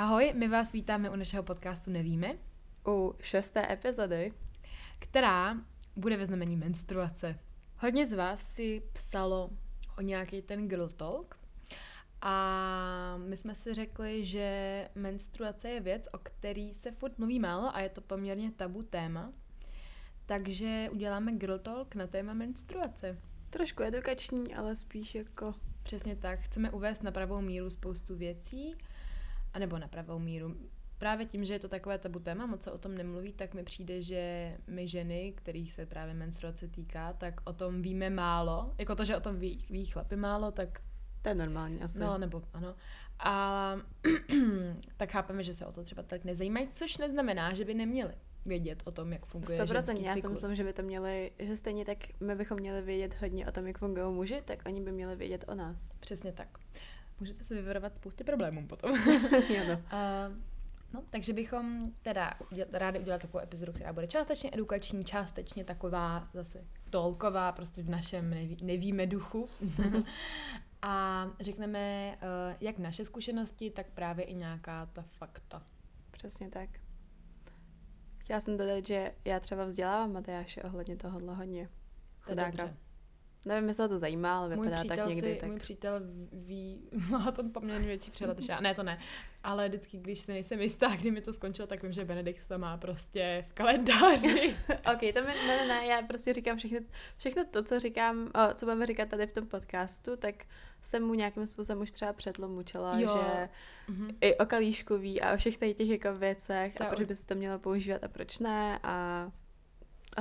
Ahoj, 0.00 0.32
my 0.34 0.48
vás 0.48 0.72
vítáme 0.72 1.10
u 1.10 1.16
našeho 1.16 1.42
podcastu 1.42 1.90
Nevíme, 1.90 2.34
U 2.86 3.14
šesté 3.20 3.72
epizody. 3.72 4.32
která 4.98 5.56
bude 5.96 6.16
ve 6.16 6.26
znamení 6.26 6.56
menstruace. 6.56 7.38
Hodně 7.78 8.06
z 8.06 8.12
vás 8.12 8.52
si 8.52 8.82
psalo 8.92 9.50
o 9.98 10.00
nějaký 10.00 10.42
ten 10.42 10.68
girl 10.68 10.88
talk 10.88 11.38
a 12.20 13.16
my 13.16 13.36
jsme 13.36 13.54
si 13.54 13.74
řekli, 13.74 14.26
že 14.26 14.88
menstruace 14.94 15.68
je 15.68 15.80
věc, 15.80 16.08
o 16.12 16.18
který 16.18 16.74
se 16.74 16.92
furt 16.92 17.18
mluví 17.18 17.38
málo 17.38 17.76
a 17.76 17.80
je 17.80 17.88
to 17.88 18.00
poměrně 18.00 18.50
tabu 18.50 18.82
téma. 18.82 19.32
Takže 20.26 20.88
uděláme 20.92 21.32
girl 21.32 21.58
talk 21.58 21.94
na 21.94 22.06
téma 22.06 22.34
menstruace. 22.34 23.18
Trošku 23.50 23.82
edukační, 23.82 24.54
ale 24.54 24.76
spíš 24.76 25.14
jako... 25.14 25.54
Přesně 25.82 26.16
tak. 26.16 26.38
Chceme 26.40 26.70
uvést 26.70 27.02
na 27.02 27.10
pravou 27.10 27.40
míru 27.40 27.70
spoustu 27.70 28.16
věcí, 28.16 28.74
anebo 29.54 29.78
na 29.78 29.88
pravou 29.88 30.18
míru. 30.18 30.56
Právě 30.98 31.26
tím, 31.26 31.44
že 31.44 31.52
je 31.52 31.58
to 31.58 31.68
takové 31.68 31.98
tabu 31.98 32.18
téma, 32.18 32.46
moc 32.46 32.62
se 32.62 32.72
o 32.72 32.78
tom 32.78 32.94
nemluví, 32.94 33.32
tak 33.32 33.54
mi 33.54 33.62
přijde, 33.62 34.02
že 34.02 34.56
my 34.66 34.88
ženy, 34.88 35.32
kterých 35.36 35.72
se 35.72 35.86
právě 35.86 36.14
menstruace 36.14 36.68
týká, 36.68 37.12
tak 37.12 37.40
o 37.44 37.52
tom 37.52 37.82
víme 37.82 38.10
málo. 38.10 38.74
Jako 38.78 38.94
to, 38.96 39.04
že 39.04 39.16
o 39.16 39.20
tom 39.20 39.38
ví, 39.38 39.66
ví 39.70 39.84
chlapy 39.84 40.16
málo, 40.16 40.50
tak 40.50 40.80
To 41.22 41.28
je 41.28 41.34
normální 41.34 41.82
asi. 41.82 42.00
no, 42.00 42.18
nebo 42.18 42.42
ano. 42.52 42.74
A 43.18 43.76
tak 44.96 45.12
chápeme, 45.12 45.42
že 45.44 45.54
se 45.54 45.66
o 45.66 45.72
to 45.72 45.84
třeba 45.84 46.02
tak 46.02 46.24
nezajímají, 46.24 46.68
což 46.68 46.98
neznamená, 46.98 47.54
že 47.54 47.64
by 47.64 47.74
neměli 47.74 48.14
vědět 48.46 48.82
o 48.84 48.90
tom, 48.92 49.12
jak 49.12 49.26
funguje 49.26 49.58
100%, 49.58 49.66
ženský 49.66 50.04
já 50.04 50.16
si 50.16 50.28
myslím, 50.28 50.54
že 50.54 50.64
by 50.64 50.72
to 50.72 50.82
měli, 50.82 51.32
že 51.38 51.56
stejně 51.56 51.84
tak 51.84 51.98
my 52.20 52.34
bychom 52.34 52.58
měli 52.58 52.82
vědět 52.82 53.20
hodně 53.20 53.46
o 53.46 53.52
tom, 53.52 53.66
jak 53.66 53.78
fungují 53.78 54.14
muži, 54.14 54.42
tak 54.44 54.62
oni 54.66 54.80
by 54.80 54.92
měli 54.92 55.16
vědět 55.16 55.44
o 55.48 55.54
nás. 55.54 55.92
Přesně 56.00 56.32
tak. 56.32 56.58
Můžete 57.20 57.44
se 57.44 57.54
vyvarovat 57.54 57.96
spoustě 57.96 58.24
problémů 58.24 58.66
potom. 58.66 58.90
no. 59.68 59.74
Uh, 59.74 60.36
no, 60.94 61.02
takže 61.10 61.32
bychom 61.32 61.92
teda 62.02 62.34
uděl, 62.52 62.66
rádi 62.72 62.98
udělali 62.98 63.22
takovou 63.22 63.44
epizodu, 63.44 63.72
která 63.72 63.92
bude 63.92 64.06
částečně 64.06 64.50
edukační, 64.52 65.04
částečně 65.04 65.64
taková 65.64 66.28
zase 66.34 66.64
tolková, 66.90 67.52
prostě 67.52 67.82
v 67.82 67.88
našem 67.88 68.30
neví, 68.30 68.56
nevíme 68.62 69.06
duchu. 69.06 69.48
A 70.82 71.26
řekneme 71.40 72.16
uh, 72.16 72.56
jak 72.60 72.78
naše 72.78 73.04
zkušenosti, 73.04 73.70
tak 73.70 73.86
právě 73.86 74.24
i 74.24 74.34
nějaká 74.34 74.86
ta 74.86 75.02
fakta. 75.02 75.62
Přesně 76.10 76.50
tak. 76.50 76.70
Chtěla 78.18 78.40
jsem 78.40 78.56
dodat, 78.56 78.86
že 78.86 79.14
já 79.24 79.40
třeba 79.40 79.64
vzdělávám 79.64 80.12
Matyáše 80.12 80.62
ohledně 80.62 80.96
tohohle 80.96 81.34
hodně. 81.34 81.68
To 82.24 82.32
je 82.32 82.36
dobře. 82.36 82.76
Nevím, 83.44 83.68
jestli 83.68 83.82
ho 83.82 83.88
to 83.88 83.98
zajímá, 83.98 84.38
ale 84.38 84.56
Můj 84.56 84.66
vypadá 84.66 84.76
přítel, 84.80 84.96
tak 84.96 85.08
někdy. 85.08 85.32
si, 85.34 85.40
tak... 85.40 85.50
můj 85.50 85.58
přítel 85.58 86.00
ví, 86.32 86.88
má 87.10 87.30
to 87.32 87.44
poměrně 87.48 87.86
větší 87.86 88.10
přehled 88.10 88.38
než 88.38 88.48
já. 88.48 88.60
Ne, 88.60 88.74
to 88.74 88.82
ne. 88.82 88.98
Ale 89.42 89.68
vždycky, 89.68 89.98
když 89.98 90.18
se 90.20 90.32
nejsem 90.32 90.60
jistá, 90.60 90.88
kdy 90.96 91.10
mi 91.10 91.20
to 91.20 91.32
skončilo, 91.32 91.66
tak 91.66 91.82
vím, 91.82 91.92
že 91.92 92.04
Benedikt 92.04 92.48
to 92.48 92.58
má 92.58 92.76
prostě 92.76 93.44
v 93.48 93.52
kalendáři. 93.52 94.56
ok, 94.94 95.00
to 95.00 95.20
mi, 95.20 95.34
ne, 95.46 95.46
ne, 95.46 95.66
ne, 95.68 95.86
já 95.86 96.02
prostě 96.02 96.32
říkám 96.32 96.56
všechno, 96.58 96.78
všechno 97.16 97.44
to, 97.50 97.62
co 97.62 97.80
říkám, 97.80 98.26
o, 98.50 98.54
co 98.54 98.66
budeme 98.66 98.86
říkat 98.86 99.08
tady 99.08 99.26
v 99.26 99.32
tom 99.32 99.46
podcastu, 99.46 100.16
tak 100.16 100.34
jsem 100.82 101.02
mu 101.02 101.14
nějakým 101.14 101.46
způsobem 101.46 101.82
už 101.82 101.90
třeba 101.90 102.12
předlomučila, 102.12 102.98
Jo. 102.98 103.18
že 103.22 103.48
Mhm. 103.88 104.10
i 104.20 104.36
o 104.36 104.46
kalíšku 104.46 104.98
ví 104.98 105.20
a 105.20 105.34
o 105.34 105.36
všech 105.36 105.58
tady 105.58 105.74
těch 105.74 105.88
jako 105.88 106.14
věcech 106.14 106.74
To 106.74 106.84
a 106.84 106.86
proč 106.86 107.08
by 107.08 107.14
se 107.16 107.26
to 107.26 107.34
mělo 107.34 107.58
používat 107.58 108.04
a 108.04 108.08
proč 108.08 108.38
ne 108.38 108.78
a 108.82 109.26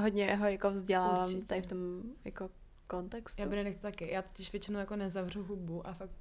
hodně 0.01 0.35
ho 0.35 0.45
jako 0.47 0.71
vzdělávám 0.71 1.21
Určitě. 1.27 1.45
tady 1.45 1.61
v 1.61 1.65
tom 1.67 2.01
jako 2.25 2.49
kontextu. 2.89 3.41
Já 3.41 3.47
Benedikt 3.47 3.79
taky. 3.81 4.11
Já 4.11 4.21
totiž 4.21 4.51
většinou 4.51 4.79
jako 4.79 4.95
nezavřu 4.95 5.43
hubu 5.43 5.87
a 5.87 5.93
fakt 5.93 6.11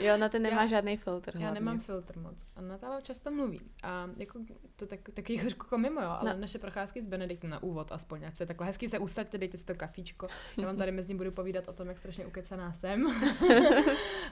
Jo, 0.00 0.16
na 0.16 0.28
ty 0.28 0.38
nemá 0.38 0.60
Já- 0.62 0.66
žádný 0.66 0.96
filtr 0.96 1.30
já 1.34 1.40
hlavně. 1.40 1.60
nemám 1.60 1.80
filtr 1.80 2.18
moc. 2.18 2.44
A 2.56 2.60
Natála 2.60 3.00
často 3.00 3.30
mluví. 3.30 3.60
A 3.82 4.08
jako 4.16 4.38
to 4.76 4.86
tak, 4.86 5.00
taky 5.14 5.38
trošku 5.40 5.66
jako 5.66 5.78
mimo, 5.78 6.00
jo, 6.00 6.08
ale 6.08 6.34
No. 6.34 6.40
naše 6.40 6.58
procházky 6.58 7.02
s 7.02 7.06
Benediktem 7.06 7.50
na 7.50 7.62
úvod 7.62 7.92
aspoň, 7.92 8.24
ať 8.26 8.36
se 8.36 8.46
takhle 8.46 8.66
hezky 8.66 8.88
se 8.88 8.98
usaďte, 8.98 9.38
dejte 9.38 9.58
si 9.58 9.64
to 9.64 9.74
kafíčko. 9.74 10.28
Já 10.56 10.66
vám 10.66 10.76
tady 10.76 10.92
mezi 10.92 11.08
ním 11.08 11.16
budu 11.18 11.30
povídat 11.30 11.68
o 11.68 11.72
tom, 11.72 11.88
jak 11.88 11.98
strašně 11.98 12.26
ukecaná 12.26 12.72
jsem. 12.72 13.06
uh, 13.06 13.12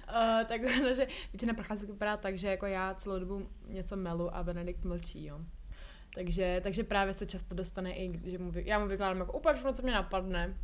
tak 0.47 0.69
že 0.94 1.06
většina 1.33 1.55
procházek 1.55 1.91
vypadá 1.91 2.16
tak, 2.16 2.39
že 2.39 2.49
jako 2.49 2.66
já 2.66 2.94
celou 2.94 3.19
dobu 3.19 3.49
něco 3.69 3.97
melu 3.97 4.34
a 4.37 4.43
Benedikt 4.43 4.84
mlčí, 4.84 5.25
jo. 5.27 5.41
Takže, 6.15 6.60
takže 6.62 6.84
právě 6.84 7.15
se 7.15 7.27
často 7.27 7.55
dostane 7.55 7.94
i, 7.97 8.21
že 8.31 8.39
mu, 8.39 8.50
vy- 8.50 8.62
já 8.66 8.78
mu 8.78 8.87
vykládám 8.87 9.19
jako 9.19 9.33
úplně 9.33 9.55
všechno, 9.55 9.72
co 9.72 9.83
mě 9.83 9.93
napadne. 9.93 10.55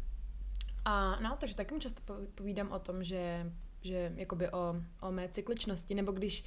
A 0.84 1.20
no, 1.20 1.37
takže 1.41 1.56
taky 1.56 1.75
mu 1.75 1.81
často 1.81 2.03
po- 2.04 2.26
povídám 2.34 2.72
o 2.72 2.78
tom, 2.78 3.04
že, 3.04 3.53
že 3.81 4.12
jakoby 4.16 4.50
o, 4.50 4.76
o 5.00 5.12
mé 5.12 5.28
cykličnosti, 5.28 5.94
nebo 5.94 6.12
když, 6.12 6.44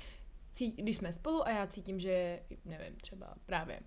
cí, 0.52 0.72
když 0.72 0.98
jsme 0.98 1.14
spolu 1.14 1.48
a 1.48 1.50
já 1.50 1.68
cítím, 1.68 2.00
že, 2.00 2.40
nevím, 2.66 2.96
třeba 2.96 3.34
právě 3.46 3.80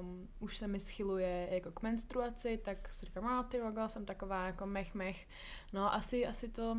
um, 0.00 0.28
už 0.38 0.56
se 0.56 0.68
mi 0.68 0.80
schyluje 0.80 1.48
jako 1.50 1.72
k 1.72 1.82
menstruaci, 1.82 2.56
tak 2.64 2.94
si 2.94 3.06
říkám, 3.06 3.26
a 3.26 3.42
ty 3.42 3.60
logo, 3.60 3.88
jsem 3.88 4.04
taková 4.04 4.46
jako 4.46 4.66
mech 4.66 4.94
mech, 4.94 5.26
no 5.72 5.94
asi, 5.94 6.26
asi 6.26 6.48
to, 6.48 6.76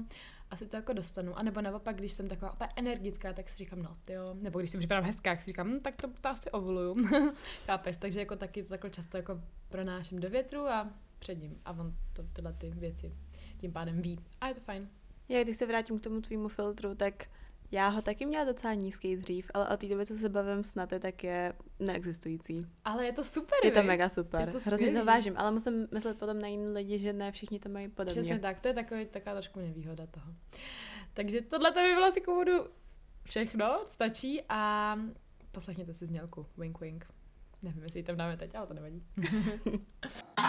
asi 0.51 0.67
to 0.67 0.75
jako 0.75 0.93
dostanu. 0.93 1.37
A 1.37 1.43
nebo 1.43 1.61
naopak, 1.61 1.95
když 1.95 2.11
jsem 2.11 2.27
taková 2.27 2.53
úplně 2.53 2.69
energická, 2.75 3.33
tak 3.33 3.49
si 3.49 3.57
říkám, 3.57 3.83
no 3.83 3.93
ty 4.05 4.13
jo. 4.13 4.35
Nebo 4.41 4.59
když 4.59 4.71
si 4.71 4.77
připadám 4.77 5.03
hezká, 5.03 5.31
tak 5.31 5.41
si 5.41 5.45
říkám, 5.45 5.67
hm, 5.67 5.79
tak 5.79 5.95
to, 5.95 6.07
to 6.21 6.29
asi 6.29 6.51
ovuluju. 6.51 6.95
Chápeš? 7.65 7.97
Takže 7.97 8.19
jako 8.19 8.35
taky 8.35 8.63
to 8.63 8.69
takhle 8.69 8.89
často 8.89 9.17
jako 9.17 9.41
pronáším 9.69 10.19
do 10.19 10.29
větru 10.29 10.67
a 10.67 10.89
před 11.25 11.41
ním. 11.41 11.61
A 11.65 11.71
on 11.71 11.95
to, 12.13 12.23
tyhle 12.23 12.53
ty 12.53 12.69
věci 12.69 13.13
tím 13.57 13.73
pádem 13.73 14.01
ví. 14.01 14.19
A 14.41 14.47
je 14.47 14.53
to 14.53 14.61
fajn. 14.61 14.89
Já 15.29 15.43
když 15.43 15.57
se 15.57 15.65
vrátím 15.65 15.99
k 15.99 16.03
tomu 16.03 16.21
tvýmu 16.21 16.47
filtru, 16.47 16.95
tak 16.95 17.25
já 17.71 17.87
ho 17.87 18.01
taky 18.01 18.25
měla 18.25 18.43
docela 18.43 18.73
nízký 18.73 19.15
dřív, 19.15 19.51
ale 19.53 19.69
od 19.69 19.79
té 19.79 19.87
doby, 19.87 20.05
co 20.05 20.15
se 20.15 20.29
bavím 20.29 20.63
s 20.63 20.75
Naty, 20.75 20.99
tak 20.99 21.23
je 21.23 21.53
neexistující. 21.79 22.67
Ale 22.83 23.05
je 23.05 23.13
to 23.13 23.23
super, 23.23 23.57
Je 23.63 23.71
to 23.71 23.83
mega 23.83 24.09
super. 24.09 24.51
To 24.51 24.59
Hrozně 24.59 24.91
to 24.91 25.05
vážím, 25.05 25.33
ale 25.37 25.51
musím 25.51 25.87
myslet 25.91 26.19
potom 26.19 26.41
na 26.41 26.47
jiné 26.47 26.71
lidi, 26.71 26.99
že 26.99 27.13
ne 27.13 27.31
všichni 27.31 27.59
to 27.59 27.69
mají 27.69 27.87
podobně. 27.87 28.21
Přesně 28.21 28.39
tak, 28.39 28.59
to 28.59 28.67
je 28.67 28.73
takový, 28.73 29.05
taková 29.05 29.33
trošku 29.33 29.59
nevýhoda 29.59 30.07
toho. 30.07 30.27
Takže 31.13 31.41
tohle 31.41 31.71
to 31.71 31.79
by 31.79 31.93
bylo 31.93 32.05
asi 32.05 32.21
k 32.21 32.27
úvodu 32.27 32.53
všechno, 33.23 33.81
stačí 33.85 34.41
a 34.49 34.95
poslechněte 35.51 35.93
si 35.93 36.05
znělku, 36.05 36.45
wink 36.57 36.79
wink. 36.79 37.05
Nevím, 37.63 37.83
jestli 37.83 37.99
ji 37.99 38.03
tam 38.03 38.17
dáme 38.17 38.37
teď, 38.37 38.55
ale 38.55 38.67
to 38.67 38.73
nevadí. 38.73 39.03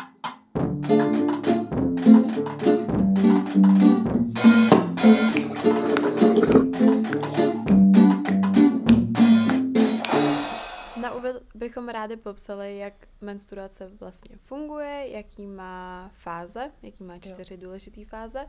Na 11.00 11.14
úvod 11.14 11.42
bychom 11.54 11.88
rádi 11.88 12.16
popsali, 12.16 12.76
jak 12.78 12.94
menstruace 13.20 13.90
vlastně 14.00 14.36
funguje, 14.36 15.08
jaký 15.10 15.46
má 15.46 16.10
fáze, 16.14 16.70
jaký 16.82 17.04
má 17.04 17.18
čtyři 17.18 17.56
důležité 17.56 18.04
fáze 18.04 18.46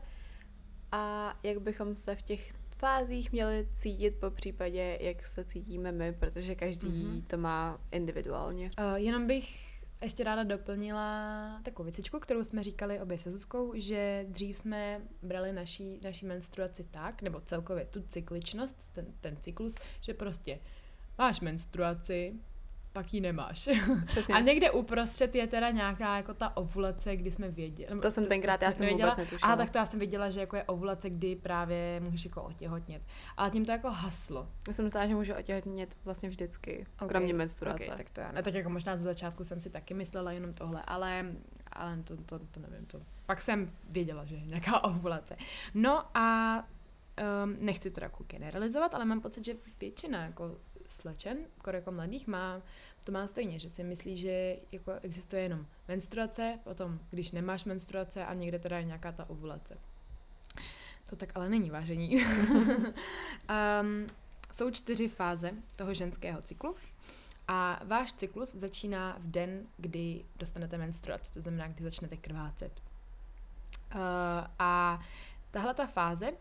a 0.92 1.34
jak 1.42 1.58
bychom 1.60 1.96
se 1.96 2.14
v 2.16 2.22
těch 2.22 2.52
fázích 2.76 3.32
měli 3.32 3.68
cítit 3.72 4.10
po 4.20 4.30
případě, 4.30 4.98
jak 5.00 5.26
se 5.26 5.44
cítíme 5.44 5.92
my, 5.92 6.12
protože 6.12 6.54
každý 6.54 6.88
Mhm. 6.88 7.22
to 7.22 7.36
má 7.36 7.80
individuálně. 7.92 8.70
Uh, 8.78 8.94
jenom 8.94 9.26
bych 9.26 9.77
ještě 10.02 10.24
ráda 10.24 10.42
doplnila 10.42 11.60
takovou 11.62 11.84
věcičku, 11.84 12.18
kterou 12.18 12.44
jsme 12.44 12.62
říkali 12.62 13.00
obě 13.00 13.18
se 13.18 13.30
Zuzkou, 13.30 13.72
že 13.76 14.26
dřív 14.28 14.58
jsme 14.58 15.00
brali 15.22 15.52
naší, 15.52 16.00
naší 16.02 16.26
menstruaci 16.26 16.84
tak, 16.84 17.22
nebo 17.22 17.40
celkově 17.40 17.84
tu 17.84 18.02
cykličnost, 18.02 18.92
ten, 18.92 19.06
ten 19.20 19.36
cyklus, 19.36 19.76
že 20.00 20.14
prostě 20.14 20.60
máš 21.18 21.40
menstruaci, 21.40 22.34
pak 22.92 23.14
ji 23.14 23.20
nemáš. 23.20 23.68
Přesně. 24.06 24.34
A 24.34 24.40
někde 24.40 24.70
uprostřed 24.70 25.34
je 25.34 25.46
teda 25.46 25.70
nějaká 25.70 26.16
jako 26.16 26.34
ta 26.34 26.56
ovulace, 26.56 27.16
kdy 27.16 27.30
jsme 27.30 27.48
věděli. 27.48 28.00
To 28.00 28.10
jsem 28.10 28.26
tenkrát, 28.26 28.62
já 28.62 28.72
jsem 28.72 28.86
nevěděla. 28.86 29.10
vůbec 29.10 29.26
netušila. 29.26 29.52
A 29.52 29.56
tak 29.56 29.70
to 29.70 29.78
já 29.78 29.86
jsem 29.86 29.98
věděla, 29.98 30.30
že 30.30 30.40
jako 30.40 30.56
je 30.56 30.64
ovulace, 30.64 31.10
kdy 31.10 31.36
právě 31.36 32.00
můžeš 32.00 32.24
jako 32.24 32.42
otěhotnět. 32.42 33.02
Ale 33.36 33.50
tím 33.50 33.64
to 33.64 33.72
jako 33.72 33.90
haslo. 33.90 34.48
Já 34.68 34.74
jsem 34.74 34.84
myslela, 34.84 35.06
že 35.06 35.14
můžu 35.14 35.34
otěhotnět 35.34 35.96
vlastně 36.04 36.28
vždycky, 36.28 36.86
Ok, 37.00 37.08
kromě 37.08 37.34
menstruace. 37.34 37.84
Okay, 37.84 37.96
tak 37.96 38.10
to 38.10 38.20
já. 38.20 38.32
Ne, 38.32 38.42
tak 38.42 38.54
jako 38.54 38.70
možná 38.70 38.96
ze 38.96 39.02
začátku 39.02 39.44
jsem 39.44 39.60
si 39.60 39.70
taky 39.70 39.94
myslela 39.94 40.32
jenom 40.32 40.54
tohle, 40.54 40.82
ale, 40.86 41.26
ale 41.72 41.96
to, 42.04 42.16
to, 42.16 42.38
to 42.38 42.60
nevím. 42.60 42.86
To. 42.86 43.00
Pak 43.26 43.40
jsem 43.40 43.72
věděla, 43.90 44.24
že 44.24 44.34
je 44.34 44.46
nějaká 44.46 44.84
ovulace. 44.84 45.36
No 45.74 46.16
a 46.16 46.58
um, 47.44 47.56
nechci 47.60 47.90
to 47.90 48.04
jako 48.04 48.24
generalizovat, 48.24 48.94
ale 48.94 49.04
mám 49.04 49.20
pocit, 49.20 49.44
že 49.44 49.54
většina 49.80 50.24
jako 50.24 50.56
slečen, 50.88 51.38
skoro 51.58 51.76
jako 51.76 51.92
mladých, 51.92 52.26
má, 52.26 52.62
to 53.04 53.12
má 53.12 53.26
stejně, 53.26 53.58
že 53.58 53.70
si 53.70 53.84
myslí, 53.84 54.16
že 54.16 54.56
jako 54.72 54.92
existuje 55.02 55.42
jenom 55.42 55.66
menstruace, 55.88 56.58
potom 56.64 57.00
když 57.10 57.32
nemáš 57.32 57.64
menstruace 57.64 58.26
a 58.26 58.34
někde 58.34 58.58
teda 58.58 58.78
je 58.78 58.84
nějaká 58.84 59.12
ta 59.12 59.30
ovulace. 59.30 59.78
To 61.06 61.16
tak 61.16 61.30
ale 61.34 61.48
není, 61.48 61.70
vážení. 61.70 62.16
um, 62.16 64.06
jsou 64.52 64.70
čtyři 64.70 65.08
fáze 65.08 65.50
toho 65.76 65.94
ženského 65.94 66.42
cyklu 66.42 66.74
a 67.48 67.80
váš 67.84 68.12
cyklus 68.12 68.54
začíná 68.54 69.16
v 69.18 69.30
den, 69.30 69.66
kdy 69.76 70.24
dostanete 70.36 70.78
menstruaci, 70.78 71.32
to 71.32 71.40
znamená, 71.40 71.68
kdy 71.68 71.84
začnete 71.84 72.16
krvácet. 72.16 72.82
Uh, 73.94 74.00
a 74.58 75.00
tahle 75.50 75.74
ta 75.74 75.86
fáze, 75.86 76.32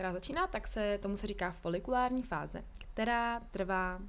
která 0.00 0.12
začíná, 0.12 0.46
tak 0.46 0.66
se 0.66 0.98
tomu 1.02 1.16
se 1.16 1.26
říká 1.26 1.50
folikulární 1.50 2.22
fáze, 2.22 2.64
která 2.78 3.40
trvá 3.40 4.00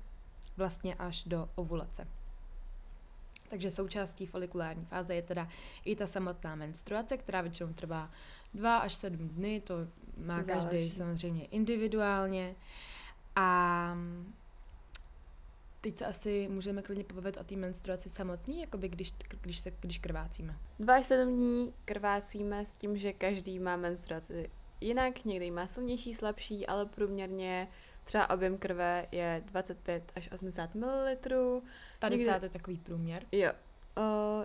vlastně 0.57 0.95
až 0.95 1.23
do 1.23 1.49
ovulace. 1.55 2.07
Takže 3.49 3.71
součástí 3.71 4.25
folikulární 4.25 4.85
fáze 4.85 5.15
je 5.15 5.21
teda 5.21 5.47
i 5.85 5.95
ta 5.95 6.07
samotná 6.07 6.55
menstruace, 6.55 7.17
která 7.17 7.41
většinou 7.41 7.73
trvá 7.73 8.11
2 8.53 8.77
až 8.77 8.93
7 8.93 9.17
dny, 9.17 9.61
to 9.61 9.75
má 10.17 10.43
Záleží. 10.43 10.67
každý 10.67 10.91
samozřejmě 10.91 11.45
individuálně. 11.45 12.55
A 13.35 13.97
teď 15.81 15.97
se 15.97 16.05
asi 16.05 16.47
můžeme 16.51 16.81
klidně 16.81 17.03
pobavit 17.03 17.37
o 17.37 17.43
té 17.43 17.55
menstruaci 17.55 18.09
samotný, 18.09 18.61
jakoby 18.61 18.89
když, 18.89 19.13
když, 19.41 19.59
se, 19.59 19.71
když 19.79 19.99
krvácíme. 19.99 20.57
2 20.79 20.95
až 20.95 21.05
7 21.05 21.35
dní 21.35 21.73
krvácíme 21.85 22.65
s 22.65 22.73
tím, 22.73 22.97
že 22.97 23.13
každý 23.13 23.59
má 23.59 23.75
menstruaci 23.75 24.49
jinak, 24.81 25.25
někdy 25.25 25.51
má 25.51 25.67
silnější, 25.67 26.13
slabší, 26.13 26.67
ale 26.67 26.85
průměrně 26.85 27.67
třeba 28.03 28.29
objem 28.29 28.57
krve 28.57 29.07
je 29.11 29.43
25 29.45 30.11
až 30.15 30.29
80 30.31 30.75
ml. 30.75 31.61
50 31.99 32.17
někdo, 32.17 32.45
je 32.45 32.49
takový 32.49 32.77
průměr. 32.77 33.23
Jo. 33.31 33.51
O, 33.97 34.01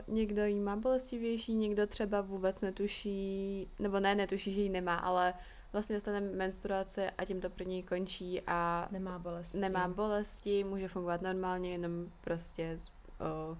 někdo 0.09 0.45
jí 0.45 0.61
má 0.61 0.77
bolestivější, 0.77 1.55
někdo 1.55 1.87
třeba 1.87 2.21
vůbec 2.21 2.63
netuší, 2.63 3.69
nebo 3.79 4.01
ne, 4.01 4.15
netuší, 4.15 4.53
že 4.53 4.61
ji 4.61 4.69
nemá, 4.69 4.95
ale 4.95 5.35
vlastně 5.73 5.97
dostane 5.97 6.21
menstruace 6.21 7.11
a 7.11 7.25
tím 7.25 7.41
to 7.41 7.51
pro 7.51 7.65
něj 7.65 7.83
končí 7.83 8.43
a 8.47 8.89
nemá 8.91 9.19
bolesti. 9.19 9.59
Nemá 9.59 9.89
bolesti, 9.89 10.65
může 10.65 10.89
fungovat 10.89 11.23
normálně, 11.23 11.73
jenom 11.73 12.11
prostě 12.21 12.77
o, 13.21 13.59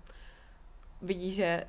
vidí, 1.03 1.33
že 1.33 1.67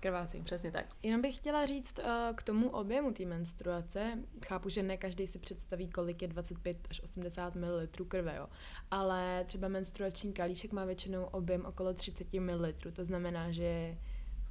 Krvácí. 0.00 0.42
Přesně 0.42 0.70
tak. 0.70 0.86
Jenom 1.02 1.22
bych 1.22 1.36
chtěla 1.36 1.66
říct 1.66 1.98
uh, 1.98 2.36
k 2.36 2.42
tomu 2.42 2.68
objemu 2.68 3.12
té 3.12 3.24
menstruace. 3.24 4.18
Chápu, 4.46 4.68
že 4.68 4.82
ne 4.82 4.96
každý 4.96 5.26
si 5.26 5.38
představí, 5.38 5.88
kolik 5.88 6.22
je 6.22 6.28
25 6.28 6.78
až 6.90 7.02
80 7.02 7.54
ml 7.54 7.86
krve, 8.08 8.36
jo. 8.36 8.46
Ale 8.90 9.44
třeba 9.44 9.68
menstruační 9.68 10.32
kalíšek 10.32 10.72
má 10.72 10.84
většinou 10.84 11.24
objem 11.24 11.64
okolo 11.66 11.94
30 11.94 12.32
ml. 12.32 12.72
To 12.92 13.04
znamená, 13.04 13.50
že 13.50 13.98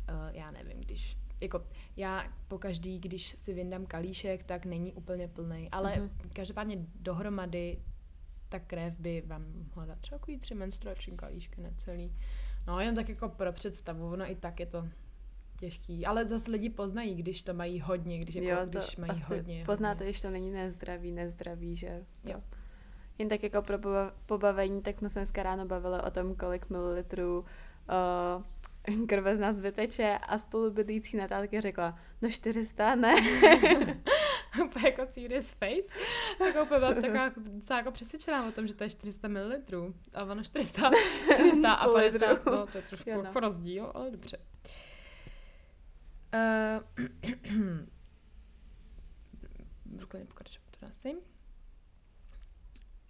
uh, 0.09 0.35
já 0.35 0.51
nevím, 0.51 0.81
když 0.81 1.17
jako 1.41 1.67
já 1.97 2.33
po 2.47 2.57
každý, 2.57 2.99
když 2.99 3.35
si 3.37 3.53
vyndám 3.53 3.85
kalíšek, 3.85 4.43
tak 4.43 4.65
není 4.65 4.93
úplně 4.93 5.27
plný, 5.27 5.69
ale 5.71 5.95
mm-hmm. 5.95 6.09
každopádně 6.33 6.77
dohromady 6.95 7.79
ta 8.49 8.59
krev 8.59 8.99
by 8.99 9.23
vám 9.25 9.45
mohla 9.67 9.85
dát 9.85 9.99
třeba 9.99 10.19
takový 10.19 10.37
tři 10.37 10.55
menstruační 10.55 11.17
kalíšky 11.17 11.61
necelý. 11.61 12.15
No, 12.67 12.79
jen 12.79 12.95
tak 12.95 13.09
jako 13.09 13.29
pro 13.29 13.53
představu, 13.53 14.11
ono 14.11 14.31
i 14.31 14.35
tak 14.35 14.59
je 14.59 14.65
to 14.65 14.87
těžký. 15.55 16.05
Ale 16.05 16.25
zase 16.25 16.51
lidi 16.51 16.69
poznají, 16.69 17.15
když 17.15 17.41
to 17.41 17.53
mají 17.53 17.79
hodně, 17.79 18.19
když, 18.19 18.35
jako, 18.35 18.47
jo, 18.47 18.57
když 18.65 18.97
mají 18.97 19.11
asi 19.11 19.35
hodně. 19.35 19.63
Poznáte, 19.65 19.93
hodně. 19.93 20.05
když 20.05 20.21
to 20.21 20.29
není 20.29 20.51
nezdravý, 20.51 21.11
nezdravý, 21.11 21.75
že 21.75 22.03
to... 22.23 22.31
Jo. 22.31 22.41
Jen 23.17 23.29
tak 23.29 23.43
jako 23.43 23.61
pro 23.61 23.77
pobavení, 24.25 24.81
tak 24.81 24.99
jsme 24.99 25.09
se 25.09 25.19
dneska 25.19 25.43
ráno 25.43 25.65
bavili 25.65 26.01
o 26.01 26.11
tom, 26.11 26.35
kolik 26.35 26.69
mililitrů 26.69 27.39
uh, 27.39 29.05
krve 29.07 29.37
z 29.37 29.39
nás 29.39 29.59
vyteče 29.59 30.17
a 30.27 30.37
spolubydlící 30.37 31.17
Natálka 31.17 31.61
řekla, 31.61 31.99
no 32.21 32.29
400, 32.29 32.95
ne? 32.95 33.15
úplně 34.65 34.87
jako 34.87 35.05
serious 35.05 35.53
face. 35.53 35.99
Jako 36.45 36.63
úplně 36.63 36.79
byla 36.79 36.93
taková 36.93 37.31
docela 37.37 37.79
jako 37.79 37.91
přesvědčená 37.91 38.47
o 38.47 38.51
tom, 38.51 38.67
že 38.67 38.75
to 38.75 38.83
je 38.83 38.89
400 38.89 39.27
ml. 39.27 39.51
A 40.13 40.23
ono 40.23 40.43
400, 40.43 40.91
400 41.33 41.73
a 41.73 41.87
50, 41.93 42.45
no 42.45 42.67
to 42.67 42.77
je 42.77 42.83
trošku 42.83 43.09
no. 43.09 43.23
jako 43.23 43.39
rozdíl, 43.39 43.91
ale 43.93 44.11
dobře. 44.11 44.37
Uh, 44.37 44.94
klidně 50.07 50.25
pokračovat 50.25 50.65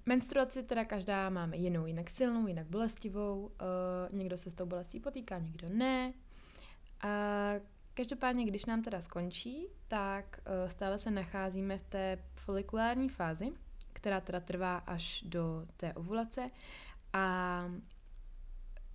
Menstruaci 0.06 0.64
teda 0.64 0.86
každá 0.86 1.30
máme 1.30 1.58
jinou, 1.58 1.86
jinak 1.86 2.10
silnou, 2.10 2.48
jinak 2.48 2.68
bolestivou. 2.68 3.46
Uh, 3.46 4.18
někdo 4.18 4.38
se 4.38 4.52
s 4.52 4.54
tou 4.56 4.66
bolestí 4.66 5.00
potýká, 5.00 5.40
někdo 5.40 5.70
ne. 5.70 6.14
A 7.02 7.10
každopádně, 7.94 8.46
když 8.46 8.66
nám 8.66 8.82
teda 8.82 9.02
skončí, 9.02 9.68
tak 9.88 10.40
uh, 10.40 10.70
stále 10.70 10.98
se 10.98 11.12
nacházíme 11.12 11.78
v 11.78 11.84
té 11.84 12.24
folikulární 12.36 13.10
fázi, 13.10 13.52
která 13.94 14.22
teda 14.22 14.40
trvá 14.40 14.78
až 14.78 15.22
do 15.22 15.68
té 15.78 15.94
ovulace. 15.94 16.52
A 17.14 17.60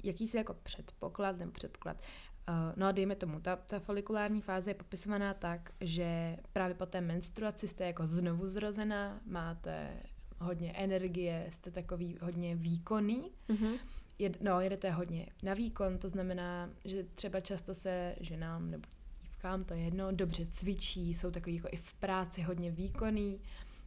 jakýsi 0.05 0.37
jako 0.37 0.55
předpoklad, 0.55 1.37
nebo 1.37 1.53
předpoklad, 1.53 1.97
Uh, 1.97 2.30
no 2.76 2.87
a 2.87 2.93
dejme 2.93 3.17
tomu, 3.17 3.41
ta, 3.41 3.56
ta 3.56 3.81
folikulární 3.81 4.41
fáze 4.41 4.70
je 4.70 4.75
popisovaná 4.75 5.35
tak, 5.35 5.73
že 5.81 6.37
právě 6.52 6.75
po 6.75 6.87
té 6.87 7.00
menstruaci 7.00 7.69
jste 7.69 7.87
jako 7.87 8.06
znovu 8.06 8.49
zrozená, 8.49 9.20
máte 9.26 9.91
hodně 10.38 10.73
energie, 10.73 11.47
jste 11.50 11.70
takový 11.70 12.19
hodně 12.23 12.56
výkonný. 12.56 13.31
Mm-hmm. 13.49 13.79
Jed, 14.19 14.43
no, 14.43 14.61
jedete 14.61 14.91
hodně 14.91 15.26
na 15.43 15.55
výkon, 15.55 15.99
to 15.99 16.08
znamená, 16.08 16.70
že 16.85 17.05
třeba 17.14 17.41
často 17.41 17.75
se 17.75 18.14
ženám 18.20 18.70
nebo 18.70 18.88
dívkám, 19.23 19.64
to 19.64 19.75
je 19.75 19.81
jedno, 19.81 20.12
dobře 20.12 20.47
cvičí, 20.47 21.14
jsou 21.14 21.31
takový 21.31 21.56
jako 21.56 21.69
i 21.70 21.76
v 21.76 21.94
práci 21.94 22.43
hodně 22.43 22.70
výkonný 22.70 23.41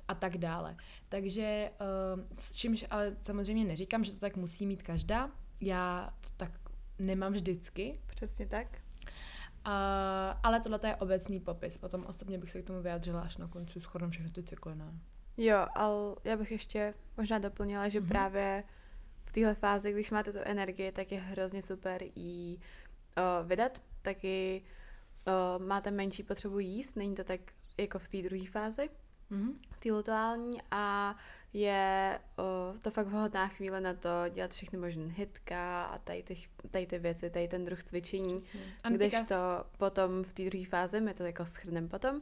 a 0.07 0.13
tak 0.13 0.37
dále. 0.37 0.75
Takže 1.09 1.69
uh, 2.15 2.21
s 2.39 2.55
čímž 2.55 2.85
ale 2.89 3.15
samozřejmě 3.21 3.65
neříkám, 3.65 4.03
že 4.03 4.11
to 4.11 4.19
tak 4.19 4.37
musí 4.37 4.65
mít 4.65 4.83
každá. 4.83 5.31
Já 5.61 6.13
to 6.21 6.29
tak 6.37 6.51
nemám 6.99 7.33
vždycky. 7.33 7.99
Přesně 8.23 8.45
tak. 8.45 8.67
Uh, 9.67 9.73
ale 10.43 10.59
tohle 10.59 10.79
je 10.85 10.95
obecný 10.95 11.39
popis. 11.39 11.77
Potom 11.77 12.05
osobně 12.05 12.37
bych 12.37 12.51
se 12.51 12.61
k 12.61 12.65
tomu 12.67 12.81
vyjádřila 12.81 13.21
až 13.21 13.37
na 13.37 13.47
konci, 13.47 13.79
shodnou 13.79 14.09
všechny 14.09 14.31
ty 14.31 14.43
cykly, 14.43 14.75
ne? 14.75 14.93
Jo, 15.37 15.67
ale 15.75 16.15
já 16.23 16.37
bych 16.37 16.51
ještě 16.51 16.93
možná 17.17 17.39
doplnila, 17.39 17.89
že 17.89 18.01
mm-hmm. 18.01 18.07
právě 18.07 18.63
v 19.25 19.31
téhle 19.31 19.55
fázi, 19.55 19.93
když 19.93 20.11
máte 20.11 20.31
tu 20.31 20.39
energii, 20.43 20.91
tak 20.91 21.11
je 21.11 21.19
hrozně 21.19 21.61
super 21.61 22.03
ji 22.15 22.55
uh, 22.57 23.47
vydat. 23.47 23.81
Taky 24.01 24.61
uh, 25.27 25.65
máte 25.65 25.91
menší 25.91 26.23
potřebu 26.23 26.59
jíst, 26.59 26.95
není 26.95 27.15
to 27.15 27.23
tak 27.23 27.41
jako 27.77 27.99
v 27.99 28.09
té 28.09 28.21
druhé 28.21 28.45
fázi, 28.51 28.89
mm-hmm. 29.31 29.53
té 29.79 29.91
luteální 29.91 30.61
a 30.71 31.15
je 31.53 32.19
o, 32.37 32.73
to 32.81 32.91
fakt 32.91 33.07
vhodná 33.07 33.47
chvíle 33.47 33.81
na 33.81 33.93
to 33.93 34.09
dělat 34.33 34.51
všechny 34.51 34.79
možné 34.79 35.05
hitka 35.07 35.83
a 35.83 35.97
tady 35.97 36.23
ty, 36.23 36.37
tady 36.71 36.85
ty 36.85 36.99
věci, 36.99 37.29
tady 37.29 37.47
ten 37.47 37.65
druh 37.65 37.83
cvičení. 37.83 38.41
Když 38.89 39.13
to 39.27 39.35
potom 39.77 40.23
v 40.23 40.33
té 40.33 40.45
druhé 40.45 40.65
fázi, 40.65 41.01
my 41.01 41.13
to 41.13 41.23
jako 41.23 41.45
schrneme 41.45 41.87
potom, 41.87 42.21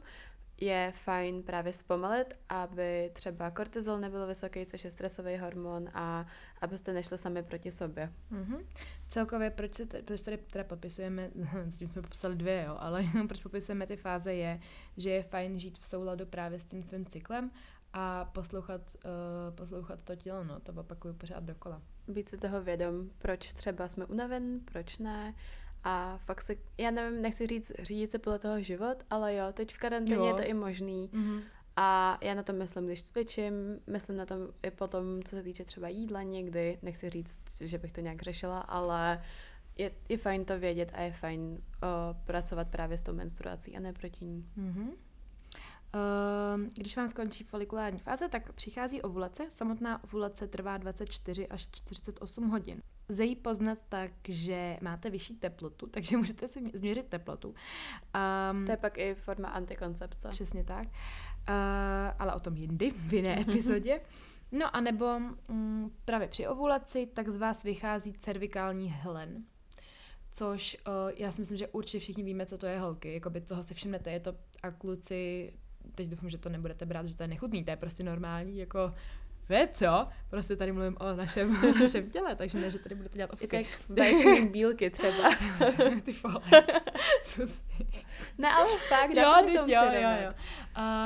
je 0.60 0.92
fajn 0.96 1.42
právě 1.42 1.72
zpomalit, 1.72 2.34
aby 2.48 3.10
třeba 3.12 3.50
kortizol 3.50 3.98
nebyl 3.98 4.26
vysoký, 4.26 4.66
což 4.66 4.84
je 4.84 4.90
stresový 4.90 5.36
hormon 5.36 5.90
a 5.94 6.26
abyste 6.60 6.92
nešli 6.92 7.18
sami 7.18 7.42
proti 7.42 7.70
sobě. 7.70 8.12
Mm-hmm. 8.32 8.66
Celkově, 9.08 9.50
proč, 9.50 9.74
se 9.74 9.86
t- 9.86 10.02
proč 10.02 10.22
tady 10.22 10.36
teda 10.36 10.64
popisujeme, 10.64 11.30
s 11.68 11.78
tím 11.78 11.88
jsme 11.88 12.02
popsali 12.02 12.36
dvě, 12.36 12.64
jo, 12.66 12.76
ale 12.78 13.04
proč 13.28 13.42
popisujeme 13.42 13.86
ty 13.86 13.96
fáze 13.96 14.34
je, 14.34 14.60
že 14.96 15.10
je 15.10 15.22
fajn 15.22 15.58
žít 15.58 15.78
v 15.78 15.86
souladu 15.86 16.26
právě 16.26 16.60
s 16.60 16.64
tím 16.64 16.82
svým 16.82 17.06
cyklem 17.06 17.50
a 17.92 18.24
poslouchat, 18.24 18.96
uh, 19.04 19.54
poslouchat 19.54 20.00
to 20.04 20.16
tělo, 20.16 20.44
no, 20.44 20.60
to 20.60 20.72
opakuju 20.72 21.14
pořád 21.14 21.44
dokola. 21.44 21.82
Být 22.08 22.28
si 22.28 22.38
toho 22.38 22.62
vědom, 22.62 23.10
proč 23.18 23.52
třeba 23.52 23.88
jsme 23.88 24.06
unaven, 24.06 24.60
proč 24.60 24.98
ne, 24.98 25.34
a 25.84 26.18
fakt 26.18 26.42
se, 26.42 26.54
já 26.78 26.90
nevím, 26.90 27.22
nechci 27.22 27.46
říct 27.46 27.72
řídit 27.82 28.10
se 28.10 28.18
podle 28.18 28.38
toho 28.38 28.62
život, 28.62 29.04
ale 29.10 29.34
jo, 29.34 29.44
teď 29.52 29.74
v 29.74 29.78
karanténě 29.78 30.16
jo. 30.16 30.26
je 30.26 30.34
to 30.34 30.42
i 30.42 30.54
možný. 30.54 31.10
Mm-hmm. 31.12 31.42
A 31.76 32.18
já 32.22 32.34
na 32.34 32.42
to 32.42 32.52
myslím, 32.52 32.86
když 32.86 33.02
cvičím, 33.02 33.54
myslím 33.86 34.16
na 34.16 34.26
tom 34.26 34.48
i 34.62 34.70
potom, 34.70 35.22
co 35.22 35.36
se 35.36 35.42
týče 35.42 35.64
třeba 35.64 35.88
jídla 35.88 36.22
někdy. 36.22 36.78
Nechci 36.82 37.10
říct, 37.10 37.40
že 37.60 37.78
bych 37.78 37.92
to 37.92 38.00
nějak 38.00 38.22
řešila, 38.22 38.60
ale 38.60 39.22
je, 39.76 39.90
je 40.08 40.18
fajn 40.18 40.44
to 40.44 40.58
vědět 40.58 40.92
a 40.94 41.00
je 41.00 41.12
fajn 41.12 41.42
uh, 41.42 41.58
pracovat 42.24 42.68
právě 42.68 42.98
s 42.98 43.02
tou 43.02 43.12
menstruací 43.12 43.76
a 43.76 43.80
ne 43.80 43.92
proti 43.92 44.24
ní. 44.24 44.46
Mm-hmm. 44.58 44.88
Uh, 45.94 46.62
když 46.76 46.96
vám 46.96 47.08
skončí 47.08 47.44
folikulární 47.44 47.98
fáze, 47.98 48.28
tak 48.28 48.52
přichází 48.52 49.02
ovulace. 49.02 49.46
Samotná 49.48 50.04
ovulace 50.04 50.48
trvá 50.48 50.76
24 50.76 51.48
až 51.48 51.68
48 51.70 52.48
hodin. 52.48 52.82
Lze 53.08 53.24
ji 53.24 53.36
poznat 53.36 53.78
tak, 53.88 54.10
že 54.28 54.78
máte 54.80 55.10
vyšší 55.10 55.34
teplotu, 55.34 55.86
takže 55.86 56.16
můžete 56.22 56.48
si 56.48 56.60
změřit 56.74 57.06
teplotu. 57.06 57.48
Um, 57.48 58.64
to 58.66 58.70
je 58.70 58.76
pak 58.76 58.98
i 58.98 59.14
forma 59.14 59.48
antikoncepce. 59.48 60.28
Přesně 60.28 60.64
tak. 60.64 60.86
Uh, 60.86 60.94
ale 62.18 62.34
o 62.34 62.40
tom 62.40 62.56
jindy, 62.56 62.90
v 62.96 63.12
jiné 63.12 63.40
epizodě. 63.40 64.00
No 64.54 64.76
a 64.76 64.80
nebo 64.80 65.06
um, 65.48 65.92
právě 66.04 66.28
při 66.28 66.46
ovulaci 66.46 67.06
tak 67.06 67.28
z 67.28 67.36
vás 67.36 67.62
vychází 67.62 68.12
cervikální 68.12 68.90
hlen, 68.90 69.44
což 70.30 70.76
uh, 70.86 70.92
já 71.16 71.32
si 71.32 71.40
myslím, 71.40 71.58
že 71.58 71.68
určitě 71.68 71.98
všichni 71.98 72.22
víme, 72.22 72.46
co 72.46 72.58
to 72.58 72.66
je 72.66 72.78
holky, 72.78 73.14
jakoby 73.14 73.40
toho 73.40 73.62
si 73.62 73.74
všimnete, 73.74 74.10
je 74.10 74.20
to 74.20 74.34
a 74.62 74.70
kluci, 74.70 75.52
teď 75.94 76.08
doufám, 76.08 76.30
že 76.30 76.38
to 76.38 76.48
nebudete 76.48 76.86
brát, 76.86 77.06
že 77.06 77.16
to 77.16 77.22
je 77.22 77.28
nechutný, 77.28 77.64
to 77.64 77.70
je 77.70 77.76
prostě 77.76 78.04
normální, 78.04 78.58
jako 78.58 78.92
Víte 79.48 79.68
co? 79.72 80.08
Prostě 80.30 80.56
tady 80.56 80.72
mluvím 80.72 80.96
o 81.00 81.16
našem, 81.16 81.60
našem 81.80 82.10
těle, 82.10 82.36
takže 82.36 82.60
ne, 82.60 82.70
že 82.70 82.78
tady 82.78 82.94
budete 82.94 83.18
dělat 83.18 83.32
ofuky. 83.32 83.56
Jak 83.56 83.66
bílky 84.50 84.90
třeba. 84.90 85.30
Ty 86.02 86.12
vole. 86.12 86.64
ne, 88.38 88.48
ale 88.52 88.66
fakt, 88.88 89.10
jo, 89.10 89.34
teď, 89.44 89.54
jo, 89.54 89.82
jo, 89.92 90.10
jo. 90.24 90.32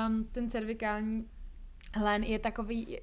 Um, 0.07 0.25
ten 0.25 0.51
cervikální 0.51 1.29
hlen 1.95 2.25
je 2.25 2.39
takový, 2.39 3.01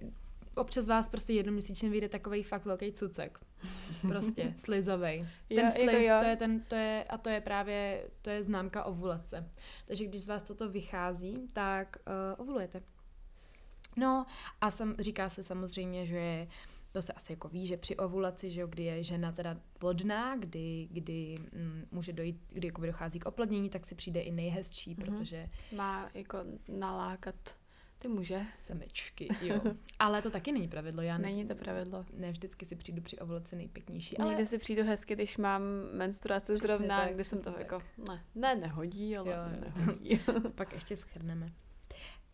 občas 0.56 0.88
vás 0.88 1.10
prostě 1.10 1.34
jednoměsíčně 1.34 1.90
vyjde 1.90 2.10
takový 2.10 2.44
fakt 2.44 2.66
velký 2.66 2.92
cucek. 2.92 3.40
Prostě, 4.08 4.54
slizovej. 4.58 5.28
Ten 5.48 5.66
Jo, 5.66 5.72
sliz, 5.72 6.06
jako 6.06 6.24
to 6.24 6.30
je 6.30 6.36
ten, 6.36 6.60
to 6.60 6.76
je, 6.76 7.04
a 7.04 7.18
to 7.18 7.30
je 7.30 7.42
právě, 7.42 8.08
to 8.22 8.30
je 8.30 8.44
známka 8.44 8.84
ovulace. 8.84 9.50
Takže 9.86 10.06
když 10.06 10.24
z 10.24 10.28
vás 10.28 10.44
toto 10.44 10.70
vychází, 10.70 11.48
tak 11.54 11.98
uh, 12.08 12.14
ovulujete. 12.42 12.82
No 13.98 14.26
a 14.62 14.72
sam, 14.72 14.96
říká 15.00 15.30
se 15.30 15.44
samozřejmě, 15.44 16.06
že 16.06 16.48
to 16.92 17.02
se 17.02 17.14
asi 17.14 17.32
jako 17.32 17.48
ví, 17.50 17.66
že 17.68 17.78
při 17.78 17.96
ovulaci, 17.98 18.50
že 18.52 18.62
jo, 18.62 18.68
kdy 18.68 18.84
je 18.84 19.04
žena 19.04 19.32
teda 19.32 19.58
plodná, 19.80 20.36
kdy, 20.38 20.88
kdy 20.92 21.38
mm, 21.54 21.86
může 21.92 22.14
dojít, 22.14 22.42
kdy 22.50 22.68
jakoby 22.68 22.88
dochází 22.88 23.20
k 23.20 23.26
oplodnění, 23.26 23.70
tak 23.70 23.86
si 23.88 23.96
přijde 23.96 24.22
i 24.22 24.32
nejhezčí, 24.32 24.96
Mhm. 24.96 25.06
protože 25.06 25.50
Má 25.76 26.10
jako 26.14 26.38
nalákat 26.68 27.36
ty 28.04 28.10
muže. 28.10 28.42
semečky, 28.56 29.28
jo. 29.42 29.62
Ale 30.00 30.22
to 30.22 30.30
taky 30.30 30.52
není 30.52 30.68
pravidlo, 30.68 31.02
já 31.02 31.18
ne, 31.18 31.24
Není 31.24 31.48
to 31.48 31.56
pravidlo. 31.56 32.06
ne 32.14 32.32
vždycky 32.32 32.66
si 32.66 32.76
přijdu 32.76 33.02
při 33.02 33.18
ovulaci 33.18 33.56
nejpěknější, 33.56 34.18
Ale... 34.18 34.30
Někdy 34.30 34.48
si 34.48 34.58
přijdu 34.58 34.84
hezky, 34.84 35.16
když 35.16 35.38
mám 35.38 35.62
menstruaci 35.94 36.54
Přesně 36.54 36.68
zrovna, 36.68 37.02
tak, 37.02 37.14
kdy 37.14 37.24
jsem 37.24 37.42
toho 37.44 37.58
tak. 37.58 37.72
jako, 37.72 37.86
ne, 38.08 38.24
ne, 38.36 38.56
nehodí, 38.56 39.18
ale 39.18 39.32
Jo, 39.32 39.38
nehodí. 39.60 40.20
to 40.26 40.50
pak 40.56 40.74
ještě 40.74 40.98
schrneme. 40.98 41.52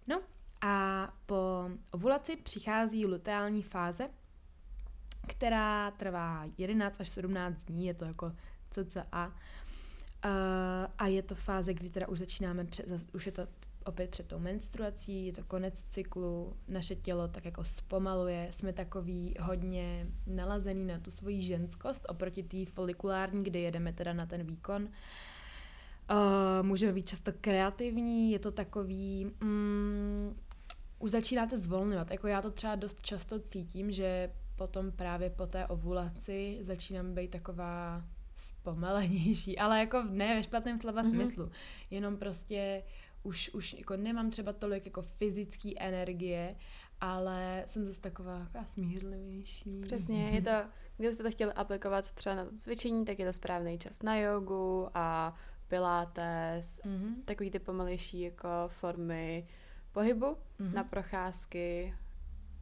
No 0.08 0.22
a 0.62 1.08
po 1.26 1.70
ovulaci 1.92 2.36
přichází 2.36 3.06
luteální 3.06 3.64
fáze, 3.64 4.10
která 5.28 5.92
trvá 5.92 6.46
11 6.58 7.02
až 7.02 7.10
17 7.10 7.64
dní, 7.64 7.86
je 7.86 7.94
to 7.94 8.06
jako 8.06 8.32
cca. 8.70 9.34
Uh, 10.26 10.32
a 10.98 11.08
je 11.08 11.22
to 11.24 11.36
fáze, 11.36 11.74
kdy 11.74 11.90
teda 11.90 12.08
už 12.08 12.20
začínáme, 12.20 12.66
před, 12.66 12.86
už 13.14 13.26
je 13.26 13.32
to 13.32 13.48
opět 13.86 14.10
před 14.10 14.28
tou 14.28 14.40
menstruací, 14.40 15.26
je 15.26 15.34
to 15.34 15.44
konec 15.44 15.82
cyklu, 15.84 16.54
naše 16.68 16.96
tělo 16.96 17.28
tak 17.28 17.46
jako 17.46 17.64
zpomaluje, 17.64 18.48
jsme 18.52 18.74
takový 18.74 19.36
hodně 19.40 20.08
nalazený 20.28 20.86
na 20.86 21.00
tu 21.00 21.12
svoji 21.12 21.42
ženskost 21.42 22.06
oproti 22.10 22.44
té 22.44 22.66
folikulární, 22.66 23.44
kde 23.44 23.60
jedeme 23.60 23.94
teda 23.94 24.14
na 24.14 24.26
ten 24.26 24.44
výkon. 24.44 24.84
Uh, 24.84 26.68
můžeme 26.68 26.94
být 26.94 27.10
často 27.10 27.32
kreativní, 27.42 28.32
je 28.32 28.40
to 28.40 28.52
takový, 28.52 29.32
mm, 29.42 30.36
už 31.00 31.12
začínáte 31.12 31.58
zvolňovat. 31.58 32.12
Jako 32.12 32.28
já 32.28 32.42
to 32.42 32.52
třeba 32.52 32.76
dost 32.76 33.02
často 33.04 33.40
cítím, 33.40 33.92
že 33.92 34.32
potom 34.56 34.92
právě 34.92 35.30
po 35.30 35.48
té 35.48 35.66
ovulaci 35.68 36.58
začínám 36.62 37.14
být 37.14 37.32
taková 37.32 38.04
zpomalenější, 38.36 39.58
ale 39.60 39.80
jako 39.80 40.04
ne 40.10 40.36
ve 40.36 40.44
špatném 40.44 40.78
slova 40.78 41.02
Mhm. 41.02 41.12
smyslu, 41.12 41.52
jenom 41.92 42.18
prostě 42.18 42.84
už, 43.24 43.50
už 43.54 43.74
jako 43.74 43.98
nemám 43.98 44.30
třeba 44.30 44.54
tolik 44.54 44.86
jako 44.86 45.02
fyzické 45.02 45.70
energie, 45.78 46.56
ale 47.02 47.64
jsem 47.68 47.86
zase 47.86 48.02
taková, 48.02 48.40
taková 48.46 48.66
smířlivější. 48.66 49.82
Přesně, 49.82 50.30
je 50.30 50.42
to, 50.42 50.52
kdybyste 50.98 51.24
to 51.24 51.32
chtěli 51.32 51.54
aplikovat 51.54 52.12
třeba 52.12 52.36
na 52.36 52.46
to 52.46 52.52
cvičení, 52.56 53.06
tak 53.06 53.20
je 53.20 53.26
to 53.26 53.34
správný 53.34 53.78
čas 53.80 54.02
na 54.02 54.16
jogu 54.18 54.88
a 54.94 55.36
pilates, 55.68 56.82
Mhm. 56.86 57.16
takový 57.26 57.52
ty 57.52 57.60
pomalejší 57.60 58.22
jako 58.22 58.48
formy 58.68 59.48
pohybu 59.92 60.38
Mhm. 60.60 60.74
na 60.74 60.84
procházky. 60.84 61.94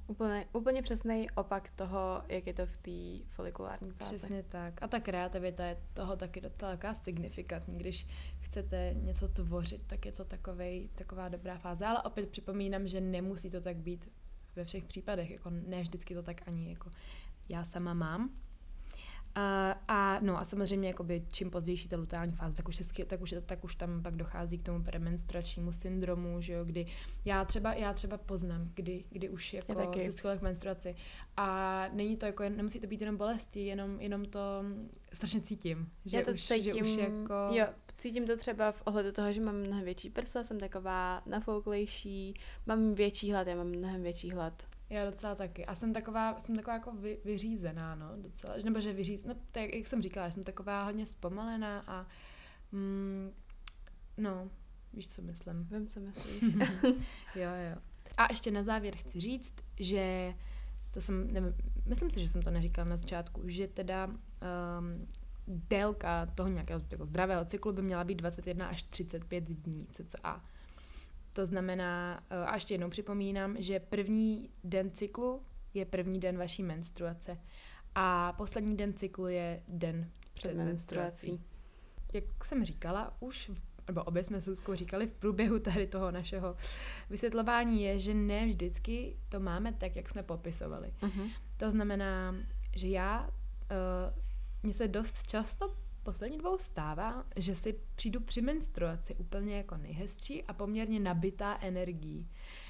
Úplně, 0.08 0.46
úplně 0.54 0.82
přesný 0.82 1.30
opak 1.32 1.70
toho, 1.76 2.24
jak 2.28 2.48
je 2.48 2.54
to 2.54 2.66
v 2.66 2.78
té 2.78 3.26
folikulární 3.36 3.92
fázi. 3.92 4.16
Přesně 4.16 4.44
tak. 4.44 4.84
A 4.84 4.88
ta 4.88 5.00
kreativita 5.00 5.66
je 5.66 5.78
toho 5.94 6.16
taky 6.16 6.42
docela 6.42 6.72
taková 6.72 6.94
signifikantní. 6.94 7.78
Když 7.78 8.08
chcete 8.40 8.96
něco 9.02 9.28
tvořit, 9.28 9.82
tak 9.88 10.06
je 10.06 10.12
to 10.12 10.26
takovej, 10.26 10.90
taková 10.96 11.30
dobrá 11.30 11.58
fáze. 11.58 11.86
Ale 11.86 12.02
opět 12.02 12.30
připomínám, 12.30 12.88
že 12.88 13.02
nemusí 13.02 13.50
to 13.50 13.62
tak 13.62 13.78
být 13.78 14.12
ve 14.56 14.66
všech 14.66 14.84
případech. 14.84 15.30
Jako 15.30 15.50
ne 15.50 15.82
vždycky 15.82 16.14
to 16.14 16.24
tak 16.24 16.48
ani 16.48 16.70
jako 16.70 16.92
já 17.50 17.66
sama 17.66 17.94
mám. 17.94 18.30
A, 19.40 19.72
a 19.88 20.20
no 20.22 20.40
a 20.40 20.44
samozřejmě 20.44 20.88
jakoby, 20.88 21.24
čím 21.32 21.52
pozdější 21.52 21.88
ta 21.88 21.98
luteální 21.98 22.32
fáze, 22.32 22.58
tak 22.58 22.68
už, 22.68 22.80
je, 22.98 23.06
tak, 23.06 23.22
už 23.22 23.34
tak 23.46 23.64
už 23.64 23.76
tam 23.76 24.04
pak 24.04 24.16
dochází 24.16 24.58
k 24.58 24.64
tomu 24.64 24.84
premenstruačnímu 24.84 25.74
syndromu, 25.74 26.42
že 26.42 26.54
jo, 26.54 26.66
kdy 26.66 26.86
já 27.26 27.46
třeba, 27.46 27.74
já 27.74 27.94
třeba 27.94 28.18
poznám, 28.18 28.72
kdy, 28.74 29.04
kdy 29.10 29.30
už 29.30 29.54
jako 29.54 29.76
taky. 29.76 30.02
se 30.02 30.12
schyluje 30.12 30.38
k 30.38 30.42
menstruaci 30.42 30.96
a 31.38 31.88
není 31.94 32.18
to 32.18 32.26
jako, 32.26 32.44
nemusí 32.50 32.80
to 32.80 32.88
být 32.88 33.02
jenom 33.02 33.18
bolesti, 33.18 33.66
jenom, 33.66 34.02
jenom 34.02 34.26
to 34.26 34.40
strašně 35.14 35.42
cítím, 35.42 35.92
že 36.06 36.18
Já 36.18 36.26
to 36.26 36.32
už, 36.32 36.48
cítím, 36.48 36.74
že 36.76 36.82
už 36.82 36.98
jako... 36.98 37.34
jo, 37.50 37.66
cítím 37.98 38.28
to 38.28 38.38
třeba 38.38 38.72
v 38.72 38.82
ohledu 38.86 39.12
toho, 39.12 39.34
že 39.34 39.42
mám 39.42 39.56
mnohem 39.56 39.84
větší 39.86 40.10
prsa, 40.10 40.44
jsem 40.44 40.60
taková 40.60 41.22
nafouklejší, 41.26 42.34
mám 42.66 42.94
větší 42.94 43.32
hlad, 43.32 43.48
já 43.48 43.56
mám 43.56 43.68
mnohem 43.68 44.04
větší 44.04 44.32
hlad. 44.32 44.64
Já 44.90 45.06
docela 45.06 45.36
taky. 45.36 45.66
A 45.66 45.76
jsem 45.76 45.94
taková, 45.94 46.40
jsem 46.40 46.56
taková 46.56 46.74
jako 46.74 46.92
vy, 46.92 47.20
vyřízená, 47.26 47.96
no, 47.96 48.12
docela. 48.18 48.56
Nebo 48.64 48.80
že 48.80 48.94
vyřízená, 48.94 49.34
no, 49.34 49.40
tak, 49.52 49.74
jak 49.74 49.88
jsem 49.88 50.02
říkala, 50.02 50.30
jsem 50.30 50.44
taková 50.44 50.84
hodně 50.84 51.06
zpomalená 51.06 51.84
a 51.88 52.08
mm, 52.72 53.32
no, 54.18 54.50
víš, 54.94 55.10
co 55.10 55.22
myslím. 55.22 55.68
Vím, 55.72 55.88
co 55.88 56.00
myslíš. 56.00 56.42
Jo, 57.36 57.50
jo. 57.70 57.82
A 58.18 58.28
ještě 58.32 58.52
na 58.52 58.64
závěr 58.64 58.96
chci 58.96 59.20
říct, 59.20 59.56
že 59.80 60.34
to 60.92 61.02
jsem, 61.02 61.34
nevím, 61.34 61.54
myslím 61.86 62.10
si, 62.10 62.20
že 62.20 62.30
jsem 62.30 62.42
to 62.42 62.52
neříkala 62.52 62.90
na 62.90 62.98
začátku, 62.98 63.42
že 63.46 63.68
teda 63.68 64.06
um, 64.06 65.08
délka 65.48 66.26
toho 66.26 66.50
nějakého 66.50 66.82
jako 66.92 67.06
zdravého 67.06 67.46
cyklu 67.46 67.74
by 67.74 67.82
měla 67.82 68.04
být 68.04 68.16
21 68.16 68.68
až 68.68 68.84
35 68.84 69.44
dní 69.44 69.88
cca. 69.92 70.40
To 71.38 71.46
znamená, 71.46 72.24
eh, 72.30 72.46
a 72.46 72.54
ještě 72.56 72.74
jednou 72.74 72.90
připomínám, 72.90 73.56
že 73.60 73.80
první 73.80 74.50
den 74.64 74.92
cyklu 74.92 75.42
je 75.74 75.86
první 75.86 76.20
den 76.20 76.38
vaší 76.38 76.64
menstruace 76.64 77.38
a 77.96 78.34
poslední 78.34 78.78
den 78.78 78.94
cyklu 78.94 79.28
je 79.28 79.64
den 79.68 80.10
před 80.34 80.56
menstruací. 80.56 81.42
Jak 82.14 82.44
jsem 82.44 82.66
říkala, 82.66 83.18
už 83.20 83.50
v 83.50 83.62
nebo 83.88 84.04
obě 84.04 84.24
jsme 84.24 84.42
s 84.42 84.48
Luzkou 84.48 84.76
říkali 84.76 85.08
v 85.08 85.12
průběhu 85.12 85.60
tady 85.60 85.88
toho 85.88 86.12
našeho 86.12 86.56
vysvětlování 87.10 87.84
je, 87.84 88.00
že 88.00 88.14
ne 88.14 88.46
vždycky 88.46 89.18
to 89.30 89.40
máme 89.40 89.74
tak, 89.74 89.96
jak 89.96 90.10
jsme 90.10 90.24
popisovali. 90.24 90.94
Uh-huh. 91.02 91.32
To 91.58 91.72
znamená, 91.72 92.36
že 92.76 92.88
já, 92.88 93.22
uh, 93.22 93.30
mně 94.64 94.74
se 94.74 94.88
dost 94.88 95.28
často 95.28 95.76
poslední 96.08 96.38
dvou 96.38 96.58
stává, 96.58 97.26
že 97.36 97.56
si 97.56 97.80
přijdu 97.96 98.20
při 98.20 98.42
menstruaci 98.42 99.16
úplně 99.16 99.58
jako 99.58 99.78
nejhezčí 99.78 100.44
a 100.44 100.54
poměrně 100.54 101.00
nabitá 101.00 101.58
energií. 101.62 102.28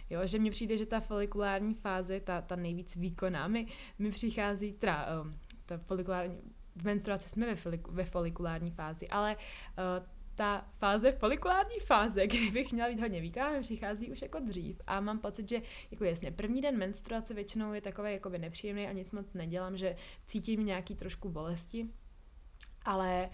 Jo, 0.09 0.27
že 0.27 0.39
mně 0.39 0.51
přijde, 0.51 0.77
že 0.77 0.85
ta 0.85 0.99
folikulární 0.99 1.73
fáze, 1.73 2.19
ta, 2.19 2.41
ta 2.41 2.55
nejvíc 2.55 2.95
výkonná, 2.95 3.47
mi, 3.47 3.67
mi 3.99 4.11
přichází, 4.11 4.73
teda, 4.73 5.21
um, 5.21 5.39
ta 5.65 5.77
folikulární, 5.77 6.41
v 6.75 6.83
menstruaci 6.83 7.29
jsme 7.29 7.45
ve, 7.45 7.55
foliku, 7.55 7.91
ve 7.91 8.05
folikulární 8.05 8.71
fázi, 8.71 9.07
ale 9.07 9.35
uh, 9.35 10.05
ta 10.35 10.67
fáze, 10.77 11.11
folikulární 11.11 11.79
fáze, 11.79 12.27
kdy 12.27 12.51
bych 12.51 12.73
měla 12.73 12.89
být 12.89 12.99
hodně 12.99 13.21
výkonná, 13.21 13.51
mi 13.51 13.61
přichází 13.61 14.11
už 14.11 14.21
jako 14.21 14.39
dřív 14.39 14.81
a 14.87 14.99
mám 14.99 15.19
pocit, 15.19 15.49
že 15.49 15.61
jako 15.91 16.03
jasně, 16.03 16.31
první 16.31 16.61
den 16.61 16.77
menstruace 16.77 17.33
většinou 17.33 17.73
je 17.73 17.81
takový 17.81 18.11
jakoby 18.11 18.39
nepříjemný 18.39 18.87
a 18.87 18.91
nic 18.91 19.11
moc 19.11 19.33
nedělám, 19.33 19.77
že 19.77 19.95
cítím 20.25 20.65
nějaký 20.65 20.95
trošku 20.95 21.29
bolesti, 21.29 21.89
ale 22.87 23.29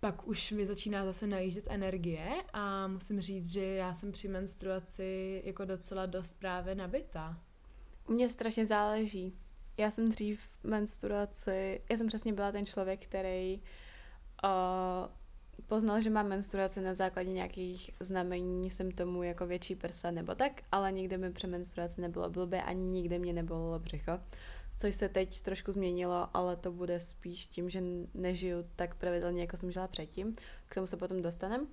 pak 0.00 0.26
už 0.26 0.50
mi 0.50 0.66
začíná 0.66 1.04
zase 1.04 1.26
najíždět 1.26 1.66
energie 1.70 2.28
a 2.52 2.86
musím 2.86 3.20
říct, 3.20 3.52
že 3.52 3.64
já 3.64 3.94
jsem 3.94 4.12
při 4.12 4.28
menstruaci 4.28 5.42
jako 5.44 5.64
docela 5.64 6.06
dost 6.06 6.38
právě 6.38 6.74
nabitá. 6.74 7.38
U 8.08 8.12
mě 8.12 8.28
strašně 8.28 8.66
záleží. 8.66 9.34
Já 9.76 9.90
jsem 9.90 10.08
dřív 10.08 10.40
menstruaci, 10.62 11.80
já 11.90 11.96
jsem 11.96 12.06
přesně 12.06 12.32
byla 12.32 12.52
ten 12.52 12.66
člověk, 12.66 13.04
který 13.04 13.62
uh, 14.44 14.50
poznal, 15.66 16.00
že 16.00 16.10
mám 16.10 16.28
menstruaci 16.28 16.80
na 16.80 16.94
základě 16.94 17.32
nějakých 17.32 17.90
znamení, 18.00 18.70
symptomů 18.70 19.22
jako 19.22 19.46
větší 19.46 19.74
prsa 19.74 20.10
nebo 20.10 20.34
tak, 20.34 20.62
ale 20.72 20.92
nikdy 20.92 21.18
mi 21.18 21.32
při 21.32 21.46
menstruaci 21.46 22.00
nebylo 22.00 22.30
blbě 22.30 22.62
a 22.62 22.72
nikdy 22.72 23.18
mě 23.18 23.32
nebolelo 23.32 23.78
břicho. 23.78 24.20
Což 24.76 24.94
se 24.94 25.08
teď 25.08 25.40
trošku 25.40 25.72
změnilo, 25.72 26.28
ale 26.36 26.56
to 26.56 26.72
bude 26.72 27.00
spíš 27.00 27.46
tím, 27.46 27.70
že 27.70 27.82
nežiju 28.14 28.64
tak 28.76 28.94
pravidelně, 28.94 29.40
jako 29.40 29.56
jsem 29.56 29.72
žila 29.72 29.88
předtím. 29.88 30.36
K 30.68 30.74
tomu 30.74 30.86
se 30.86 30.96
potom 30.96 31.22
dostanem. 31.22 31.66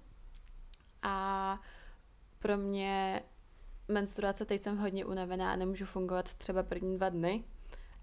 A 1.02 1.60
pro 2.40 2.58
mě 2.58 3.24
menstruace, 3.88 4.46
teď 4.46 4.64
jsem 4.64 4.78
hodně 4.78 5.06
unavená 5.06 5.54
a 5.54 5.56
nemůžu 5.56 5.86
fungovat 5.86 6.34
třeba 6.34 6.64
první 6.64 6.98
dva 6.98 7.10
dny 7.10 7.44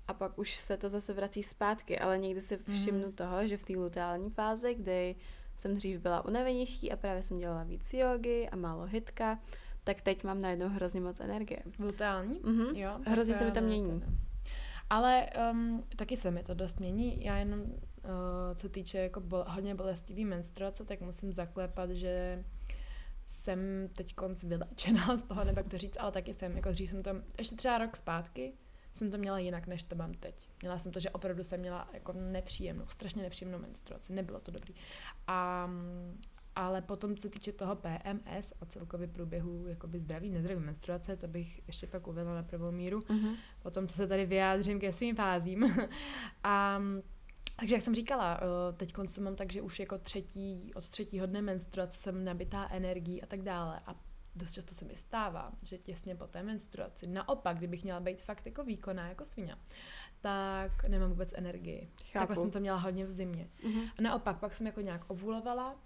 a 0.09 0.15
pak 0.15 0.39
už 0.39 0.57
se 0.57 0.77
to 0.77 0.89
zase 0.89 1.13
vrací 1.13 1.43
zpátky, 1.43 1.99
ale 1.99 2.19
někdy 2.19 2.41
si 2.43 2.57
všimnu 2.57 3.03
Mhm. 3.07 3.13
toho, 3.13 3.49
že 3.49 3.57
v 3.57 3.65
té 3.65 3.73
luteální 3.73 4.31
fázi, 4.31 4.75
kdy 4.75 5.17
jsem 5.57 5.75
dřív 5.77 6.01
byla 6.01 6.25
unavenější 6.25 6.93
a 6.93 6.97
právě 6.97 7.23
jsem 7.23 7.39
dělala 7.39 7.63
víc 7.65 7.95
jogy 7.95 8.49
a 8.53 8.57
málo 8.57 8.85
hitka, 8.85 9.39
tak 9.85 10.01
teď 10.01 10.25
mám 10.25 10.41
najednou 10.41 10.69
hrozně 10.69 11.01
moc 11.01 11.21
energie. 11.21 11.59
Brutální? 11.79 12.41
Mhm. 12.45 12.77
Jo, 12.77 12.91
Hrozně 13.07 13.35
se 13.35 13.45
mi 13.45 13.51
ne, 13.51 13.61
mění. 13.61 13.91
ne. 14.01 14.07
Ale 14.91 15.27
um, 15.53 15.85
taky 15.97 16.17
se 16.17 16.31
mi 16.31 16.43
to 16.43 16.55
dost 16.55 16.81
mění. 16.81 17.25
Já 17.25 17.37
jenom, 17.37 17.61
uh, 17.61 17.69
co 18.55 18.69
týče 18.69 18.99
jako 18.99 19.21
bol, 19.21 19.45
hodně 19.49 19.75
bolestivý 19.75 20.25
menstruace, 20.25 20.85
tak 20.85 21.01
musím 21.01 21.33
zaklepat, 21.33 21.91
že 21.91 22.45
jsem 23.25 23.89
teď 23.97 24.15
konc 24.15 24.43
vylečená 24.43 25.17
z 25.17 25.23
toho, 25.23 25.45
nebo 25.45 25.61
jak 25.61 25.69
to 25.69 25.79
říct, 25.79 25.97
ale 26.01 26.13
taky 26.13 26.35
jsem, 26.35 26.57
jako 26.57 26.71
dřív 26.71 26.91
jsem 26.91 27.03
to, 27.03 27.11
ještě 27.39 27.57
třeba 27.57 27.79
rok 27.79 27.97
zpátky, 27.97 28.53
jsem 28.93 29.11
to 29.11 29.19
měla 29.19 29.39
jinak, 29.39 29.67
než 29.67 29.83
to 29.83 29.97
mám 29.97 30.15
teď. 30.15 30.49
Měla 30.63 30.79
jsem 30.79 30.93
to, 30.93 31.01
že 31.01 31.11
opravdu 31.11 31.45
jsem 31.45 31.61
měla 31.61 31.89
jako 31.93 32.13
nepříjemnou, 32.13 32.87
strašně 32.89 33.23
nepříjemnou 33.23 33.59
menstruaci, 33.59 34.13
nebylo 34.13 34.41
to 34.41 34.51
dobrý. 34.51 34.75
A, 35.27 35.71
ale 36.57 36.83
potom, 36.83 37.17
co 37.17 37.29
týče 37.29 37.53
toho 37.53 37.77
PMS 37.77 38.53
a 38.61 38.67
celkově 38.67 39.09
průběhu 39.09 39.67
jakoby 39.69 39.99
zdraví, 39.99 40.31
nezdraví 40.31 40.61
menstruace, 40.61 41.17
to 41.17 41.29
bych 41.29 41.61
ještě 41.67 41.87
pak 41.87 42.07
uvedla 42.07 42.35
na 42.35 42.43
prvou 42.43 42.71
míru. 42.71 43.01
Mm-hmm. 43.01 43.37
Potom, 43.63 43.87
co 43.87 43.95
se 43.95 44.07
tady 44.07 44.27
vyjádřím 44.27 44.81
ke 44.81 44.93
svým 44.93 45.17
fázím. 45.17 45.77
a 46.45 46.81
takže 47.57 47.75
jak 47.75 47.83
jsem 47.83 47.95
říkala, 47.95 48.41
eh, 48.41 48.73
teď 48.73 48.93
to 48.93 49.21
mám 49.21 49.37
tak, 49.37 49.53
že 49.53 49.63
už 49.63 49.81
jako 49.81 49.99
třetí, 49.99 50.73
od 50.75 50.89
třetího 50.89 51.27
dne 51.27 51.43
menstruace 51.43 51.99
jsem 51.99 52.25
nabitá 52.25 52.69
energií 52.71 53.23
a 53.23 53.27
tak 53.27 53.43
dále. 53.43 53.81
A 53.87 53.95
dost 54.37 54.53
často 54.53 54.75
se 54.75 54.85
mi 54.85 54.97
stává, 54.97 55.53
že 55.63 55.79
těsně 55.79 56.15
po 56.15 56.27
té 56.27 56.43
menstruaci, 56.43 57.07
naopak, 57.07 57.57
kdybych 57.57 57.85
měla 57.85 58.01
být 58.01 58.23
fakt 58.23 58.47
jako 58.47 58.65
výkonná, 58.65 59.09
jako 59.09 59.27
svině, 59.27 59.57
tak 60.21 60.89
nemám 60.89 61.11
vůbec 61.11 61.33
energii. 61.37 61.91
Chápu. 62.13 62.19
Takhle 62.19 62.37
jsem 62.37 62.51
to 62.51 62.61
měla 62.61 62.79
hodně 62.79 63.05
v 63.05 63.11
zimě. 63.11 63.49
Mm-hmm. 63.65 63.91
A 63.99 64.03
naopak, 64.03 64.41
pak 64.41 64.55
jsem 64.55 64.67
jako 64.67 64.81
nějak 64.81 65.05
ovulovala, 65.11 65.77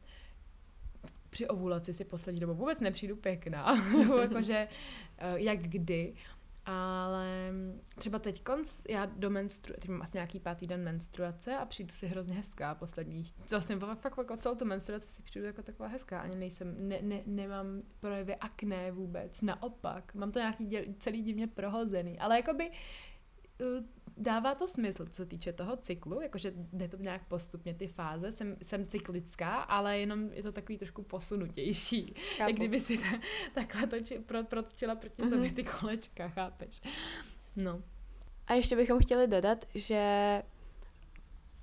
při 1.38 1.48
ovulaci 1.48 1.92
si 1.92 2.04
poslední 2.04 2.40
dobou 2.40 2.54
vůbec 2.54 2.80
nepřijdu 2.80 3.16
pěkná, 3.16 3.76
jakože 4.22 4.68
eh, 5.18 5.40
jak 5.40 5.58
kdy, 5.58 6.14
ale 6.66 7.52
třeba 7.98 8.18
teď 8.18 8.42
konc, 8.42 8.86
já 8.88 9.06
do 9.06 9.30
menstru, 9.30 9.74
teď 9.74 9.90
mám 9.90 10.02
asi 10.02 10.16
nějaký 10.16 10.40
pátý 10.40 10.66
den 10.66 10.84
menstruace 10.84 11.56
a 11.56 11.64
přijdu 11.64 11.92
si 11.92 12.06
hrozně 12.06 12.34
hezká 12.34 12.74
poslední. 12.74 13.22
Vlastně 13.50 13.78
fakt 13.78 14.18
jako 14.18 14.36
celou 14.36 14.54
tu 14.54 14.64
menstruaci 14.64 15.10
si 15.10 15.22
přijdu 15.22 15.46
jako 15.46 15.62
taková 15.62 15.88
hezká, 15.88 16.20
ani 16.20 16.34
nejsem, 16.34 16.88
ne, 16.88 16.98
ne, 17.02 17.22
nemám 17.26 17.82
projevy 18.00 18.36
akné 18.36 18.92
vůbec, 18.92 19.42
naopak, 19.42 20.14
mám 20.14 20.32
to 20.32 20.38
nějaký 20.38 20.66
děl, 20.66 20.82
celý 20.98 21.22
divně 21.22 21.46
prohozený, 21.46 22.18
ale 22.18 22.36
jakoby 22.36 22.70
dává 24.16 24.54
to 24.54 24.68
smysl, 24.68 25.06
co 25.06 25.12
se 25.12 25.26
týče 25.26 25.52
toho 25.52 25.76
cyklu, 25.76 26.20
jakože 26.20 26.52
jde 26.72 26.88
to 26.88 26.96
nějak 26.96 27.24
postupně, 27.28 27.74
ty 27.74 27.86
fáze, 27.86 28.32
jsem, 28.32 28.56
jsem 28.62 28.86
cyklická, 28.86 29.56
ale 29.56 29.98
jenom 29.98 30.30
je 30.32 30.42
to 30.42 30.52
takový 30.52 30.78
trošku 30.78 31.02
posunutější. 31.02 32.14
Chápu. 32.36 32.50
Jak 32.50 32.56
kdyby 32.56 32.80
si 32.80 32.98
ta, 32.98 33.18
takhle 33.54 33.86
toči, 33.86 34.18
pro, 34.18 34.44
protočila 34.44 34.94
proti 34.94 35.22
mm-hmm. 35.22 35.28
sobě 35.28 35.52
ty 35.52 35.64
kolečka, 35.64 36.28
chápeš? 36.28 36.80
No. 37.56 37.82
A 38.46 38.54
ještě 38.54 38.76
bychom 38.76 38.98
chtěli 38.98 39.26
dodat, 39.26 39.64
že 39.74 40.42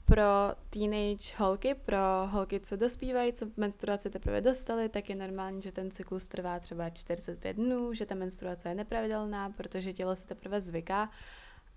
pro 0.05 0.23
teenage 0.69 1.33
holky, 1.37 1.75
pro 1.75 2.27
holky, 2.27 2.59
co 2.59 2.75
dospívají, 2.75 3.33
co 3.33 3.45
menstruaci 3.57 4.09
teprve 4.09 4.41
dostali, 4.41 4.89
tak 4.89 5.09
je 5.09 5.15
normální, 5.15 5.61
že 5.61 5.71
ten 5.71 5.91
cyklus 5.91 6.27
trvá 6.27 6.59
třeba 6.59 6.89
45 6.89 7.53
dnů, 7.53 7.93
že 7.93 8.05
ta 8.05 8.15
menstruace 8.15 8.69
je 8.69 8.75
nepravidelná, 8.75 9.49
protože 9.49 9.93
tělo 9.93 10.15
se 10.15 10.27
teprve 10.27 10.61
zvyká 10.61 11.09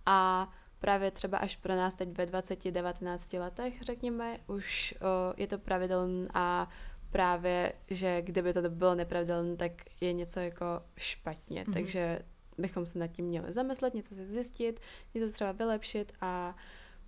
a 0.06 0.48
právě 0.78 1.10
třeba 1.10 1.38
až 1.38 1.56
pro 1.56 1.76
nás 1.76 1.94
teď 1.94 2.08
ve 2.18 2.26
20-19 2.26 3.40
letech, 3.40 3.82
řekněme, 3.82 4.38
už 4.46 4.94
o, 5.00 5.34
je 5.36 5.46
to 5.46 5.58
pravidelné 5.58 6.28
a 6.34 6.68
právě, 7.10 7.72
že 7.90 8.22
kdyby 8.22 8.52
to 8.52 8.70
bylo 8.70 8.94
nepravidelné, 8.94 9.56
tak 9.56 9.72
je 10.00 10.12
něco 10.12 10.40
jako 10.40 10.64
špatně, 10.96 11.64
mm-hmm. 11.64 11.72
takže 11.72 12.18
bychom 12.58 12.86
se 12.86 12.98
nad 12.98 13.06
tím 13.06 13.24
měli 13.24 13.52
zamyslet, 13.52 13.94
něco 13.94 14.14
si 14.14 14.26
zjistit, 14.26 14.80
něco 15.14 15.32
třeba 15.32 15.52
vylepšit 15.52 16.12
a 16.20 16.56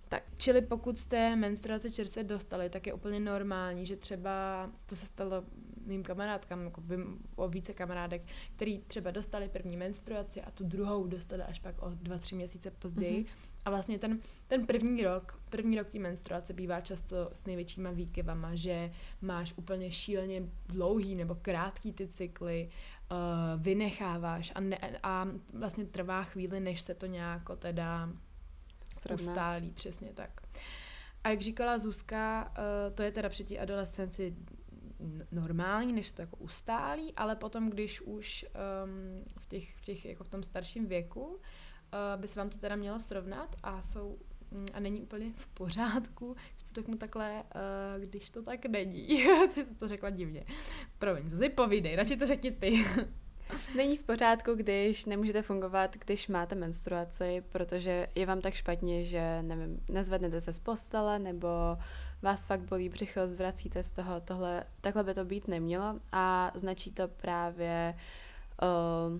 tak. 0.09 0.23
Čili 0.37 0.61
pokud 0.61 0.97
jste 0.97 1.35
menstruace 1.35 1.91
čerstvě 1.91 2.23
dostali, 2.23 2.69
tak 2.69 2.87
je 2.87 2.93
úplně 2.93 3.19
normální, 3.19 3.85
že 3.85 3.95
třeba, 3.95 4.69
to 4.85 4.95
se 4.95 5.05
stalo 5.05 5.43
mým 5.85 6.03
kamarádkám, 6.03 6.65
jako 6.65 6.81
vím 6.81 7.19
o 7.35 7.47
více 7.47 7.73
kamarádek, 7.73 8.21
který 8.55 8.79
třeba 8.79 9.11
dostali 9.11 9.49
první 9.49 9.77
menstruaci 9.77 10.41
a 10.41 10.51
tu 10.51 10.63
druhou 10.63 11.07
dostali 11.07 11.43
až 11.43 11.59
pak 11.59 11.81
o 11.81 11.89
dva, 11.89 12.17
tři 12.17 12.35
měsíce 12.35 12.71
později. 12.71 13.23
Mm-hmm. 13.23 13.51
A 13.65 13.69
vlastně 13.69 13.99
ten, 13.99 14.19
ten 14.47 14.65
první 14.65 15.03
rok, 15.03 15.41
první 15.49 15.77
rok 15.77 15.89
té 15.89 15.99
menstruace 15.99 16.53
bývá 16.53 16.81
často 16.81 17.29
s 17.33 17.45
největšíma 17.45 17.91
výkyvama, 17.91 18.55
že 18.55 18.91
máš 19.21 19.53
úplně 19.57 19.91
šíleně 19.91 20.43
dlouhý 20.67 21.15
nebo 21.15 21.35
krátký 21.35 21.93
ty 21.93 22.07
cykly, 22.07 22.69
uh, 23.11 23.17
vynecháváš 23.61 24.51
a, 24.55 24.59
ne, 24.59 24.77
a 25.03 25.27
vlastně 25.53 25.85
trvá 25.85 26.23
chvíli, 26.23 26.59
než 26.59 26.81
se 26.81 26.93
to 26.93 27.05
nějak 27.05 27.41
teda 27.59 28.09
Srovná. 28.89 29.15
ustálí, 29.15 29.71
přesně 29.71 30.13
tak. 30.13 30.41
A 31.23 31.29
jak 31.29 31.41
říkala 31.41 31.79
Zuzka, 31.79 32.53
uh, 32.57 32.95
to 32.95 33.03
je 33.03 33.11
teda 33.11 33.29
při 33.29 33.43
té 33.43 33.57
adolescenci 33.57 34.35
normální, 35.31 35.93
než 35.93 36.11
to 36.11 36.21
jako 36.21 36.37
ustálí, 36.37 37.13
ale 37.15 37.35
potom, 37.35 37.69
když 37.69 38.01
už 38.01 38.45
um, 38.45 39.23
v, 39.39 39.45
těch, 39.47 39.75
v, 39.75 39.81
těch, 39.81 40.05
jako 40.05 40.23
v 40.23 40.29
tom 40.29 40.43
starším 40.43 40.85
věku 40.85 41.25
uh, 41.25 41.37
by 42.21 42.27
se 42.27 42.39
vám 42.39 42.49
to 42.49 42.57
teda 42.57 42.75
mělo 42.75 42.99
srovnat 42.99 43.55
a 43.63 43.81
jsou 43.81 44.17
mm, 44.51 44.65
a 44.73 44.79
není 44.79 45.01
úplně 45.01 45.33
v 45.35 45.47
pořádku, 45.47 46.35
že 46.57 46.65
to 46.65 46.81
řeknu 46.81 46.97
takhle, 46.97 47.43
uh, 47.43 48.03
když 48.03 48.29
to 48.29 48.43
tak 48.43 48.65
není. 48.65 49.07
ty 49.53 49.65
jsi 49.65 49.75
to 49.75 49.87
řekla 49.87 50.09
divně. 50.09 50.45
Promiň, 50.99 51.29
to 51.29 51.37
si 51.37 51.49
povídej, 51.49 51.95
radši 51.95 52.17
to 52.17 52.27
řekni 52.27 52.51
ty. 52.51 52.85
Není 53.75 53.97
v 53.97 54.03
pořádku, 54.03 54.53
když 54.53 55.05
nemůžete 55.05 55.41
fungovat, 55.41 55.95
když 56.05 56.27
máte 56.27 56.55
menstruaci, 56.55 57.43
protože 57.49 58.07
je 58.15 58.25
vám 58.25 58.41
tak 58.41 58.53
špatně, 58.53 59.05
že 59.05 59.41
nevím, 59.41 59.79
nezvednete 59.89 60.41
se 60.41 60.53
z 60.53 60.59
postele, 60.59 61.19
nebo 61.19 61.47
vás 62.21 62.45
fakt 62.45 62.61
bolí 62.61 62.89
břicho, 62.89 63.27
zvracíte 63.27 63.83
z 63.83 63.91
toho, 63.91 64.21
tohle, 64.21 64.63
takhle 64.81 65.03
by 65.03 65.13
to 65.13 65.25
být 65.25 65.47
nemělo 65.47 65.99
a 66.11 66.51
značí 66.55 66.91
to 66.91 67.07
právě 67.07 67.95
uh, 68.61 69.19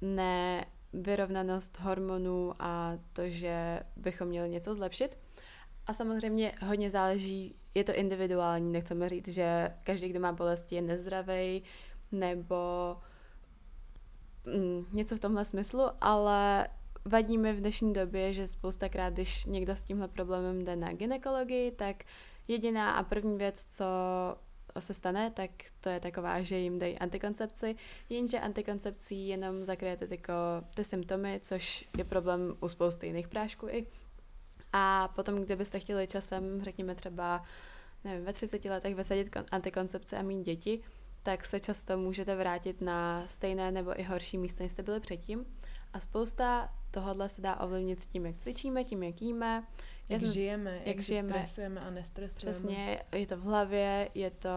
nevyrovnanost 0.00 1.80
hormonů 1.80 2.54
a 2.58 2.92
to, 3.12 3.28
že 3.28 3.80
bychom 3.96 4.28
měli 4.28 4.48
něco 4.48 4.74
zlepšit. 4.74 5.18
A 5.86 5.92
samozřejmě 5.92 6.52
hodně 6.62 6.90
záleží, 6.90 7.54
je 7.74 7.84
to 7.84 7.94
individuální, 7.94 8.72
nechceme 8.72 9.08
říct, 9.08 9.28
že 9.28 9.74
každý, 9.82 10.08
kdo 10.08 10.20
má 10.20 10.32
bolesti, 10.32 10.74
je 10.74 10.82
nezdravý 10.82 11.62
nebo 12.12 12.96
mm, 14.44 14.86
něco 14.92 15.16
v 15.16 15.20
tomhle 15.20 15.44
smyslu, 15.44 15.82
ale 16.00 16.68
vadí 17.04 17.38
mi 17.38 17.52
v 17.52 17.60
dnešní 17.60 17.92
době, 17.92 18.32
že 18.32 18.46
spoustakrát, 18.46 19.12
když 19.12 19.44
někdo 19.44 19.76
s 19.76 19.82
tímhle 19.82 20.08
problémem 20.08 20.64
jde 20.64 20.76
na 20.76 20.92
ginekologii, 20.92 21.70
tak 21.70 22.04
jediná 22.50 22.92
a 22.92 23.02
první 23.02 23.38
věc, 23.38 23.64
co 23.64 23.84
se 24.78 24.94
stane, 24.94 25.30
tak 25.30 25.50
to 25.80 25.88
je 25.88 26.00
taková, 26.00 26.42
že 26.42 26.58
jim 26.58 26.78
dají 26.78 26.98
antikoncepci, 26.98 27.76
jenže 28.08 28.40
antikoncepcí 28.40 29.28
jenom 29.28 29.64
zakryjete 29.64 30.06
tyko, 30.06 30.32
ty 30.74 30.84
symptomy, 30.84 31.40
což 31.42 31.84
je 31.98 32.04
problém 32.04 32.54
u 32.60 32.68
spousty 32.68 33.06
jiných 33.06 33.28
prášků 33.28 33.68
i. 33.68 33.86
A 34.72 35.08
potom, 35.14 35.42
kdybyste 35.42 35.80
chtěli 35.80 36.06
časem, 36.06 36.62
řekněme 36.62 36.94
třeba 36.94 37.42
nevím, 38.04 38.24
ve 38.24 38.32
30 38.32 38.64
letech 38.64 38.94
vysadit 38.94 39.36
antikoncepci 39.50 40.16
a 40.16 40.22
mít 40.22 40.42
děti, 40.42 40.80
tak 41.22 41.44
se 41.44 41.60
často 41.60 41.98
můžete 41.98 42.36
vrátit 42.36 42.80
na 42.80 43.24
stejné 43.26 43.70
nebo 43.70 44.00
i 44.00 44.02
horší 44.02 44.38
místo, 44.38 44.62
než 44.62 44.72
jste 44.72 44.82
byli 44.82 45.00
předtím. 45.00 45.46
A 45.92 46.00
spousta 46.00 46.74
tohohle 46.90 47.28
se 47.28 47.42
dá 47.42 47.60
ovlivnit 47.60 48.04
tím, 48.04 48.26
jak 48.26 48.36
cvičíme, 48.36 48.84
tím, 48.84 49.02
jak 49.02 49.22
jíme. 49.22 49.66
Jak 50.10 50.22
žijeme, 50.22 50.74
jak, 50.76 50.86
jak 50.86 51.00
žijeme. 51.00 51.28
stresujeme 51.28 51.80
a 51.80 51.90
nestresujeme. 51.90 52.52
Přesně, 52.52 53.02
je 53.12 53.26
to 53.26 53.36
v 53.36 53.42
hlavě, 53.42 54.08
je 54.14 54.30
to 54.30 54.48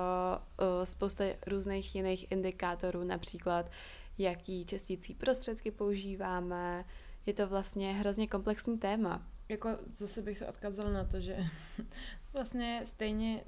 uh, 0.62 0.84
spousta 0.84 1.24
různých 1.48 1.96
jiných 1.96 2.32
indikátorů, 2.32 3.04
například 3.04 3.72
jaký 4.18 4.66
čistící 4.66 5.14
prostředky 5.14 5.72
používáme. 5.72 6.86
Je 7.26 7.34
to 7.34 7.48
vlastně 7.48 7.94
hrozně 7.94 8.28
komplexní 8.28 8.78
téma. 8.78 9.28
Jako 9.50 9.70
zase 9.92 10.22
bych 10.22 10.38
se 10.38 10.48
odkazala 10.48 10.92
na 10.92 11.04
to, 11.04 11.20
že 11.20 11.38
vlastně 12.34 12.82
stejně 12.84 13.44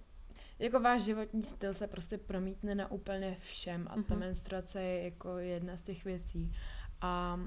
jako 0.60 0.80
váš 0.80 1.02
životní 1.02 1.41
styl 1.41 1.74
se 1.74 1.88
prostě 1.88 2.18
promítne 2.18 2.76
na 2.76 2.91
úplně 2.91 3.38
všem 3.39 3.88
a 3.89 3.98
mm-hmm. 3.98 4.04
ta 4.04 4.13
mhm. 4.13 4.20
menstruace 4.20 4.82
je 4.82 5.04
jako 5.04 5.38
jedna 5.38 5.78
z 5.78 5.82
těch 5.82 6.06
věcí. 6.06 6.52
A 7.02 7.39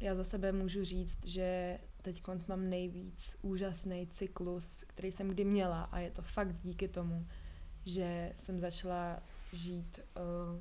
já 0.00 0.14
za 0.14 0.24
sebe 0.24 0.52
můžu 0.52 0.84
říct, 0.84 1.26
že 1.26 1.78
teď 2.04 2.22
mám 2.48 2.70
nejvíc 2.70 3.36
úžasný 3.42 4.06
cyklus, 4.06 4.84
který 4.86 5.12
jsem 5.12 5.28
kdy 5.28 5.44
měla 5.44 5.82
a 5.82 5.98
je 5.98 6.10
to 6.10 6.22
fakt 6.22 6.56
díky 6.56 6.88
tomu, 6.88 7.26
že 7.84 8.32
jsem 8.36 8.60
začala 8.60 9.22
žít 9.52 9.98
uh, 9.98 10.60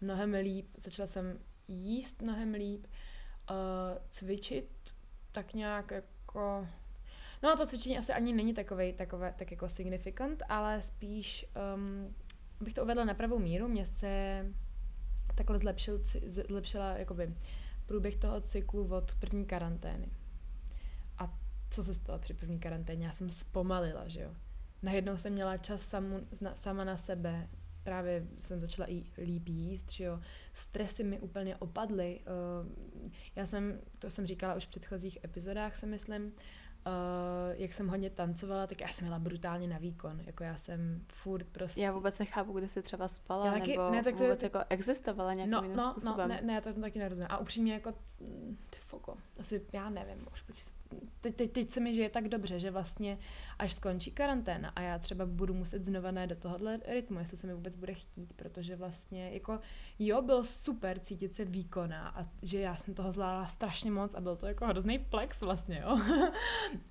mnohem 0.00 0.32
líp, 0.32 0.66
začala 0.76 1.06
jsem 1.06 1.38
jíst 1.68 2.22
mnohem 2.22 2.54
líp, 2.54 2.86
uh, 3.50 3.56
cvičit 4.10 4.94
tak 5.32 5.54
nějak 5.54 5.90
jako 5.90 6.66
No 7.42 7.56
to 7.56 7.66
cvičení 7.66 7.98
asi 7.98 8.12
ani 8.12 8.32
není 8.32 8.54
takové, 8.54 8.92
takové, 8.92 9.34
tak 9.38 9.50
jako 9.50 9.68
significant, 9.68 10.42
ale 10.48 10.82
spíš 10.82 11.46
um, 11.74 12.14
bych 12.60 12.74
to 12.74 12.82
uvedla 12.82 13.04
na 13.04 13.14
pravou 13.14 13.38
míru. 13.38 13.68
Mě 13.68 13.86
se 13.86 14.44
takhle 15.34 15.58
zlepšil, 15.58 16.00
zlepšila 16.26 16.98
jakoby 16.98 17.34
průběh 17.86 18.16
toho 18.16 18.40
cyklu 18.40 18.94
od 18.94 19.14
první 19.14 19.46
karantény. 19.46 20.08
Co 21.70 21.84
se 21.84 21.94
stalo 21.94 22.18
při 22.18 22.34
první 22.34 22.58
karanténě? 22.58 23.06
Já 23.06 23.12
jsem 23.12 23.30
zpomalila, 23.30 24.08
že 24.08 24.20
jo. 24.20 24.30
Najednou 24.82 25.16
jsem 25.16 25.32
měla 25.32 25.56
čas 25.56 25.82
samu, 25.82 26.20
sama 26.54 26.84
na 26.84 26.96
sebe, 26.96 27.48
právě 27.82 28.26
jsem 28.38 28.60
začala 28.60 28.90
i 28.90 29.04
líp 29.18 29.48
jíst, 29.48 29.92
že 29.92 30.04
jo, 30.04 30.20
stresy 30.54 31.04
mi 31.04 31.20
úplně 31.20 31.56
opadly. 31.56 32.20
Uh, 32.64 32.70
já 33.36 33.46
jsem, 33.46 33.80
to 33.98 34.10
jsem 34.10 34.26
říkala 34.26 34.54
už 34.54 34.64
v 34.66 34.68
předchozích 34.68 35.18
epizodách, 35.24 35.76
si 35.76 35.86
myslím, 35.86 36.32
Uh, 36.86 37.60
jak 37.60 37.72
jsem 37.72 37.88
hodně 37.88 38.10
tancovala, 38.10 38.66
tak 38.66 38.80
já 38.80 38.88
jsem 38.88 39.04
měla 39.04 39.18
brutálně 39.18 39.68
na 39.68 39.78
výkon. 39.78 40.20
Jako 40.20 40.44
já 40.44 40.56
jsem 40.56 41.04
furt 41.08 41.46
prostě... 41.46 41.82
Já 41.82 41.92
vůbec 41.92 42.18
nechápu, 42.18 42.52
kde 42.52 42.68
jsi 42.68 42.82
třeba 42.82 43.08
spala, 43.08 43.46
Já 43.46 43.52
taky- 43.52 43.70
nebo 43.70 43.90
ne, 43.90 44.02
tak 44.02 44.16
to 44.16 44.22
je- 44.22 44.28
vůbec 44.28 44.42
jako 44.42 44.58
existovala 44.68 45.34
nějakým 45.34 45.52
no, 45.52 45.62
jiným 45.62 45.76
no, 45.76 45.90
způsobem. 45.90 46.28
No, 46.28 46.34
ne, 46.34 46.40
ne, 46.42 46.52
já 46.54 46.60
to 46.60 46.72
taky 46.72 46.98
nerozumím. 46.98 47.26
A 47.30 47.38
upřímně 47.38 47.72
jako, 47.72 47.94
mm, 48.20 48.58
ty 48.70 48.78
foko, 48.78 49.16
asi 49.40 49.66
já 49.72 49.90
nevím, 49.90 50.26
už 50.32 50.42
bych, 50.42 50.56
teď, 51.20 51.36
teď, 51.36 51.52
teď 51.52 51.70
se 51.70 51.80
mi 51.80 51.94
žije 51.94 52.10
tak 52.10 52.28
dobře, 52.28 52.60
že 52.60 52.70
vlastně 52.70 53.18
až 53.58 53.72
skončí 53.72 54.10
karanténa 54.10 54.68
a 54.68 54.80
já 54.80 54.98
třeba 54.98 55.26
budu 55.26 55.54
muset 55.54 55.84
znova 55.84 56.10
najít 56.10 56.30
do 56.30 56.36
tohohle 56.36 56.80
rytmu, 56.86 57.18
jestli 57.18 57.36
se 57.36 57.46
mi 57.46 57.54
vůbec 57.54 57.76
bude 57.76 57.94
chtít, 57.94 58.32
protože 58.32 58.76
vlastně 58.76 59.30
jako 59.30 59.60
jo, 59.98 60.22
bylo 60.22 60.44
super 60.44 60.98
cítit 60.98 61.34
se 61.34 61.44
výkonná 61.44 62.08
a 62.08 62.26
že 62.42 62.60
já 62.60 62.76
jsem 62.76 62.94
toho 62.94 63.12
zvládla 63.12 63.46
strašně 63.46 63.90
moc 63.90 64.14
a 64.14 64.20
byl 64.20 64.36
to 64.36 64.46
jako 64.46 64.66
hrozný 64.66 64.98
flex 64.98 65.40
vlastně, 65.40 65.82
jo. 65.84 66.00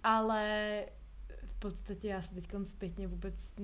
Ale 0.04 0.86
v 1.46 1.54
podstatě 1.54 2.08
já 2.08 2.22
se 2.22 2.34
teď 2.34 2.48
zpětně 2.64 3.08
vůbec 3.08 3.56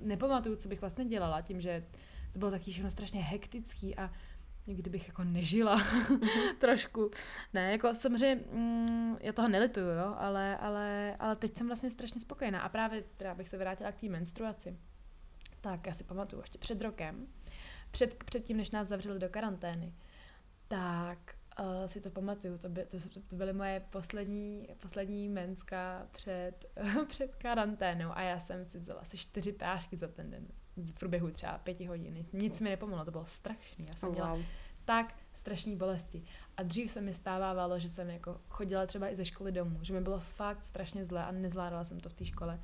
nepamatuju, 0.00 0.56
co 0.56 0.68
bych 0.68 0.80
vlastně 0.80 1.04
dělala, 1.04 1.40
tím, 1.40 1.60
že 1.60 1.86
to 2.32 2.38
bylo 2.38 2.50
taky 2.50 2.70
všechno 2.70 2.90
strašně 2.90 3.22
hektický 3.22 3.96
a 3.96 4.10
někdy 4.66 4.90
bych 4.90 5.08
jako 5.08 5.24
nežila 5.24 5.80
trošku. 6.58 7.10
Ne, 7.54 7.72
jako 7.72 7.94
samozřejmě 7.94 8.44
mm, 8.52 9.16
já 9.20 9.32
toho 9.32 9.48
nelituju, 9.48 9.86
jo, 9.86 10.14
ale, 10.18 10.56
ale, 10.56 11.16
ale 11.18 11.36
teď 11.36 11.58
jsem 11.58 11.66
vlastně 11.66 11.90
strašně 11.90 12.20
spokojená 12.20 12.60
a 12.60 12.68
právě 12.68 13.04
teda 13.16 13.34
bych 13.34 13.48
se 13.48 13.58
vrátila 13.58 13.92
k 13.92 14.00
té 14.00 14.08
menstruaci. 14.08 14.76
Tak 15.60 15.86
já 15.86 15.92
si 15.92 16.04
pamatuju 16.04 16.42
ještě 16.42 16.58
před 16.58 16.82
rokem, 16.82 17.26
před, 17.90 18.24
před 18.24 18.44
tím, 18.44 18.56
než 18.56 18.70
nás 18.70 18.88
zavřeli 18.88 19.18
do 19.18 19.28
karantény, 19.28 19.94
tak 20.68 21.34
uh, 21.60 21.86
si 21.86 22.00
to 22.00 22.10
pamatuju, 22.10 22.58
to, 22.58 22.68
by, 22.68 22.84
to, 22.84 22.98
to 23.28 23.36
byly 23.36 23.52
moje 23.52 23.86
poslední, 23.90 24.68
poslední 24.82 25.28
menska 25.28 26.08
před, 26.10 26.52
před 27.08 27.36
karanténou 27.36 28.10
a 28.12 28.22
já 28.22 28.38
jsem 28.38 28.64
si 28.64 28.78
vzala 28.78 29.00
asi 29.00 29.16
čtyři 29.16 29.52
prášky 29.52 29.96
za 29.96 30.08
ten 30.08 30.30
den 30.30 30.46
v 30.82 30.94
průběhu 30.94 31.30
třeba 31.30 31.58
pěti 31.58 31.86
hodin. 31.86 32.26
Nic 32.32 32.60
mi 32.60 32.70
nepomohlo, 32.70 33.04
to 33.04 33.10
bylo 33.10 33.26
strašný. 33.26 33.86
Já 33.86 33.92
jsem 33.96 34.08
Oh, 34.08 34.14
měla 34.14 34.34
wow. 34.34 34.42
tak 34.84 35.14
strašné 35.32 35.76
bolesti. 35.76 36.22
A 36.56 36.62
dřív 36.62 36.90
se 36.90 37.00
mi 37.00 37.14
stávávalo, 37.14 37.78
že 37.78 37.88
jsem 37.90 38.10
jako 38.10 38.40
chodila 38.48 38.86
třeba 38.86 39.08
i 39.12 39.16
ze 39.16 39.24
školy 39.24 39.52
domů, 39.52 39.78
že 39.82 39.92
mi 39.94 40.00
bylo 40.00 40.20
fakt 40.20 40.62
strašně 40.64 41.04
zle 41.04 41.24
a 41.24 41.32
nezvládala 41.32 41.84
jsem 41.84 42.00
to 42.00 42.08
v 42.08 42.14
té 42.14 42.24
škole. 42.24 42.60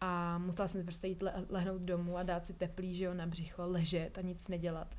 A 0.00 0.38
musela 0.38 0.68
jsem 0.68 0.82
prostě 0.82 1.06
jít 1.06 1.22
le- 1.22 1.44
lehnout 1.48 1.82
domů 1.82 2.16
a 2.18 2.22
dát 2.22 2.46
si 2.46 2.52
teplý, 2.54 2.94
že 2.94 3.04
jo, 3.04 3.14
na 3.14 3.26
břicho, 3.26 3.62
ležet 3.66 4.18
a 4.18 4.20
nic 4.20 4.48
nedělat. 4.48 4.94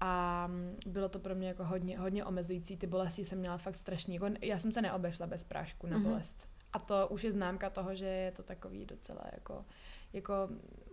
A 0.00 0.48
bylo 0.86 1.08
to 1.08 1.18
pro 1.18 1.34
mě 1.34 1.48
jako 1.48 1.64
hodně, 1.64 1.98
hodně 1.98 2.24
omezující, 2.24 2.76
ty 2.76 2.86
bolesti 2.86 3.24
jsem 3.24 3.38
měla 3.38 3.58
fakt 3.58 3.76
strašný. 3.76 4.14
Jako, 4.14 4.26
já 4.42 4.58
jsem 4.58 4.72
se 4.72 4.82
neobešla 4.82 5.26
bez 5.26 5.44
prášku 5.44 5.86
na 5.86 5.98
Mhm. 5.98 6.06
bolest. 6.08 6.48
A 6.72 6.78
to 6.78 7.08
už 7.08 7.24
je 7.24 7.32
známka 7.32 7.70
toho, 7.70 7.94
že 7.94 8.04
je 8.06 8.32
to 8.32 8.42
takový 8.42 8.86
docela 8.86 9.22
jako, 9.32 9.64
jako 10.12 10.32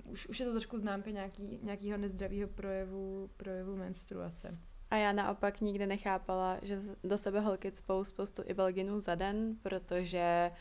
už, 0.10 0.28
už 0.28 0.40
je 0.40 0.46
to 0.46 0.52
trošku 0.52 0.78
známka 0.78 1.10
nějaký, 1.10 1.60
nějakého 1.64 1.98
nezdravého 1.98 2.48
projevu, 2.48 3.30
projevu 3.38 3.76
menstruace. 3.76 4.58
A 4.90 4.96
já 4.96 5.12
naopak 5.12 5.62
nikdy 5.62 5.88
nechápala, 5.88 6.60
že 6.62 6.82
do 7.04 7.18
sebe 7.18 7.40
holky 7.40 7.72
cpou 7.72 8.04
spoustu 8.04 8.44
ibelginů 8.46 9.00
za 9.00 9.16
den, 9.16 9.56
protože 9.62 10.52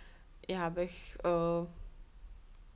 já 0.49 0.71
bych... 0.71 1.17
Uh, 1.25 1.69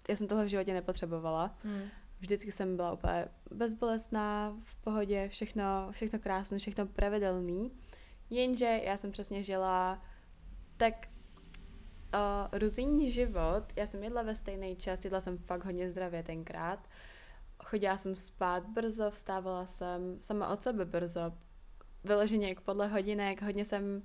já 0.09 0.17
jsem 0.17 0.27
tohle 0.27 0.45
v 0.45 0.49
životě 0.49 0.75
nepotřebovala. 0.75 1.57
Hmm. 1.63 1.83
Vždycky 2.21 2.53
jsem 2.53 2.77
byla 2.77 2.93
úplně 2.93 3.29
bezbolestná, 3.51 4.57
v 4.63 4.77
pohodě, 4.77 5.29
všechno, 5.29 5.89
všechno 5.91 6.19
krásné, 6.19 6.59
všechno 6.59 6.87
pravidelný. 6.87 7.73
Jenže 8.31 8.81
já 8.85 8.97
jsem 8.97 9.13
přesně 9.13 9.43
žila 9.43 10.03
tak 10.77 11.09
uh, 12.15 12.59
rutinní 12.59 13.11
život. 13.11 13.65
Já 13.77 13.87
jsem 13.87 14.05
jedla 14.05 14.23
ve 14.23 14.35
stejný 14.35 14.77
čas, 14.77 15.05
jedla 15.05 15.21
jsem 15.21 15.39
fakt 15.39 15.65
hodně 15.65 15.91
zdravě 15.91 16.23
tenkrát. 16.23 16.89
Chodila 17.65 17.97
jsem 17.97 18.17
spát 18.17 18.67
brzo, 18.67 19.11
vstávala 19.11 19.67
jsem 19.67 20.19
sama 20.21 20.49
od 20.49 20.63
sebe 20.63 20.85
brzo. 20.85 21.33
Vyloženě 22.05 22.49
jak 22.49 22.61
podle 22.61 22.89
hodinek, 22.89 23.43
hodně 23.43 23.65
jsem 23.65 24.03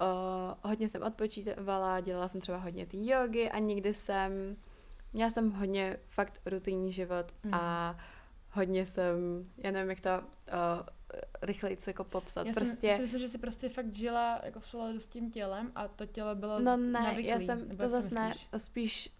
uh, 0.00 0.70
hodně 0.70 0.88
jsem 0.88 1.02
odpočívala, 1.02 2.00
dělala 2.00 2.28
jsem 2.28 2.40
třeba 2.40 2.58
hodně 2.58 2.86
té 2.86 2.96
jogy 2.96 3.50
a 3.50 3.58
nikdy 3.58 3.94
jsem 3.94 4.56
Měla 5.12 5.30
jsem 5.30 5.50
hodně 5.50 5.96
fakt 6.08 6.40
rutinní 6.46 6.92
život 6.92 7.32
Mm. 7.44 7.54
a 7.54 7.96
hodně 8.50 8.86
jsem, 8.86 9.42
já 9.56 9.70
nevím, 9.70 9.90
jak 9.90 10.00
to 10.00 10.10
uh, 10.10 10.86
rychleji 11.42 11.76
jako 11.86 12.04
popsat. 12.04 12.46
Já 12.46 12.52
prostě, 12.52 12.88
jsem, 12.88 12.96
si 12.96 13.02
myslím, 13.02 13.20
že 13.20 13.28
jsi 13.28 13.38
prostě 13.38 13.68
fakt 13.68 13.94
žila 13.94 14.40
jako 14.44 14.60
v 14.60 14.66
souladu 14.66 15.00
s 15.00 15.06
tím 15.06 15.30
tělem 15.30 15.72
a 15.74 15.88
to 15.88 16.06
tělo 16.06 16.34
bylo 16.34 16.60
no 16.60 16.76
ne, 16.76 16.92
navyklý, 17.00 17.26
já 17.26 17.40
jsem, 17.40 17.76
to 17.76 17.88
zase 17.88 18.14
ne, 18.14 18.30
spíš 18.58 19.10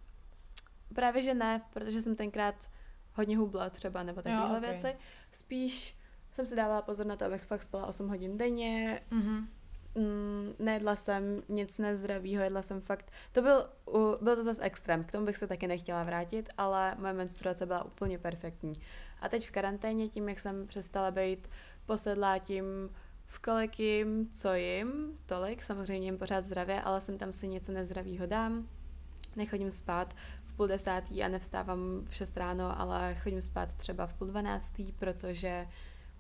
právě, 0.95 1.23
že 1.23 1.35
ne, 1.35 1.63
protože 1.73 2.03
jsem 2.03 2.17
tenkrát 2.17 2.71
hodně 3.15 3.37
hubla 3.37 3.71
třeba, 3.71 4.03
nebo 4.03 4.23
takovéhle 4.23 4.59
okej. 4.59 4.71
věci. 4.71 4.97
Spíš 5.33 5.97
jsem 6.35 6.47
si 6.47 6.57
dávala 6.57 6.83
pozor 6.83 7.07
na 7.07 7.17
to, 7.17 7.25
abych 7.25 7.45
fakt 7.45 7.63
spala 7.63 7.87
8 7.87 8.09
hodin 8.09 8.39
denně, 8.39 9.01
Mhm. 9.11 9.49
mm, 9.95 10.55
nejedla 10.59 10.97
jsem 10.97 11.43
nic 11.49 11.79
nezdravýho, 11.79 12.43
jedla 12.43 12.63
jsem 12.63 12.81
fakt, 12.81 13.13
to 13.33 13.43
byl, 13.43 13.71
u, 13.87 14.25
byl 14.25 14.37
to 14.37 14.43
zase 14.43 14.63
extrém, 14.63 15.05
k 15.05 15.13
tomu 15.13 15.27
bych 15.27 15.37
se 15.37 15.47
taky 15.47 15.67
nechtěla 15.67 16.05
vrátit, 16.05 16.49
ale 16.59 16.95
moje 16.99 17.13
menstruace 17.13 17.67
byla 17.67 17.85
úplně 17.85 18.19
perfektní. 18.19 18.73
A 19.21 19.29
teď 19.29 19.49
v 19.49 19.51
karanténě 19.51 20.09
tím, 20.09 20.29
jak 20.29 20.41
jsem 20.41 20.67
přestala 20.67 21.11
být 21.11 21.49
posedlá 21.89 22.39
tím, 22.39 22.65
v 23.27 23.39
kolik 23.39 23.81
jim, 23.81 24.29
co 24.31 24.55
jim, 24.55 25.19
tolik, 25.27 25.65
samozřejmě 25.65 26.07
jim 26.07 26.19
pořád 26.19 26.45
zdravě, 26.45 26.83
ale 26.83 27.01
jsem 27.01 27.19
tam 27.19 27.33
si 27.33 27.49
něco 27.49 27.73
nezdravýho 27.73 28.27
dám, 28.27 28.69
nechodím 29.37 29.71
spát 29.71 30.15
v 30.45 30.55
půl 30.55 30.67
desátý 30.67 31.25
a 31.25 31.29
nevstávám 31.29 32.05
v 32.05 32.15
6 32.15 32.37
ráno, 32.37 32.81
ale 32.81 33.15
chodím 33.15 33.43
spát 33.43 33.75
třeba 33.75 34.07
v 34.07 34.15
půl 34.15 34.29
dvanáctý, 34.29 34.93
protože 34.93 35.69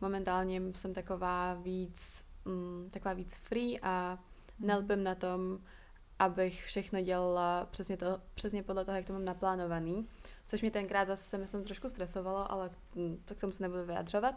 momentálně 0.01 0.63
jsem 0.77 0.95
taková 0.95 1.55
víc, 1.55 2.25
mm, 2.45 2.89
taková 2.91 3.15
víc 3.15 3.35
free 3.35 3.81
a 3.83 4.19
nelpím 4.61 5.05
na 5.05 5.15
tom, 5.15 5.59
abych 6.19 6.65
všechno 6.65 7.01
dělala 7.01 7.67
přesně, 7.71 7.97
to, 7.97 8.21
přesně 8.35 8.63
podle 8.63 8.85
toho, 8.85 8.97
jak 8.97 9.07
to 9.07 9.13
mám 9.13 9.25
naplánovaný. 9.25 10.09
Což 10.47 10.61
mě 10.61 10.71
tenkrát 10.71 11.05
zase 11.05 11.23
se 11.23 11.39
myslím 11.39 11.65
trošku 11.65 11.89
stresovalo, 11.89 12.53
ale 12.53 12.71
mm, 12.95 13.23
to 13.25 13.35
k 13.35 13.39
tomu 13.39 13.53
se 13.53 13.63
nebudu 13.63 13.85
vyjadřovat. 13.85 14.35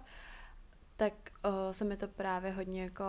Tak 1.02 1.14
o, 1.44 1.74
se 1.74 1.86
mi 1.86 1.98
to 1.98 2.08
právě 2.08 2.52
hodně 2.52 2.82
jako 2.84 3.04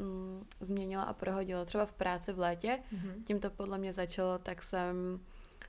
mm, 0.00 0.44
změnilo 0.60 1.08
a 1.08 1.12
prohodilo. 1.12 1.64
Třeba 1.64 1.86
v 1.86 1.92
práci 1.92 2.32
v 2.32 2.38
létě, 2.38 2.78
Mhm. 2.92 3.22
tím 3.24 3.40
to 3.40 3.50
podle 3.50 3.78
mě 3.78 3.92
začalo, 3.92 4.38
tak 4.38 4.62
jsem 4.62 5.20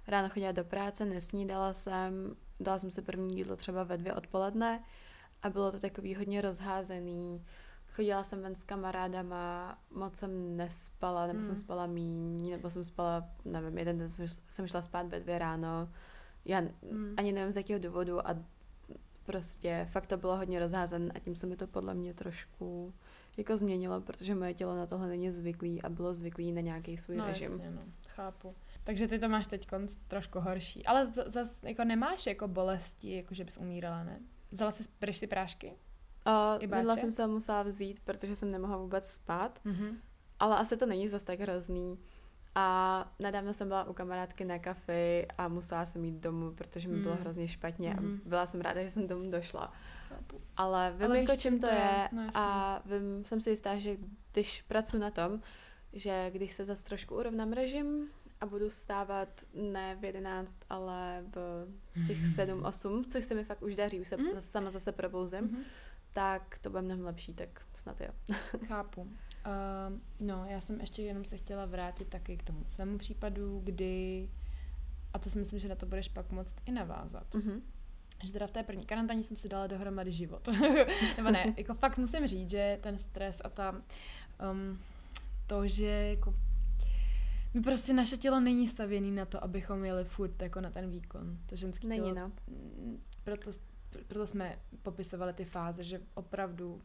ráno 0.07 0.29
chodila 0.29 0.51
do 0.51 0.63
práce, 0.63 1.05
nesnídala 1.05 1.73
jsem, 1.73 2.35
dala 2.59 2.79
jsem 2.79 2.91
si 2.91 3.01
první 3.01 3.37
jídlo 3.37 3.55
třeba 3.55 3.83
ve 3.83 3.97
dvě 3.97 4.13
odpoledne 4.13 4.83
a 5.43 5.49
bylo 5.49 5.71
to 5.71 5.79
takový 5.79 6.15
hodně 6.15 6.41
rozházený. 6.41 7.45
Chodila 7.91 8.23
jsem 8.23 8.41
ven 8.41 8.55
s 8.55 8.63
kamarádama, 8.63 9.77
moc 9.91 10.15
jsem 10.15 10.57
nespala, 10.57 11.27
nebo 11.27 11.43
jsem 11.43 11.53
Mm. 11.53 11.57
spala 11.61 11.85
míň, 11.85 12.49
nebo 12.51 12.69
jsem 12.69 12.83
spala, 12.85 13.29
nevím, 13.45 13.77
jeden 13.77 13.97
den 13.97 14.09
jsem- 14.09 14.27
jsem 14.49 14.67
šla 14.67 14.81
spát 14.81 15.07
ve 15.07 15.19
dvě 15.19 15.39
ráno. 15.39 15.89
Já 16.45 16.61
Mm. 16.61 17.13
ani 17.17 17.31
nevím 17.31 17.51
z 17.51 17.57
jakého 17.57 17.79
důvodu 17.79 18.27
a 18.27 18.35
prostě 19.27 19.87
fakt 19.91 20.07
to 20.07 20.17
bylo 20.17 20.37
hodně 20.37 20.59
rozházen 20.59 21.11
a 21.15 21.19
tím 21.19 21.35
se 21.35 21.47
mi 21.47 21.55
to 21.55 21.67
podle 21.67 21.93
mě 21.93 22.13
trošku 22.13 22.93
jako 23.37 23.57
změnilo, 23.57 24.01
protože 24.01 24.35
moje 24.35 24.53
tělo 24.53 24.75
na 24.75 24.85
tohle 24.87 25.07
není 25.07 25.31
zvyklý 25.31 25.81
a 25.81 25.89
bylo 25.89 26.13
zvyklý 26.13 26.51
na 26.51 26.61
nějaký 26.61 26.97
svůj 26.97 27.17
No 27.17 27.25
režim. 27.25 27.51
jasně, 27.51 27.71
no, 27.71 27.81
chápu. 28.07 28.55
Takže 28.83 29.07
ty 29.07 29.19
to 29.19 29.29
máš 29.29 29.47
teď 29.47 29.67
trošku 30.07 30.39
horší. 30.39 30.85
Ale 30.85 31.05
zase 31.07 31.69
jako 31.69 31.83
nemáš 31.83 32.25
jako 32.25 32.47
bolesti, 32.47 33.15
jako 33.15 33.33
že 33.33 33.43
bys 33.43 33.57
umírala, 33.57 34.03
ne? 34.03 34.19
Vzala 34.51 34.71
jsi, 34.71 34.83
bereš 34.99 35.17
si 35.17 35.27
prášky? 35.27 35.73
Bydla 36.59 36.95
jsem 36.97 37.11
se 37.11 37.27
musela 37.27 37.63
vzít, 37.63 37.99
protože 37.99 38.35
jsem 38.35 38.51
nemohla 38.51 38.77
vůbec 38.77 39.07
spát, 39.11 39.59
Mhm. 39.63 39.97
ale 40.39 40.55
asi 40.57 40.77
to 40.77 40.85
není 40.85 41.07
zas 41.07 41.23
tak 41.23 41.39
hrozný. 41.39 41.97
A 42.59 43.11
nedávno 43.19 43.53
jsem 43.53 43.67
byla 43.67 43.83
u 43.83 43.93
kamarádky 43.93 44.45
na 44.45 44.59
kafi 44.59 45.27
a 45.37 45.47
musela 45.47 45.85
jsem 45.85 46.05
jít 46.05 46.19
domů, 46.19 46.51
protože 46.53 46.87
mi 46.89 46.97
bylo 46.99 47.15
Mm. 47.15 47.21
hrozně 47.21 47.47
špatně 47.47 47.93
a 47.93 47.97
byla 48.25 48.45
jsem 48.45 48.61
ráda, 48.61 48.83
že 48.83 48.89
jsem 48.89 49.07
domů 49.07 49.31
došla. 49.31 49.73
Ale 50.57 50.93
vím, 50.97 51.05
Ale 51.05 51.19
jako 51.19 51.31
víš, 51.31 51.41
čím 51.41 51.59
to 51.59 51.67
je 51.67 52.09
no 52.11 52.27
a 52.35 52.81
vím, 52.85 53.25
jsem 53.25 53.41
si 53.41 53.49
jistá, 53.49 53.77
že 53.79 53.97
když 54.33 54.61
pracuji 54.61 54.97
na 54.97 55.11
tom, 55.11 55.41
že 55.93 56.29
když 56.33 56.53
se 56.53 56.65
zase 56.65 56.85
trošku 56.85 57.15
urovnám 57.15 57.53
režim 57.53 58.07
a 58.41 58.45
budu 58.45 58.69
vstávat 58.69 59.29
ne 59.53 59.95
v 59.95 60.05
11, 60.05 60.59
ale 60.69 61.23
v 61.35 61.67
těch 62.07 62.27
7, 62.35 62.63
8, 62.65 63.05
což 63.05 63.25
se 63.25 63.35
mi 63.35 63.43
fakt 63.43 63.61
už 63.63 63.75
daří, 63.75 63.99
už 64.01 64.07
se 64.07 64.17
zase, 64.33 64.47
sama 64.51 64.69
zase 64.69 64.91
probouzím, 64.91 65.39
Mhm. 65.43 65.63
tak 66.13 66.57
to 66.57 66.69
bude 66.69 66.81
mnohem 66.81 67.05
lepší, 67.05 67.33
tak 67.33 67.49
snad 67.75 68.01
jo. 68.01 68.07
Chápu. 68.67 69.07
Uh, 69.47 69.97
no, 70.19 70.45
já 70.45 70.61
jsem 70.61 70.79
ještě 70.79 71.01
jenom 71.01 71.25
se 71.25 71.37
chtěla 71.37 71.65
vrátit 71.65 72.07
taky 72.07 72.37
k 72.37 72.43
tomu 72.43 72.63
svému 72.67 72.97
případu, 72.97 73.61
kdy, 73.63 74.29
a 75.13 75.19
to 75.19 75.29
si 75.29 75.39
myslím, 75.39 75.59
že 75.59 75.67
na 75.67 75.75
to 75.75 75.85
budeš 75.85 76.07
pak 76.07 76.31
moc 76.31 76.55
i 76.65 76.71
navázat. 76.71 77.33
Mhm. 77.33 77.61
že 78.25 78.33
teda 78.33 78.47
v 78.47 78.51
té 78.51 78.63
první 78.63 78.85
karanténě 78.85 79.23
jsem 79.23 79.37
si 79.37 79.49
dala 79.49 79.67
dohromady 79.67 80.11
život. 80.11 80.47
Nebo 81.17 81.31
ne, 81.31 81.53
jako 81.57 81.73
fakt 81.73 81.97
musím 81.97 82.27
říct, 82.27 82.49
že 82.49 82.79
ten 82.81 82.97
stres 82.97 83.41
a 83.43 83.49
ta, 83.49 83.81
um, 84.51 84.79
to, 85.47 85.67
že 85.67 85.85
jako 85.85 86.33
my 87.53 87.61
prostě 87.61 87.93
naše 87.93 88.17
tělo 88.17 88.39
není 88.39 88.67
stavěný 88.67 89.11
na 89.11 89.25
to, 89.25 89.43
abychom 89.43 89.85
jeli 89.85 90.03
furt 90.03 90.41
jako 90.41 90.61
na 90.61 90.69
ten 90.69 90.89
výkon. 90.89 91.37
To 91.45 91.55
ženský 91.55 91.87
není, 91.87 92.13
tělo. 92.13 92.15
No. 92.15 92.31
Proto, 93.23 93.51
proto 94.07 94.27
jsme 94.27 94.59
popisovali 94.81 95.33
ty 95.33 95.45
fáze, 95.45 95.83
že 95.83 96.01
opravdu 96.13 96.73
uh, 96.73 96.81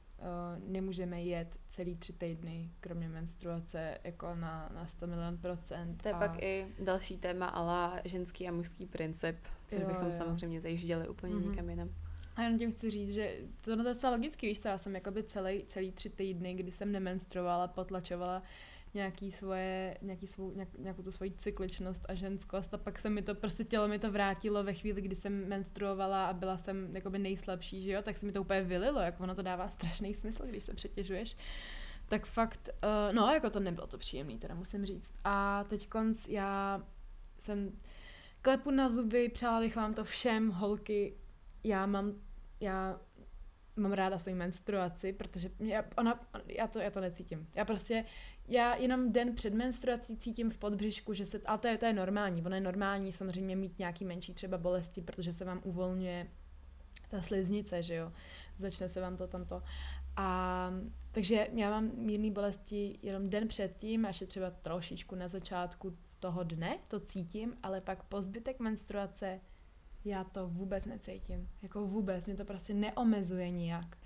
nemůžeme 0.67 1.23
jet 1.23 1.59
celý 1.69 1.97
tři 1.97 2.13
týdny, 2.13 2.71
kromě 2.81 3.09
menstruace, 3.09 3.99
jako 4.05 4.35
na, 4.35 4.71
na 4.75 4.87
100 4.87 5.07
milion 5.07 5.39
procent. 5.39 6.03
To 6.03 6.09
je 6.09 6.15
a... 6.15 6.19
pak 6.19 6.43
i 6.43 6.67
další 6.81 7.17
téma, 7.19 7.47
ale 7.47 8.03
ženský 8.05 8.49
a 8.49 8.53
mužský 8.53 8.87
princip, 8.87 9.37
což 9.67 9.81
jo, 9.81 9.89
bychom 9.89 10.07
jo. 10.07 10.13
samozřejmě 10.13 10.61
zajížděli 10.61 11.09
úplně 11.09 11.35
mm-hmm. 11.35 11.51
někam 11.51 11.71
jinam. 11.71 11.89
A 12.37 12.43
jenom 12.43 12.59
tím 12.59 12.73
chci 12.73 12.91
říct, 12.91 13.15
že 13.15 13.37
to 13.61 13.71
je 13.71 13.77
docela 13.77 14.13
logicky, 14.13 14.47
víš 14.47 14.61
co, 14.61 14.69
já 14.69 14.79
jsem 14.79 14.95
jakoby 14.95 15.23
celý, 15.23 15.65
celý 15.67 15.93
tři 15.93 16.11
týdny, 16.11 16.55
kdy 16.55 16.73
jsem 16.73 16.93
nemenstruovala, 16.93 17.69
potlačovala 17.69 18.43
nějaký 18.95 19.33
svoje, 19.33 19.99
nějaký 20.03 20.27
svou, 20.27 20.53
nějak, 20.53 20.79
nějakou 20.79 21.03
tu 21.03 21.13
svoji 21.13 21.31
cykličnost 21.31 22.07
a 22.09 22.15
ženskost 22.15 22.75
a 22.75 22.79
pak 22.79 22.99
se 22.99 23.11
mi 23.11 23.23
to, 23.23 23.35
prostě 23.35 23.65
tělo 23.65 23.89
mi 23.89 23.99
to 23.99 24.13
vrátilo 24.13 24.65
ve 24.65 24.75
chvíli, 24.75 25.03
kdy 25.03 25.17
jsem 25.17 25.49
menstruovala 25.49 26.27
a 26.27 26.33
byla 26.33 26.59
jsem 26.59 26.97
jakoby 26.97 27.19
nejslabší, 27.19 27.83
že 27.83 27.93
jo, 27.93 28.03
tak 28.03 28.17
se 28.17 28.27
mi 28.27 28.33
to 28.33 28.41
úplně 28.41 28.63
vylilo, 28.63 29.01
jako 29.01 29.23
ono 29.23 29.35
to 29.35 29.43
dává 29.43 29.69
strašný 29.69 30.15
smysl, 30.15 30.47
když 30.47 30.65
se 30.65 30.75
přetěžuješ. 30.75 31.37
Tak 32.09 32.27
fakt, 32.27 32.69
uh, 32.85 33.15
no 33.15 33.33
jako 33.33 33.51
to 33.51 33.61
nebylo 33.61 33.87
to 33.87 33.99
příjemný, 33.99 34.39
teda 34.39 34.55
musím 34.55 34.85
říct. 34.85 35.15
A 35.25 35.65
teď 35.65 35.89
konc 35.89 36.29
já 36.29 36.83
jsem 37.39 37.73
klepu 38.43 38.71
na 38.71 38.89
zuby, 38.89 39.29
přála 39.29 39.61
bych 39.61 39.77
vám 39.77 39.95
to 39.95 40.05
všem, 40.05 40.51
holky, 40.51 41.15
já 41.65 41.87
mám, 41.87 42.13
já 42.61 43.01
mám 43.77 43.93
ráda 43.93 44.19
svou 44.19 44.35
menstruaci, 44.35 45.13
protože 45.13 45.51
mě, 45.59 45.85
ona, 45.97 46.21
já, 46.47 46.67
to, 46.67 46.79
já 46.79 46.91
to 46.91 47.01
necítím. 47.01 47.49
Já 47.55 47.65
prostě, 47.65 48.05
já 48.49 48.75
jenom 48.75 49.13
den 49.13 49.35
před 49.35 49.55
menstruací 49.55 50.17
cítím 50.17 50.51
v 50.51 50.59
podbřišku, 50.59 51.15
že 51.15 51.27
se, 51.27 51.41
ale 51.47 51.59
to 51.59 51.69
je, 51.69 51.79
to 51.79 51.87
je 51.87 51.93
normální, 51.93 52.43
ono 52.43 52.55
je 52.55 52.61
normální 52.61 53.13
samozřejmě 53.13 53.57
mít 53.57 53.79
nějaký 53.79 54.05
menší 54.05 54.35
třeba 54.35 54.59
bolesti, 54.59 55.01
protože 55.01 55.33
se 55.33 55.45
vám 55.45 55.61
uvolňuje 55.65 56.29
ta 57.09 57.23
sliznice, 57.23 57.83
že 57.83 57.95
jo, 57.95 58.13
začne 58.57 58.89
se 58.89 59.01
vám 59.01 59.17
to 59.17 59.27
tamto. 59.27 59.63
A 60.17 60.71
takže 61.11 61.49
já 61.55 61.71
mám 61.71 61.91
mírné 61.95 62.31
bolesti 62.31 62.99
jenom 63.03 63.31
den 63.31 63.49
předtím, 63.49 64.07
až 64.07 64.21
je 64.21 64.27
třeba 64.27 64.51
trošičku 64.51 65.15
na 65.15 65.29
začátku 65.29 65.97
toho 66.21 66.43
dne, 66.43 66.79
to 66.89 67.01
cítím, 67.01 67.57
ale 67.63 67.81
pak 67.81 68.03
po 68.03 68.23
zbytek 68.23 68.61
menstruace 68.61 69.41
já 70.05 70.25
to 70.25 70.49
vůbec 70.49 70.85
necítím. 70.87 71.49
Jako 71.63 71.87
vůbec, 71.87 72.27
mě 72.27 72.35
to 72.35 72.45
prostě 72.45 72.75
neomezuje 72.75 73.51
nijak. 73.51 73.97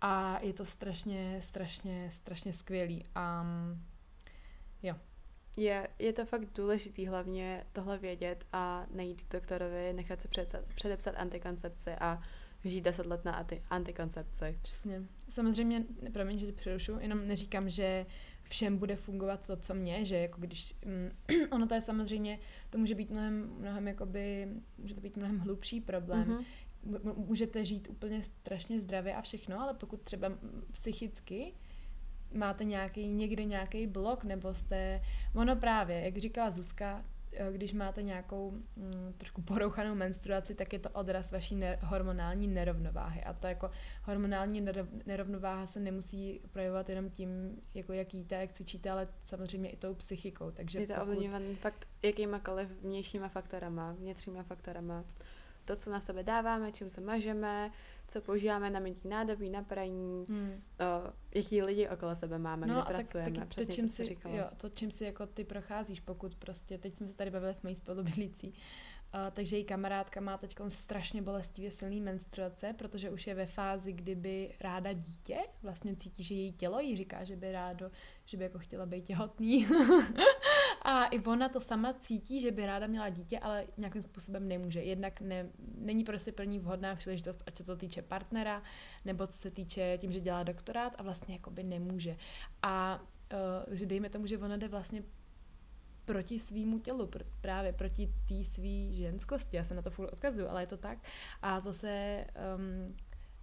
A 0.00 0.38
je 0.42 0.52
to 0.52 0.64
strašně, 0.64 1.38
strašně, 1.42 2.08
strašně 2.12 2.52
skvělý. 2.52 3.04
A 3.14 3.42
um, 3.42 3.82
jo. 4.82 4.94
Je, 5.56 5.88
je 5.98 6.12
to 6.12 6.26
fakt 6.26 6.52
důležitý 6.54 7.06
hlavně 7.06 7.66
tohle 7.72 7.98
vědět 7.98 8.46
a 8.52 8.86
nejít 8.90 9.22
k 9.22 9.32
doktorovi, 9.32 9.92
nechat 9.92 10.20
se 10.20 10.28
předepsat, 10.28 10.64
předepsat 10.74 11.14
antikoncepci 11.16 11.90
a 11.90 12.22
žít 12.64 12.80
10 12.80 13.06
let 13.06 13.24
na 13.24 13.32
anti, 13.32 13.62
antikoncepci. 13.70 14.58
Přesně. 14.62 15.02
Samozřejmě, 15.28 15.84
promiň, 16.12 16.38
že 16.38 16.52
přerušu, 16.52 16.98
jenom 17.00 17.26
neříkám, 17.26 17.68
že 17.68 18.06
všem 18.42 18.78
bude 18.78 18.96
fungovat 18.96 19.46
to, 19.46 19.56
co 19.56 19.74
mě, 19.74 20.04
že 20.04 20.16
jako 20.16 20.40
když, 20.40 20.74
mm, 20.84 21.10
ono 21.50 21.66
to 21.66 21.74
je 21.74 21.80
samozřejmě, 21.80 22.38
to 22.70 22.78
může 22.78 22.94
být 22.94 23.10
mnohem, 23.10 23.50
mnohem 23.58 23.88
jakoby, 23.88 24.48
může 24.78 24.94
to 24.94 25.00
být 25.00 25.16
mnohem 25.16 25.38
hlubší 25.38 25.80
problém. 25.80 26.24
Mm-hmm. 26.24 26.44
Můžete 27.16 27.64
žít 27.64 27.88
úplně 27.90 28.22
strašně 28.22 28.80
zdravě 28.80 29.14
a 29.14 29.22
všechno, 29.22 29.60
ale 29.60 29.74
pokud 29.74 30.02
třeba 30.02 30.32
psychicky 30.72 31.54
máte 32.32 32.64
nějaký, 32.64 33.08
někde 33.10 33.44
nějaký 33.44 33.86
blok, 33.86 34.24
nebo 34.24 34.54
jste, 34.54 35.02
ono 35.34 35.56
právě, 35.56 36.00
jak 36.00 36.16
říkala 36.16 36.50
Zuzka, 36.50 37.04
Eh, 37.38 37.52
když 37.52 37.72
máte 37.72 38.02
nějakou 38.02 38.50
mm, 38.50 39.14
trošku 39.16 39.42
porouchanou 39.42 39.94
menstruaci, 39.94 40.54
tak 40.54 40.72
je 40.72 40.78
to 40.78 40.90
odraz 40.90 41.32
vaší 41.32 41.54
ne- 41.54 41.78
hormonální 41.82 42.48
nerovnováhy. 42.48 43.24
A 43.24 43.32
ta 43.32 43.48
jako 43.48 43.70
hormonální 44.02 44.62
nerov- 44.62 45.02
nerovnováha 45.06 45.66
se 45.66 45.80
nemusí 45.80 46.40
projevovat 46.52 46.88
jenom 46.88 47.10
tím, 47.10 47.60
jako 47.74 47.92
jak 47.92 48.14
jíte, 48.14 48.34
jak 48.34 48.52
cvičíte, 48.52 48.90
ale 48.90 49.08
samozřejmě 49.24 49.70
i 49.70 49.76
tou 49.76 49.94
psychikou. 49.94 50.50
Takže 50.50 50.80
je 50.80 50.86
to 50.86 50.94
pokud... 50.94 51.02
ovlivňovaný 51.02 51.54
fakt 51.56 51.88
jakýmakoliv 52.02 52.68
vnějšíma 52.82 53.28
faktorama, 53.28 53.92
vnitřníma 53.92 54.42
faktorama 54.42 55.04
to, 55.66 55.76
co 55.76 55.90
na 55.90 56.00
sebe 56.00 56.22
dáváme, 56.22 56.72
čím 56.72 56.90
se 56.90 57.00
mažeme, 57.00 57.70
co 58.08 58.20
používáme 58.20 58.70
na 58.70 58.80
mytí 58.80 59.08
nádobí, 59.08 59.50
na 59.50 59.62
praní, 59.62 60.24
hmm. 60.28 60.62
o, 60.80 61.12
jaký 61.34 61.62
lidi 61.62 61.88
okolo 61.88 62.14
sebe 62.14 62.38
máme, 62.38 62.66
no, 62.66 62.74
kde 62.74 62.94
pracujeme. 62.94 63.30
Tak, 63.30 63.48
taky 63.48 63.66
to, 63.66 63.72
čím 63.72 63.88
si, 63.88 64.04
říkala. 64.04 64.36
jo, 64.36 64.44
to, 64.56 64.68
čím 64.68 64.90
si 64.90 65.04
jako 65.04 65.26
ty 65.26 65.44
procházíš, 65.44 66.00
pokud 66.00 66.34
prostě, 66.34 66.78
teď 66.78 66.96
jsme 66.96 67.08
se 67.08 67.16
tady 67.16 67.30
bavili 67.30 67.54
s 67.54 67.62
mojí 67.62 67.74
spolubydlící, 67.74 68.54
Uh, 69.14 69.30
takže 69.30 69.56
její 69.56 69.64
kamarádka 69.64 70.20
má 70.20 70.38
teď 70.38 70.56
strašně 70.68 71.22
bolestivě 71.22 71.70
silný 71.70 72.00
menstruace, 72.00 72.74
protože 72.78 73.10
už 73.10 73.26
je 73.26 73.34
ve 73.34 73.46
fázi, 73.46 73.92
kdyby 73.92 74.54
ráda 74.60 74.92
dítě, 74.92 75.38
vlastně 75.62 75.96
cítí, 75.96 76.22
že 76.22 76.34
její 76.34 76.52
tělo 76.52 76.80
jí 76.80 76.96
říká, 76.96 77.24
že 77.24 77.36
by 77.36 77.52
rádo, 77.52 77.90
že 78.24 78.36
by 78.36 78.44
jako 78.44 78.58
chtěla 78.58 78.86
být 78.86 79.04
těhotný. 79.04 79.66
a 80.88 81.04
i 81.04 81.20
ona 81.20 81.48
to 81.48 81.60
sama 81.60 81.92
cítí, 81.92 82.40
že 82.40 82.50
by 82.50 82.66
ráda 82.66 82.86
měla 82.86 83.08
dítě, 83.08 83.38
ale 83.38 83.66
nějakým 83.76 84.02
způsobem 84.02 84.48
nemůže. 84.48 84.82
Jednak 84.82 85.20
ne, 85.20 85.48
není 85.78 86.04
prostě 86.04 86.32
pro 86.32 86.44
ní 86.44 86.58
vhodná 86.58 86.96
příležitost, 86.96 87.42
ať 87.46 87.56
se 87.56 87.64
to 87.64 87.76
týče 87.76 88.02
partnera, 88.02 88.62
nebo 89.04 89.26
co 89.26 89.38
se 89.38 89.50
týče 89.50 89.98
tím, 90.00 90.12
že 90.12 90.20
dělá 90.20 90.42
doktorát 90.42 90.94
a 90.98 91.02
vlastně 91.02 91.34
jakoby 91.34 91.62
nemůže. 91.62 92.16
A 92.62 93.02
uh, 93.68 93.74
že 93.74 93.86
dejme 93.86 94.08
tomu, 94.08 94.26
že 94.26 94.38
ona 94.38 94.56
jde 94.56 94.68
vlastně 94.68 95.02
proti 96.04 96.38
svýmu 96.38 96.78
tělu, 96.78 97.06
pr- 97.06 97.26
právě 97.40 97.72
proti 97.72 98.14
té 98.28 98.44
svý 98.44 98.94
ženskosti. 98.94 99.56
Já 99.56 99.64
se 99.64 99.74
na 99.74 99.82
to 99.82 99.90
furt 99.90 100.12
odkazuju, 100.12 100.48
ale 100.48 100.62
je 100.62 100.66
to 100.66 100.76
tak. 100.76 100.98
A 101.42 101.60
zase 101.60 102.24
um, 102.56 102.96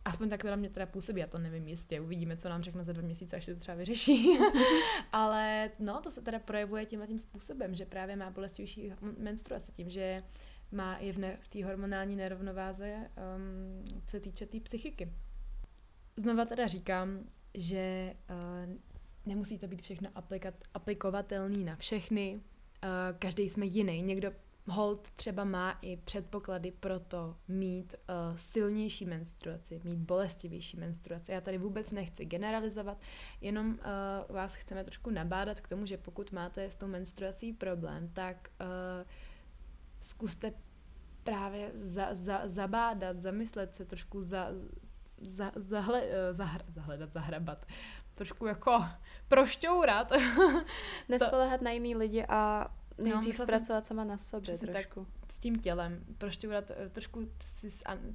aspoň 0.06 0.30
tak 0.30 0.42
to 0.42 0.48
na 0.50 0.56
mě 0.56 0.70
teda 0.70 0.86
působí, 0.86 1.22
já 1.22 1.28
to 1.28 1.40
nevím 1.40 1.68
jistě, 1.68 2.02
uvidíme, 2.02 2.38
co 2.38 2.50
nám 2.50 2.64
řekne 2.64 2.84
za 2.84 2.94
dva 2.94 3.02
měsíce, 3.02 3.36
až 3.36 3.46
se 3.46 3.54
to 3.54 3.60
třeba 3.60 3.78
vyřeší. 3.78 4.38
ale 5.12 5.72
no, 5.80 6.02
to 6.02 6.12
se 6.12 6.22
teda 6.22 6.40
projevuje 6.40 6.86
tímhle 6.86 7.08
tím 7.08 7.20
způsobem, 7.20 7.76
že 7.76 7.86
právě 7.86 8.16
má 8.16 8.30
bolestivější 8.30 8.94
menstruace 9.18 9.72
tím, 9.72 9.90
že 9.90 10.24
má 10.72 10.96
i 10.96 11.12
v, 11.12 11.18
ne- 11.18 11.38
v 11.42 11.48
té 11.48 11.66
hormonální 11.66 12.16
nerovnováze, 12.16 12.96
um, 12.96 13.86
co 14.06 14.12
se 14.12 14.20
týče 14.20 14.46
té 14.46 14.52
tý 14.52 14.60
psychiky. 14.60 15.14
Znova 16.16 16.46
teda 16.46 16.68
říkám, 16.68 17.20
že 17.54 18.14
uh, 18.30 18.76
nemusí 19.26 19.58
to 19.58 19.68
být 19.68 19.82
všechno 19.82 20.10
aplikat, 20.16 20.54
aplikovatelný 20.74 21.64
na 21.64 21.76
všechny, 21.76 22.42
Uh, 22.84 23.18
každý 23.20 23.50
jsme 23.50 23.66
jiný. 23.66 24.02
Někdo 24.02 24.32
hold 24.68 25.10
třeba 25.10 25.44
má 25.44 25.78
i 25.82 25.98
předpoklady 25.98 26.72
pro 26.72 27.00
to 27.00 27.36
mít 27.48 27.96
uh, 27.96 28.36
silnější 28.36 29.06
menstruaci, 29.06 29.82
mít 29.84 30.00
bolestivější 30.00 30.78
menstruaci. 30.78 31.32
Já 31.32 31.42
tady 31.42 31.58
vůbec 31.58 31.92
nechci 31.92 32.26
generalizovat, 32.26 32.98
jenom 33.42 33.70
uh, 33.70 34.36
vás 34.36 34.56
chceme 34.56 34.84
trošku 34.84 35.10
nabádat 35.10 35.60
k 35.60 35.68
tomu, 35.68 35.86
že 35.86 35.98
pokud 35.98 36.32
máte 36.32 36.64
s 36.64 36.76
tou 36.76 36.88
menstruací 36.88 37.54
problém, 37.54 38.10
tak 38.14 38.50
uh, 38.62 38.68
zkuste 40.00 40.54
právě 41.24 41.72
za, 41.74 42.08
za, 42.12 42.42
zabádat, 42.46 43.22
zamyslet 43.22 43.76
se 43.76 43.86
trošku 43.86 44.22
za, 44.22 44.48
za, 45.22 45.52
zahle, 45.56 46.04
zahr, 46.32 46.62
zahledat, 46.68 47.12
zahrabat, 47.12 47.66
trošku 48.14 48.46
jako 48.46 48.86
prošťourat. 49.28 50.12
Nespolehat 51.10 51.62
na 51.62 51.72
jiný 51.72 51.96
lidi 51.96 52.26
a 52.30 52.72
nejdřív 52.98 53.40
no, 53.40 53.46
pracovat 53.46 53.86
sama 53.86 54.04
na 54.04 54.18
sobě 54.18 54.58
trošku. 54.58 55.06
Tak, 55.06 55.32
s 55.32 55.40
tím 55.40 55.60
tělem, 55.60 56.00
prošťourat, 56.18 56.72
eh, 56.72 56.90
trošku 56.90 57.28
si 57.44 57.68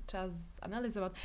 třeba 0.05 0.25
zanalizovat. 0.29 1.13
Uh, 1.13 1.17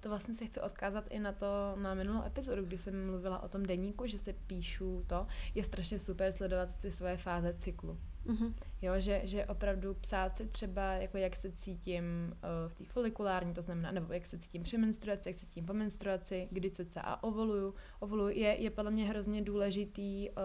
to 0.00 0.08
vlastně 0.08 0.34
se 0.34 0.46
chci 0.46 0.60
odkázat 0.60 1.08
i 1.10 1.18
na 1.18 1.32
to, 1.32 1.46
na 1.76 1.94
minulou 1.94 2.22
epizodu, 2.26 2.62
kdy 2.62 2.78
jsem 2.78 3.06
mluvila 3.06 3.42
o 3.42 3.48
tom 3.48 3.62
deníku, 3.62 4.06
že 4.06 4.18
si 4.18 4.32
píšu 4.32 5.04
to. 5.06 5.26
Je 5.54 5.64
strašně 5.64 5.98
super 5.98 6.32
sledovat 6.32 6.74
ty 6.74 6.92
svoje 6.92 7.16
fáze 7.16 7.54
cyklu. 7.58 7.98
Mm-hmm. 8.26 8.54
Jo, 8.82 8.92
že, 8.98 9.20
že 9.24 9.46
opravdu 9.46 9.94
psát 9.94 10.36
si 10.36 10.46
třeba, 10.46 10.92
jako 10.92 11.16
jak 11.16 11.36
se 11.36 11.52
cítím 11.52 12.04
uh, 12.32 12.38
v 12.68 12.74
té 12.74 12.84
folikulární, 12.84 13.54
to 13.54 13.62
znamená, 13.62 13.92
nebo 13.92 14.12
jak 14.12 14.26
se 14.26 14.38
cítím 14.38 14.62
při 14.62 14.78
menstruaci, 14.78 15.28
jak 15.28 15.38
se 15.38 15.46
cítím 15.46 15.66
po 15.66 15.72
menstruaci, 15.72 16.48
kdy 16.50 16.72
a 16.96 17.22
ovoluju. 17.24 17.74
Ovoluju 18.00 18.38
je, 18.38 18.62
je 18.62 18.70
podle 18.70 18.90
mě 18.90 19.08
hrozně 19.08 19.42
důležitý 19.42 20.30
uh, 20.30 20.36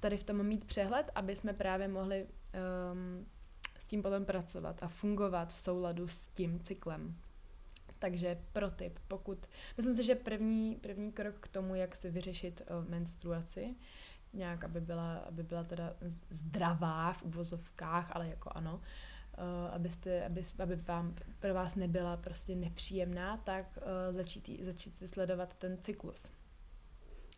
tady 0.00 0.16
v 0.16 0.24
tom 0.24 0.42
mít 0.42 0.64
přehled, 0.64 1.10
aby 1.14 1.36
jsme 1.36 1.52
právě 1.52 1.88
mohli 1.88 2.26
um, 2.26 3.26
s 3.78 3.86
tím 3.86 4.02
potom 4.02 4.24
pracovat 4.24 4.82
a 4.82 4.88
fungovat 4.88 5.52
v 5.52 5.58
souladu 5.58 6.08
s 6.08 6.28
tím 6.28 6.60
cyklem. 6.60 7.16
Takže 7.98 8.38
pro 8.52 8.70
tip, 8.70 8.98
pokud... 9.08 9.46
Myslím 9.76 9.96
si, 9.96 10.04
že 10.04 10.14
první, 10.14 10.76
první 10.76 11.12
krok 11.12 11.34
k 11.40 11.48
tomu, 11.48 11.74
jak 11.74 11.96
si 11.96 12.10
vyřešit 12.10 12.62
uh, 12.70 12.88
menstruaci, 12.88 13.74
nějak, 14.32 14.64
aby 14.64 14.80
byla, 14.80 15.16
aby 15.16 15.42
byla 15.42 15.64
teda 15.64 15.96
zdravá 16.30 17.12
v 17.12 17.22
uvozovkách, 17.22 18.10
ale 18.12 18.28
jako 18.28 18.50
ano, 18.54 18.74
uh, 18.74 19.74
abyste, 19.74 20.24
aby, 20.24 20.44
aby 20.58 20.76
vám, 20.76 21.14
pro 21.38 21.54
vás 21.54 21.76
nebyla 21.76 22.16
prostě 22.16 22.56
nepříjemná, 22.56 23.36
tak 23.36 23.78
uh, 24.10 24.16
začít, 24.16 24.64
začít 24.64 24.98
si 24.98 25.08
sledovat 25.08 25.54
ten 25.54 25.78
cyklus. 25.80 26.30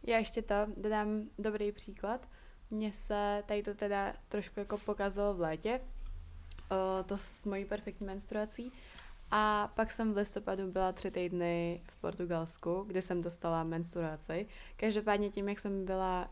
Já 0.07 0.19
ještě 0.19 0.43
to 0.43 0.55
dodám 0.77 1.23
dobrý 1.39 1.73
příklad. 1.73 2.29
Mně 2.73 2.93
se 2.93 3.43
tady 3.47 3.63
to 3.63 3.75
teda 3.75 4.15
trošku 4.29 4.61
jako 4.61 4.79
pokazalo 4.79 5.35
v 5.35 5.41
létě, 5.41 5.81
uh, 5.81 7.07
to 7.07 7.19
s 7.19 7.47
mojí 7.47 7.65
perfektní 7.65 8.07
menstruací. 8.07 8.73
A 9.31 9.73
pak 9.75 9.93
jsem 9.93 10.13
v 10.13 10.17
listopadu 10.17 10.73
byla 10.73 10.93
tři 10.93 11.11
týdny 11.11 11.83
v 11.87 11.97
Portugalsku, 11.97 12.85
kde 12.87 13.03
jsem 13.03 13.23
dostala 13.23 13.65
menstruaci. 13.65 14.47
Každopádně 14.77 15.31
tím, 15.31 15.49
jak 15.49 15.61
jsem 15.61 15.85
byla 15.85 16.31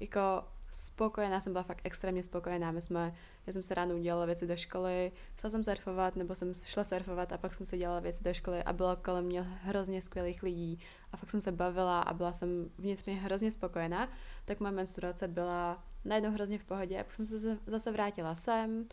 jako 0.00 0.44
spokojená, 0.70 1.40
jsem 1.40 1.52
byla 1.52 1.62
fakt 1.62 1.80
extrémně 1.84 2.22
spokojená. 2.22 2.70
My 2.70 2.80
jsme, 2.80 3.14
já 3.48 3.52
jsem 3.52 3.62
se 3.62 3.74
ráno 3.74 3.94
udělala 3.94 4.26
věci 4.26 4.46
do 4.46 4.56
školy, 4.56 5.12
šla 5.40 5.50
jsem 5.50 5.64
surfovat, 5.64 6.16
nebo 6.16 6.34
jsem 6.34 6.54
šla 6.54 6.84
surfovat 6.84 7.32
a 7.32 7.38
pak 7.38 7.54
jsem 7.54 7.66
se 7.66 7.78
dělala 7.78 8.00
věci 8.00 8.24
do 8.24 8.34
školy 8.34 8.62
a 8.62 8.72
bylo 8.72 8.96
kolem 8.96 9.24
mě 9.24 9.42
hrozně 9.42 10.02
skvělých 10.02 10.42
lidí. 10.42 10.80
A 11.12 11.16
fakt 11.16 11.30
jsem 11.30 11.40
se 11.40 11.52
bavila 11.52 12.00
a 12.00 12.14
byla 12.14 12.32
jsem 12.32 12.70
vnitřně 12.78 13.14
hrozně 13.14 13.50
spokojená, 13.50 14.08
tak 14.44 14.60
moje 14.60 14.72
menstruace 14.72 15.28
byla 15.28 15.84
najednou 16.04 16.30
hrozně 16.30 16.58
v 16.58 16.64
pohodě 16.64 17.00
a 17.00 17.04
pak 17.04 17.14
jsem 17.14 17.26
se 17.26 17.58
zase 17.66 17.92
vrátila 17.92 18.34
sem 18.34 18.84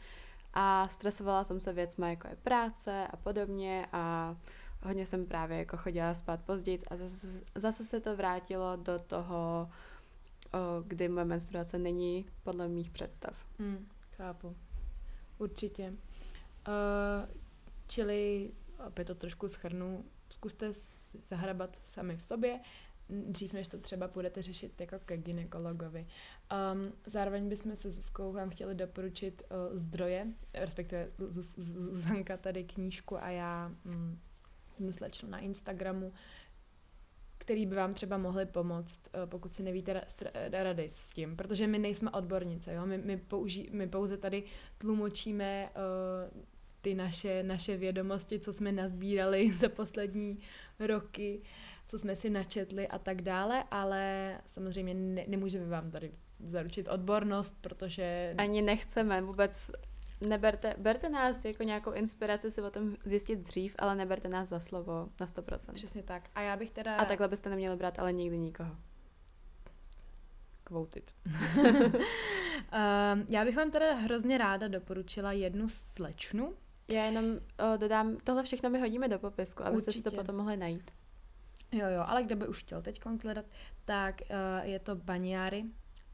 a 0.54 0.88
stresovala 0.88 1.44
jsem 1.44 1.60
se 1.60 1.74
věcmi, 1.74 2.10
jako 2.10 2.28
je 2.28 2.36
práce 2.36 3.08
a 3.08 3.18
podobně 3.18 3.88
a 3.92 4.36
hodně 4.84 5.06
jsem 5.06 5.26
právě 5.26 5.58
jako 5.58 5.78
chodila 5.78 6.14
spát 6.14 6.42
později 6.42 6.80
a 6.88 6.96
zase, 6.96 7.42
zase 7.56 7.84
se 7.84 8.00
to 8.00 8.16
vrátilo 8.16 8.76
do 8.76 9.00
toho, 9.00 9.70
kdy 10.88 11.10
moje 11.10 11.26
menstruace 11.26 11.78
není 11.78 12.26
podle 12.44 12.68
mých 12.68 12.92
představ. 12.92 13.34
Mm, 13.60 13.88
chápu. 14.18 14.56
Určitě. 15.38 15.94
Uh, 16.68 17.30
čili, 17.88 18.52
opět 18.88 19.06
to 19.06 19.16
trošku 19.16 19.50
schrnu, 19.50 20.06
zkuste 20.30 20.72
zahrabat 21.26 21.82
sami 21.84 22.18
v 22.18 22.24
sobě, 22.24 22.60
dřív, 23.10 23.54
než 23.54 23.68
to 23.68 23.78
třeba 23.78 24.08
budete 24.08 24.42
řešit 24.42 24.82
jako 24.82 25.00
ke 25.00 25.18
ginekologovi. 25.18 26.08
Um, 26.74 26.94
zároveň 27.06 27.50
bychom 27.50 27.76
se 27.76 27.92
Zuzkou 27.92 28.32
vám 28.32 28.50
chtěli 28.50 28.76
doporučit 28.76 29.44
uh, 29.50 29.76
zdroje, 29.76 30.28
respektive 30.54 31.12
Zuzanka 31.58 32.38
tady 32.38 32.64
knížku 32.64 33.24
a 33.24 33.30
já 33.30 33.72
um, 33.86 34.94
slečnu 34.94 35.30
na 35.30 35.40
Instagramu, 35.40 36.14
který 37.38 37.66
by 37.66 37.76
vám 37.76 37.94
třeba 37.94 38.18
mohli 38.18 38.46
pomoct, 38.46 39.02
uh, 39.16 39.30
pokud 39.30 39.54
si 39.54 39.64
nevíte 39.64 40.02
rady 40.52 40.92
s 40.96 41.14
tím, 41.14 41.36
protože 41.36 41.68
my 41.68 41.80
nejsme 41.80 42.12
odbornice, 42.12 42.74
jo? 42.74 42.86
My, 42.86 42.98
my, 42.98 43.18
použí, 43.18 43.70
my 43.72 43.88
pouze 43.88 44.18
tady 44.18 44.44
tlumočíme 44.78 45.70
uh, 46.34 46.42
ty 46.82 46.96
naše, 46.96 47.44
naše 47.44 47.78
vědomosti, 47.78 48.40
co 48.40 48.54
jsme 48.54 48.72
nazbírali 48.72 49.52
za 49.60 49.70
poslední 49.70 50.40
roky, 50.80 51.42
co 51.88 52.00
jsme 52.00 52.16
si 52.16 52.30
načetli 52.30 52.88
a 52.88 53.00
tak 53.00 53.22
dále, 53.22 53.64
ale 53.72 54.36
samozřejmě 54.46 54.94
ne, 54.94 55.26
nemůžeme 55.28 55.66
vám 55.66 55.92
tady 55.92 56.12
zaručit 56.40 56.88
odbornost, 56.88 57.56
protože... 57.62 58.36
Ani 58.38 58.62
nechceme 58.62 59.22
vůbec 59.22 59.72
neberte, 60.26 60.76
berte 60.78 61.10
nás 61.10 61.46
jako 61.46 61.64
nějakou 61.64 61.92
inspiraci 61.92 62.52
si 62.52 62.62
o 62.62 62.72
tom 62.72 62.96
zjistit 63.06 63.40
dřív, 63.40 63.76
ale 63.80 63.96
neberte 63.96 64.28
nás 64.28 64.48
za 64.48 64.60
slovo 64.60 65.10
na 65.20 65.26
100%. 65.26 65.74
Přesně 65.74 66.04
tak. 66.04 66.30
A 66.36 66.42
já 66.42 66.58
bych 66.58 66.72
teda... 66.72 66.96
A 66.96 67.06
takhle 67.06 67.28
byste 67.28 67.50
neměli 67.50 67.76
brát 67.76 68.00
ale 68.00 68.14
nikdy 68.14 68.38
nikoho. 68.38 68.76
Quoted. 70.64 71.14
um, 71.56 71.74
já 73.30 73.46
bych 73.46 73.56
vám 73.56 73.72
teda 73.72 73.94
hrozně 73.94 74.38
ráda 74.38 74.68
doporučila 74.68 75.32
jednu 75.32 75.70
slečnu. 75.70 76.54
Já 76.88 77.04
jenom 77.04 77.26
uh, 77.26 77.38
dodám, 77.78 78.18
tohle 78.24 78.44
všechno 78.44 78.70
my 78.70 78.80
hodíme 78.80 79.08
do 79.08 79.20
popisku, 79.20 79.64
abyste 79.64 79.92
si 79.92 80.02
to 80.02 80.12
potom 80.12 80.36
mohli 80.36 80.58
najít. 80.58 80.92
Jo, 81.72 81.88
jo, 81.88 82.04
ale 82.08 82.24
kdo 82.24 82.36
by 82.36 82.48
už 82.48 82.60
chtěl 82.60 82.82
teď 82.82 83.00
konzledat, 83.00 83.46
tak 83.86 84.22
uh, 84.22 84.68
je 84.68 84.80
to 84.80 84.96
Baniary, 84.96 85.66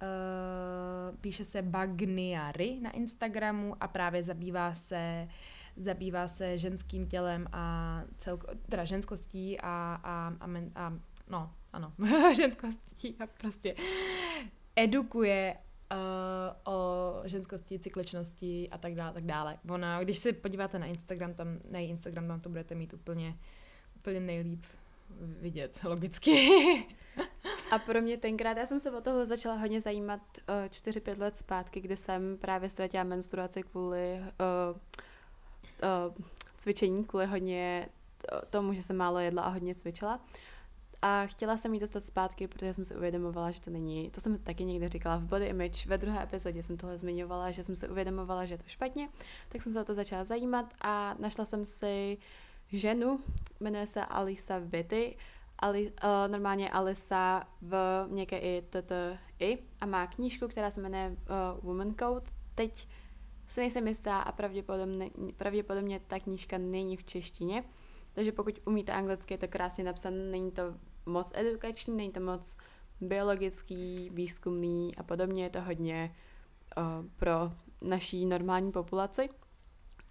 Uh, 0.01 1.17
píše 1.17 1.45
se 1.45 1.61
Bagniary 1.61 2.79
na 2.81 2.91
Instagramu 2.91 3.75
a 3.79 3.87
právě 3.87 4.23
zabývá 4.23 4.73
se 4.73 5.27
zabývá 5.75 6.27
se 6.27 6.57
ženským 6.57 7.07
tělem 7.07 7.47
a 7.51 8.03
celko, 8.17 8.47
teda 8.69 8.85
ženskostí 8.85 9.59
a, 9.59 9.99
a, 10.03 10.33
a, 10.39 10.47
men, 10.47 10.71
a 10.75 10.93
no, 11.29 11.53
ano, 11.73 11.93
ženskostí 12.35 13.15
a 13.19 13.27
prostě 13.27 13.75
edukuje 14.75 15.57
uh, 15.91 16.73
o 16.73 17.21
ženskosti, 17.25 17.79
cykličnosti 17.79 18.69
a 18.69 18.77
tak 18.77 18.95
dále, 18.95 19.13
tak 19.13 19.25
dále. 19.25 19.57
Ona, 19.69 20.03
když 20.03 20.17
se 20.17 20.33
podíváte 20.33 20.79
na 20.79 20.85
Instagram, 20.85 21.33
tam, 21.33 21.59
na 21.71 21.79
její 21.79 21.89
Instagram, 21.89 22.27
tam 22.27 22.39
to 22.39 22.49
budete 22.49 22.75
mít 22.75 22.93
úplně, 22.93 23.37
úplně 23.95 24.19
nejlíp 24.19 24.65
vidět, 25.41 25.79
logicky. 25.83 26.85
A 27.71 27.79
pro 27.79 28.01
mě 28.01 28.17
tenkrát, 28.17 28.57
já 28.57 28.65
jsem 28.65 28.79
se 28.79 28.91
o 28.91 29.01
tohle 29.01 29.25
začala 29.25 29.55
hodně 29.55 29.81
zajímat 29.81 30.21
uh, 30.49 30.55
eh, 30.65 30.67
4-5 30.67 31.19
let 31.19 31.35
zpátky, 31.35 31.81
kdy 31.81 31.97
jsem 31.97 32.37
právě 32.37 32.69
ztratila 32.69 33.03
menstruaci 33.03 33.63
kvůli 33.63 34.19
uh, 34.19 34.77
uh, 36.07 36.15
cvičení, 36.57 37.03
kvůli 37.05 37.25
hodně 37.25 37.89
tomu, 38.49 38.73
že 38.73 38.83
jsem 38.83 38.97
málo 38.97 39.19
jedla 39.19 39.43
a 39.43 39.49
hodně 39.49 39.75
cvičila. 39.75 40.19
A 41.01 41.25
chtěla 41.25 41.57
jsem 41.57 41.73
jí 41.73 41.79
dostat 41.79 42.03
zpátky, 42.03 42.47
protože 42.47 42.73
jsem 42.73 42.83
si 42.83 42.95
uvědomovala, 42.95 43.51
že 43.51 43.61
to 43.61 43.69
není, 43.69 44.09
to 44.11 44.21
jsem 44.21 44.37
taky 44.37 44.65
někde 44.65 44.89
říkala 44.89 45.17
v 45.17 45.23
Body 45.23 45.45
Image, 45.45 45.85
ve 45.85 45.97
druhé 45.97 46.23
epizodě 46.23 46.63
jsem 46.63 46.77
tohle 46.77 46.97
zmiňovala, 46.97 47.51
že 47.51 47.63
jsem 47.63 47.75
si 47.75 47.89
uvědomovala, 47.89 48.45
že 48.45 48.53
je 48.53 48.57
to 48.57 48.67
špatně, 48.67 49.09
tak 49.49 49.63
jsem 49.63 49.73
se 49.73 49.81
o 49.81 49.83
to 49.83 49.93
začala 49.93 50.23
zajímat 50.23 50.73
a 50.81 51.15
našla 51.19 51.45
jsem 51.45 51.65
si 51.65 52.17
ženu, 52.71 53.19
jmenuje 53.59 53.87
se 53.87 54.05
Alisa 54.05 54.59
Vitty, 54.59 55.17
Ali, 55.61 55.91
uh, 55.91 56.31
normálně 56.31 56.69
Alisa 56.69 57.43
v 57.61 58.05
měkké 58.07 58.39
i, 58.39 58.63
i 59.39 59.57
a 59.81 59.85
má 59.85 60.07
knížku, 60.07 60.47
která 60.47 60.71
se 60.71 60.81
jmenuje 60.81 61.09
uh, 61.09 61.65
Woman 61.65 61.95
Code. 61.99 62.31
Teď 62.55 62.87
se 63.47 63.61
nejsem 63.61 63.87
jistá 63.87 64.21
a 64.21 64.31
pravděpodobně, 64.31 65.09
pravděpodobně 65.37 66.01
ta 66.07 66.19
knížka 66.19 66.57
není 66.57 66.97
v 66.97 67.03
češtině, 67.03 67.63
takže 68.13 68.31
pokud 68.31 68.59
umíte 68.65 68.91
anglicky, 68.91 69.33
je 69.33 69.37
to 69.37 69.47
krásně 69.47 69.83
napsané, 69.83 70.17
není 70.17 70.51
to 70.51 70.63
moc 71.05 71.31
edukační, 71.35 71.97
není 71.97 72.11
to 72.11 72.19
moc 72.19 72.57
biologický, 73.01 74.09
výzkumný 74.13 74.95
a 74.95 75.03
podobně, 75.03 75.43
je 75.43 75.49
to 75.49 75.61
hodně 75.61 76.15
uh, 76.77 76.83
pro 77.17 77.51
naší 77.81 78.25
normální 78.25 78.71
populaci. 78.71 79.29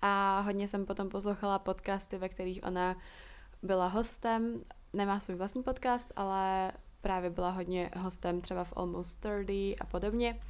A 0.02 0.40
hodně 0.40 0.68
jsem 0.68 0.86
potom 0.86 1.08
poslouchala 1.08 1.58
podcasty, 1.58 2.18
ve 2.18 2.28
kterých 2.28 2.60
ona 2.64 2.96
byla 3.62 3.86
hostem 3.86 4.58
nemá 4.92 5.20
svůj 5.20 5.36
vlastní 5.36 5.62
podcast, 5.62 6.12
ale 6.16 6.72
právě 7.00 7.30
byla 7.30 7.50
hodně 7.50 7.90
hostem 7.96 8.40
třeba 8.40 8.64
v 8.64 8.72
Almost 8.76 9.20
30 9.20 9.52
a 9.80 9.86
podobně 9.90 10.40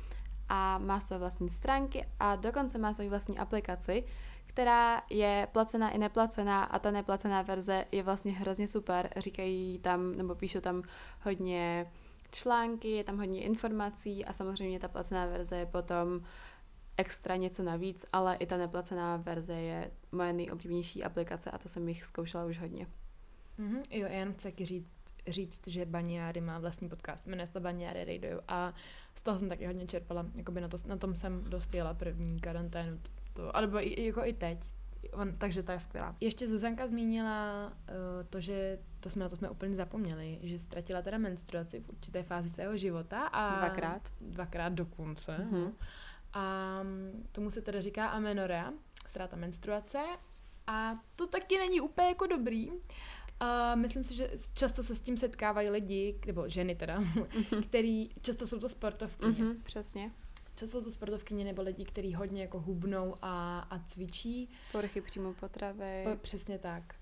a 0.49 0.79
má 0.79 1.01
své 1.01 1.19
vlastní 1.19 1.51
stránky 1.51 2.07
a 2.21 2.37
dokonce 2.37 2.79
má 2.79 2.93
svoji 2.93 3.09
vlastní 3.09 3.39
aplikaci, 3.39 4.05
která 4.47 5.03
je 5.11 5.49
placená 5.53 5.91
i 5.91 5.99
neplacená 5.99 6.65
a 6.65 6.79
ta 6.79 6.91
neplacená 6.91 7.43
verze 7.43 7.85
je 7.93 8.03
vlastně 8.03 8.33
hrozně 8.33 8.67
super. 8.67 9.11
Říkají 9.17 9.79
tam, 9.79 10.17
nebo 10.17 10.35
píšou 10.35 10.61
tam 10.61 10.83
hodně 11.23 11.87
články, 12.31 12.91
je 12.91 13.05
tam 13.05 13.19
hodně 13.19 13.43
informací 13.43 14.25
a 14.25 14.33
samozřejmě 14.33 14.81
ta 14.81 14.89
placená 14.89 15.27
verze 15.27 15.57
je 15.57 15.67
potom 15.67 16.21
extra 17.01 17.37
něco 17.37 17.63
navíc, 17.63 18.07
ale 18.13 18.37
i 18.37 18.47
ta 18.47 18.57
neplacená 18.57 19.17
verze 19.17 19.55
je 19.55 19.91
moje 20.13 20.33
nejoblíbenější 20.33 21.05
aplikace 21.05 21.51
a 21.51 21.59
to 21.59 21.69
jsem 21.69 21.89
jich 21.89 22.05
zkoušela 22.05 22.45
už 22.45 22.59
hodně. 22.59 22.87
Mm-hmm, 23.59 23.83
jo, 23.91 24.07
já 24.07 24.19
jenom 24.19 24.35
chci 24.35 24.45
taky 24.45 24.65
říct, 24.65 24.93
říct, 25.29 25.69
že 25.69 25.87
Baniáry 25.87 26.41
má 26.41 26.59
vlastní 26.59 26.89
podcast, 26.89 27.27
jmenuje 27.27 27.47
se 27.47 27.61
Baniáry 27.61 28.05
Radio 28.05 28.41
a 28.49 28.75
z 29.15 29.23
toho 29.23 29.39
jsem 29.39 29.49
taky 29.49 29.67
hodně 29.67 29.87
čerpala, 29.87 30.27
jakoby 30.37 30.61
na, 30.61 30.69
to, 30.69 30.77
na 30.87 30.97
tom 30.97 31.17
jsem 31.17 31.45
dost 31.45 31.75
jela 31.75 31.95
první 31.95 32.41
karanténu, 32.41 32.99
to, 32.99 33.11
to, 33.33 33.57
alebo 33.57 33.81
i, 33.81 34.07
jako 34.07 34.25
i 34.25 34.33
teď, 34.33 34.59
On, 35.13 35.33
takže 35.39 35.63
to 35.63 35.73
je 35.73 35.81
skvělá. 35.81 36.17
Ještě 36.21 36.49
Zuzanka 36.49 36.87
zmínila 36.87 37.67
uh, 37.67 37.95
to, 38.31 38.41
že 38.41 38.79
to 39.01 39.11
jsme 39.11 39.23
na 39.23 39.29
to 39.29 39.37
jsme 39.37 39.51
úplně 39.51 39.77
zapomněli, 39.77 40.39
že 40.43 40.59
ztratila 40.59 41.03
teda 41.03 41.19
menstruaci 41.19 41.81
v 41.81 41.89
určité 41.89 42.23
fázi 42.23 42.51
svého 42.51 42.77
života 42.77 43.27
a 43.27 43.59
dvakrát. 43.59 44.13
Dvakrát 44.21 44.73
dokonce. 44.73 45.37
Mm-hmm. 45.39 45.73
A 46.33 46.81
tomu 47.33 47.51
se 47.51 47.63
teda 47.63 47.81
říká 47.81 48.07
amenorrea, 48.07 48.73
ztráta 49.07 49.37
menstruace 49.37 49.99
a 50.67 51.01
to 51.17 51.27
taky 51.27 51.59
není 51.59 51.81
úplně 51.81 52.09
jako 52.09 52.27
dobrý. 52.27 52.71
Uh, 52.71 52.77
myslím 53.75 54.05
si, 54.05 54.15
že 54.15 54.31
často 54.55 54.83
se 54.83 54.97
s 54.97 55.01
tím 55.01 55.17
setkávají 55.17 55.71
lidi, 55.71 56.21
nebo 56.27 56.49
ženy 56.49 56.75
teda, 56.75 57.01
mm-hmm. 57.01 57.63
který 57.69 58.09
často 58.23 58.47
jsou 58.47 58.59
to 58.59 58.69
sportovkyně. 58.69 59.33
Mm-hmm, 59.33 59.63
přesně. 59.63 60.11
Často 60.55 60.79
jsou 60.79 60.85
to 60.85 60.91
sportovkyně 60.91 61.45
nebo 61.45 61.63
lidi, 61.63 61.85
kteří 61.85 62.15
hodně 62.15 62.43
jako 62.43 62.61
hubnou 62.61 63.17
a, 63.23 63.59
a 63.59 63.79
cvičí. 63.79 64.49
Poruchy 64.73 65.01
příjmu 65.01 65.35
potravy. 65.35 66.05
Po, 66.05 66.17
přesně 66.17 66.59
tak. 66.59 66.95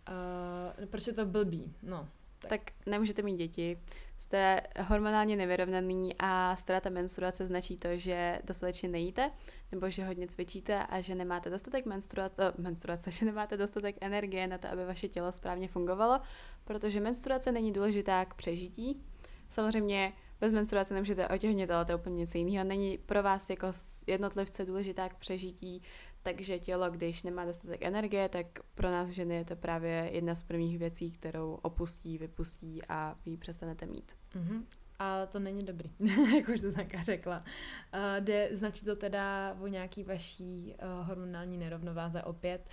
Uh, 0.79 0.87
proč 0.87 1.07
je 1.07 1.12
to 1.12 1.26
blbý? 1.26 1.74
No, 1.83 2.09
tak. 2.39 2.51
tak 2.51 2.61
nemůžete 2.87 3.22
mít 3.22 3.37
děti, 3.37 3.79
jste 4.19 4.61
hormonálně 4.81 5.37
nevyrovnaný 5.37 6.14
a 6.19 6.57
ztráta 6.57 6.91
menstruace 6.91 7.47
značí 7.47 7.77
to, 7.77 7.89
že 7.97 8.39
dostatečně 8.45 8.89
nejíte, 8.89 9.31
nebo 9.73 9.91
že 9.91 10.05
hodně 10.05 10.27
cvičíte 10.27 10.87
a 10.87 11.01
že 11.01 11.14
nemáte 11.14 11.51
dostatek 11.51 11.87
menstruace, 11.87 12.53
menstruace, 12.59 13.11
že 13.12 13.27
nemáte 13.27 13.57
dostatek 13.57 13.97
energie 14.01 14.47
na 14.47 14.59
to, 14.59 14.69
aby 14.69 14.85
vaše 14.85 15.09
tělo 15.09 15.33
správně 15.33 15.69
fungovalo, 15.69 16.21
protože 16.64 17.01
menstruace 17.01 17.53
není 17.53 17.73
důležitá 17.73 18.25
k 18.25 18.35
přežití. 18.35 19.03
Samozřejmě 19.51 20.12
bez 20.41 20.53
menstruace 20.53 20.95
nemůžete 20.95 21.29
otěhnět, 21.29 21.71
ale 21.71 21.85
to 21.85 21.93
je 21.93 21.97
úplně 21.97 22.16
něco 22.16 22.39
jiného. 22.39 22.64
Není 22.64 22.99
pro 22.99 23.23
vás 23.23 23.51
jako 23.51 23.66
jednotlivce 24.07 24.64
důležitá 24.64 25.09
k 25.09 25.14
přežití, 25.14 25.83
takže 26.23 26.59
tělo, 26.59 26.91
když 26.91 27.23
nemá 27.23 27.45
dostatek 27.45 27.83
energie, 27.83 28.29
tak 28.29 28.47
pro 28.75 28.91
nás 28.91 29.09
ženy 29.09 29.35
je 29.35 29.45
to 29.45 29.57
právě 29.57 30.11
jedna 30.12 30.35
z 30.35 30.43
prvních 30.43 30.79
věcí, 30.79 31.12
kterou 31.12 31.59
opustí, 31.62 32.19
vypustí 32.19 32.83
a 32.89 33.16
vy 33.27 33.37
přestanete 33.37 33.87
mít. 33.87 34.12
Mm-hmm. 34.33 34.62
A 34.99 35.27
to 35.27 35.39
není 35.39 35.64
dobrý, 35.64 35.91
jak 36.37 36.49
už 36.49 36.61
to 36.61 36.73
taká 36.73 37.03
řekla. 37.03 37.39
Uh, 37.39 38.25
jde, 38.25 38.49
značí 38.53 38.85
to 38.85 38.97
teda 38.97 39.57
o 39.61 39.66
nějaký 39.66 40.05
vaší 40.05 40.75
uh, 40.75 41.07
hormonální 41.07 41.59
nerovnováze 41.59 42.23
opět 42.23 42.71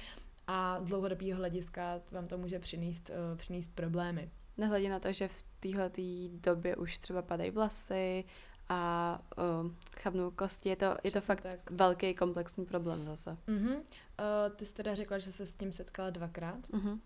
a 0.48 0.80
z 0.84 0.88
dlouhodobého 0.88 1.38
hlediska 1.38 2.02
vám 2.12 2.28
to 2.28 2.38
může 2.38 2.60
přinést, 2.60 3.10
uh, 3.10 3.38
přinést 3.38 3.76
problémy. 3.76 4.32
Nehledě 4.58 4.90
na 4.90 5.00
to, 5.00 5.12
že 5.12 5.28
v 5.28 5.44
téhle 5.60 5.92
době 6.30 6.76
už 6.76 7.00
třeba 7.00 7.22
padají 7.22 7.52
vlasy 7.52 8.24
a 8.70 9.22
uh, 9.38 9.72
chabnou 10.00 10.32
kosti. 10.32 10.70
Je 10.70 10.76
to, 10.76 10.98
je 11.04 11.12
to 11.12 11.22
fakt 11.22 11.42
tak. 11.42 11.72
velký 11.72 12.16
komplexní 12.16 12.66
problém 12.66 13.06
zase. 13.06 13.38
Uh-huh. 13.48 13.76
Uh, 13.76 14.56
ty 14.56 14.66
jsi 14.66 14.74
teda 14.74 14.96
řekla, 14.96 15.18
že 15.18 15.32
se 15.32 15.46
s 15.46 15.56
tím 15.56 15.72
setkala 15.72 16.10
dvakrát. 16.10 16.68
Uh-huh. 16.68 17.00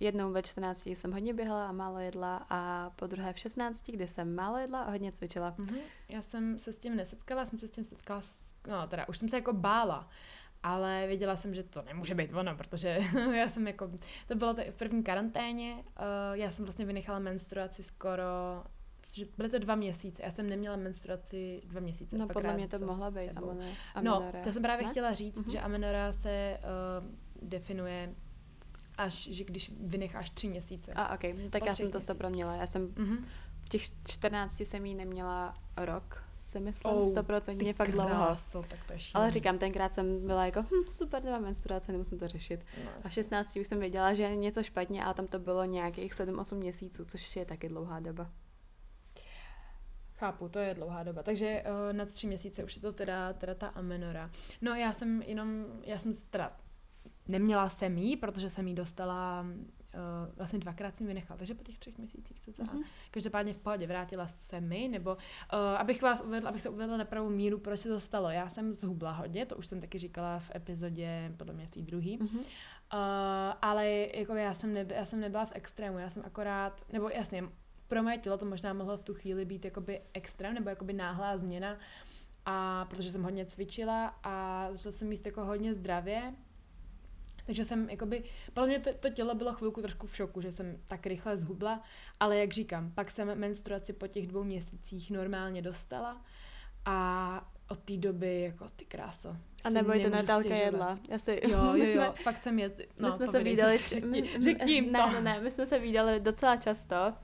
Jednou 0.00 0.32
ve 0.32 0.42
14 0.42 0.86
jsem 0.86 1.12
hodně 1.12 1.34
běhala 1.34 1.68
a 1.68 1.72
málo 1.72 1.98
jedla 1.98 2.46
a 2.50 2.90
po 2.96 3.06
druhé 3.06 3.32
v 3.32 3.38
16, 3.38 3.90
kdy 3.90 4.08
jsem 4.08 4.34
málo 4.34 4.58
jedla 4.58 4.82
a 4.82 4.90
hodně 4.90 5.12
cvičila. 5.12 5.54
Uh-huh. 5.58 5.78
Já 6.08 6.22
jsem 6.22 6.58
se 6.58 6.72
s 6.72 6.78
tím 6.78 6.96
nesetkala, 6.96 7.46
jsem 7.46 7.58
se 7.58 7.68
s 7.68 7.70
tím 7.70 7.84
setkala, 7.84 8.20
s, 8.20 8.54
no 8.70 8.86
teda 8.86 9.08
už 9.08 9.18
jsem 9.18 9.28
se 9.28 9.36
jako 9.36 9.52
bála, 9.52 10.08
ale 10.62 11.06
věděla 11.06 11.36
jsem, 11.36 11.54
že 11.54 11.62
to 11.62 11.82
nemůže 11.82 12.14
být 12.14 12.32
ono, 12.32 12.56
protože 12.56 12.98
já 13.34 13.48
jsem 13.48 13.66
jako, 13.66 13.90
to 14.26 14.34
bylo 14.34 14.54
to 14.54 14.62
v 14.70 14.74
první 14.74 15.02
karanténě, 15.02 15.74
uh, 15.74 15.82
já 16.32 16.50
jsem 16.50 16.64
vlastně 16.64 16.84
vynechala 16.84 17.18
menstruaci 17.18 17.82
skoro 17.82 18.24
že 19.14 19.26
byly 19.36 19.48
to 19.48 19.58
dva 19.58 19.74
měsíce. 19.74 20.22
Já 20.22 20.30
jsem 20.30 20.48
neměla 20.48 20.76
menstruaci 20.76 21.62
dva 21.64 21.80
měsíce. 21.80 22.18
No 22.18 22.28
podle 22.28 22.54
mě 22.54 22.68
to 22.68 22.78
mohla 22.78 23.10
být 23.10 23.30
amenora. 23.34 23.68
No, 24.02 24.32
to 24.44 24.52
jsem 24.52 24.62
právě 24.62 24.86
ne? 24.86 24.90
chtěla 24.90 25.14
říct, 25.14 25.42
uh-huh. 25.42 25.50
že 25.50 25.60
amenora 25.60 26.12
se 26.12 26.58
uh, 26.62 27.48
definuje 27.48 28.14
až, 28.98 29.28
že 29.28 29.44
když 29.44 29.72
vynecháš 29.80 30.30
tři 30.30 30.48
měsíce. 30.48 30.92
A 30.94 31.14
ok, 31.14 31.22
no, 31.44 31.50
tak 31.50 31.66
já 31.66 31.74
jsem 31.74 31.90
to 31.90 31.98
měla. 32.30 32.54
Já 32.54 32.66
jsem 32.66 32.88
uh-huh. 32.88 33.24
v 33.64 33.68
těch 33.68 33.82
14 34.06 34.60
jsem 34.60 34.86
jí 34.86 34.94
neměla 34.94 35.54
rok, 35.76 36.24
si 36.36 36.60
myslím, 36.60 36.92
oh, 36.92 37.14
100% 37.14 37.74
fakt 37.74 37.90
dlouho. 37.90 38.36
tak 38.68 38.84
to 38.86 38.92
je 38.92 38.98
Ale 39.14 39.30
říkám, 39.30 39.58
tenkrát 39.58 39.94
jsem 39.94 40.26
byla 40.26 40.46
jako, 40.46 40.62
hm, 40.62 40.90
super, 40.90 41.24
nemám 41.24 41.42
menstruace, 41.42 41.92
nemusím 41.92 42.18
to 42.18 42.28
řešit. 42.28 42.64
No, 42.84 42.90
a 43.04 43.08
v 43.08 43.12
16 43.12 43.56
už 43.56 43.66
jsem 43.66 43.80
věděla, 43.80 44.14
že 44.14 44.22
je 44.22 44.36
něco 44.36 44.62
špatně, 44.62 45.04
ale 45.04 45.14
tam 45.14 45.26
to 45.26 45.38
bylo 45.38 45.64
nějakých 45.64 46.14
7-8 46.14 46.56
měsíců, 46.56 47.04
což 47.04 47.36
je 47.36 47.44
taky 47.44 47.68
dlouhá 47.68 48.00
doba. 48.00 48.30
Chápu, 50.18 50.48
to 50.48 50.58
je 50.58 50.74
dlouhá 50.74 51.02
doba. 51.02 51.22
Takže 51.22 51.62
uh, 51.62 51.96
nad 51.96 52.10
tři 52.10 52.26
měsíce 52.26 52.64
už 52.64 52.76
je 52.76 52.82
to 52.82 52.92
teda, 52.92 53.32
teda 53.32 53.54
ta 53.54 53.68
amenora. 53.68 54.30
No 54.62 54.74
já 54.74 54.92
jsem 54.92 55.22
jenom, 55.22 55.64
já 55.84 55.98
jsem 55.98 56.12
teda 56.30 56.56
neměla 57.28 57.68
jsem 57.68 57.98
jí, 57.98 58.16
protože 58.16 58.50
jsem 58.50 58.68
jí 58.68 58.74
dostala, 58.74 59.40
uh, 59.42 60.34
vlastně 60.36 60.58
dvakrát 60.58 60.96
jsem 60.96 61.06
ji 61.06 61.08
vynechala, 61.08 61.38
takže 61.38 61.54
po 61.54 61.64
těch 61.64 61.78
třech 61.78 61.98
měsících 61.98 62.40
co 62.40 62.50
mm-hmm. 62.50 62.82
Každopádně 63.10 63.54
v 63.54 63.58
pohodě 63.58 63.86
vrátila 63.86 64.26
se 64.26 64.60
mi, 64.60 64.88
nebo 64.88 65.14
uh, 65.14 65.18
abych 65.78 66.02
vás 66.02 66.20
uvedla, 66.20 66.50
abych 66.50 66.62
to 66.62 66.72
uvedla 66.72 66.96
na 66.96 67.04
pravou 67.04 67.30
míru, 67.30 67.58
proč 67.58 67.80
se 67.80 67.88
to 67.88 68.00
stalo. 68.00 68.30
Já 68.30 68.48
jsem 68.48 68.74
zhubla 68.74 69.12
hodně, 69.12 69.46
to 69.46 69.56
už 69.56 69.66
jsem 69.66 69.80
taky 69.80 69.98
říkala 69.98 70.38
v 70.38 70.50
epizodě, 70.54 71.32
podle 71.36 71.54
mě 71.54 71.66
v 71.66 71.70
té 71.70 71.80
druhé. 71.80 72.16
Mm-hmm. 72.16 72.38
Uh, 72.38 73.54
ale 73.62 73.88
jako 74.14 74.34
já 74.34 74.54
jsem, 74.54 74.72
neby, 74.72 74.94
já 74.94 75.04
jsem 75.04 75.20
nebyla 75.20 75.46
v 75.46 75.52
extrému, 75.54 75.98
já 75.98 76.10
jsem 76.10 76.22
akorát, 76.26 76.84
nebo 76.92 77.08
jasně, 77.08 77.44
pro 77.88 78.02
moje 78.02 78.18
tělo 78.18 78.38
to 78.38 78.46
možná 78.46 78.72
mohlo 78.72 78.96
v 78.96 79.02
tu 79.02 79.14
chvíli 79.14 79.44
být 79.44 79.64
jakoby 79.64 80.00
extrém 80.12 80.54
nebo 80.54 80.70
jakoby 80.70 80.92
náhlá 80.92 81.38
změna, 81.38 81.78
a 82.46 82.84
protože 82.84 83.12
jsem 83.12 83.22
hodně 83.22 83.46
cvičila 83.46 84.18
a 84.22 84.68
začala 84.72 84.92
jsem 84.92 85.10
jíst 85.10 85.26
jako 85.26 85.44
hodně 85.44 85.74
zdravě, 85.74 86.34
takže 87.46 87.64
jsem, 87.64 87.90
jakoby, 87.90 88.24
podle 88.54 88.68
mě 88.68 88.78
to, 88.78 88.94
to 88.94 89.10
tělo 89.10 89.34
bylo 89.34 89.52
chvilku 89.52 89.82
trošku 89.82 90.06
v 90.06 90.16
šoku, 90.16 90.40
že 90.40 90.52
jsem 90.52 90.76
tak 90.86 91.06
rychle 91.06 91.36
zhubla, 91.36 91.82
ale 92.20 92.38
jak 92.38 92.52
říkám, 92.52 92.92
pak 92.92 93.10
jsem 93.10 93.38
menstruaci 93.38 93.92
po 93.92 94.06
těch 94.06 94.26
dvou 94.26 94.44
měsících 94.44 95.10
normálně 95.10 95.62
dostala 95.62 96.24
a 96.84 97.50
od 97.70 97.78
té 97.78 97.96
doby, 97.96 98.40
jako 98.40 98.66
ty 98.76 98.84
kráso. 98.84 99.36
A 99.64 99.70
nebo 99.70 99.92
to 100.02 100.10
Natálka 100.10 100.54
jedla. 100.54 100.98
Já 101.08 101.18
si, 101.18 101.40
jo, 101.44 101.58
jo, 101.58 101.72
jo, 101.74 101.86
jsme, 101.86 102.12
fakt 102.12 102.42
jsem 102.42 102.58
jedla. 102.58 102.84
No, 102.98 103.08
my 103.08 103.12
jsme 103.12 103.28
se 103.28 103.42
viděli. 103.42 103.78
Řekni 104.40 104.80
ne, 104.90 105.12
ne, 105.12 105.20
ne, 105.20 105.40
my 105.40 105.50
jsme 105.50 105.66
se 105.66 105.78
viděli 105.78 106.20
docela 106.20 106.56
často 106.56 107.14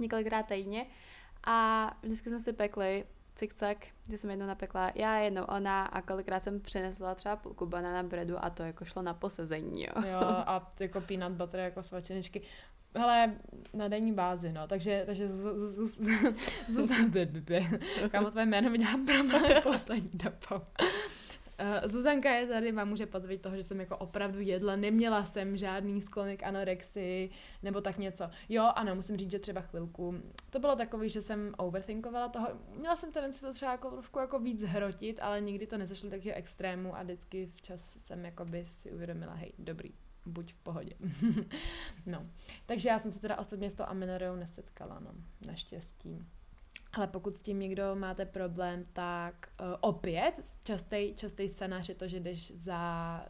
několikrát 0.00 0.46
týdně 0.46 0.86
a 1.44 1.90
vždycky 2.02 2.28
jsme 2.28 2.40
si 2.40 2.52
pekli 2.52 3.04
cikcak, 3.34 3.76
že 4.10 4.18
jsem 4.18 4.30
jednou 4.30 4.46
napekla 4.46 4.92
já, 4.94 5.16
jednou 5.16 5.44
ona 5.44 5.84
a 5.84 6.02
kolikrát 6.02 6.42
jsem 6.42 6.60
přinesla 6.60 7.14
třeba 7.14 7.36
půlku 7.36 7.66
banana 7.66 8.02
breadu 8.02 8.44
a 8.44 8.50
to 8.50 8.62
jako 8.62 8.84
šlo 8.84 9.02
na 9.02 9.14
posezení, 9.14 9.82
jo. 9.82 9.92
Jo, 10.12 10.20
a 10.22 10.70
jako 10.80 11.00
peanut 11.00 11.32
butter 11.32 11.60
jako 11.60 11.82
svačeničky. 11.82 12.42
Hele, 12.96 13.34
na 13.74 13.88
denní 13.88 14.12
bázi, 14.12 14.52
no, 14.52 14.66
takže, 14.66 15.02
takže 15.06 15.28
Zuzana, 16.68 17.10
kámo, 18.10 18.30
tvoje 18.30 18.46
jméno 18.46 18.70
mi 18.70 18.78
dělá 18.78 18.92
problém 19.06 19.62
poslední 19.62 20.10
dobou. 20.12 20.64
Uh, 21.60 21.88
Zuzanka 21.88 22.30
je 22.30 22.46
tady, 22.46 22.72
vám 22.72 22.88
může 22.88 23.06
potvrdit 23.06 23.42
toho, 23.42 23.56
že 23.56 23.62
jsem 23.62 23.80
jako 23.80 23.96
opravdu 23.96 24.40
jedla, 24.40 24.76
neměla 24.76 25.24
jsem 25.24 25.56
žádný 25.56 26.02
sklony 26.02 26.36
k 26.36 26.42
anorexii 26.42 27.30
nebo 27.62 27.80
tak 27.80 27.98
něco. 27.98 28.30
Jo, 28.48 28.72
ano, 28.74 28.94
musím 28.94 29.16
říct, 29.16 29.30
že 29.30 29.38
třeba 29.38 29.60
chvilku. 29.60 30.22
To 30.50 30.58
bylo 30.58 30.76
takový, 30.76 31.08
že 31.08 31.22
jsem 31.22 31.54
overthinkovala 31.58 32.28
toho, 32.28 32.48
měla 32.78 32.96
jsem 32.96 33.12
tendenci 33.12 33.40
to 33.40 33.52
třeba 33.52 33.72
jako 33.72 33.90
trošku 33.90 34.18
jako 34.18 34.38
víc 34.38 34.62
hrotit, 34.62 35.18
ale 35.22 35.40
nikdy 35.40 35.66
to 35.66 35.78
nezešlo 35.78 36.10
do 36.10 36.16
takového 36.16 36.38
extrému 36.38 36.96
a 36.96 37.02
vždycky 37.02 37.52
včas 37.56 37.96
jsem 37.98 38.24
jakoby 38.24 38.64
si 38.64 38.92
uvědomila, 38.92 39.34
hej, 39.34 39.52
dobrý, 39.58 39.90
buď 40.26 40.52
v 40.52 40.56
pohodě. 40.56 40.94
no, 42.06 42.26
takže 42.66 42.88
já 42.88 42.98
jsem 42.98 43.10
se 43.10 43.20
teda 43.20 43.38
osobně 43.38 43.70
s 43.70 43.74
tou 43.74 43.84
amenorou 43.84 44.36
nesetkala, 44.36 45.00
no, 45.00 45.10
naštěstí. 45.46 46.26
Ale 46.92 47.06
pokud 47.06 47.36
s 47.36 47.42
tím 47.42 47.60
někdo 47.60 47.94
máte 47.94 48.26
problém, 48.26 48.86
tak 48.92 49.34
uh, 49.60 49.66
opět 49.80 50.40
častý, 50.64 51.14
častý 51.14 51.48
scénář 51.48 51.88
je 51.88 51.94
to, 51.94 52.08
že 52.08 52.20
jdeš 52.20 52.52
za 52.56 52.80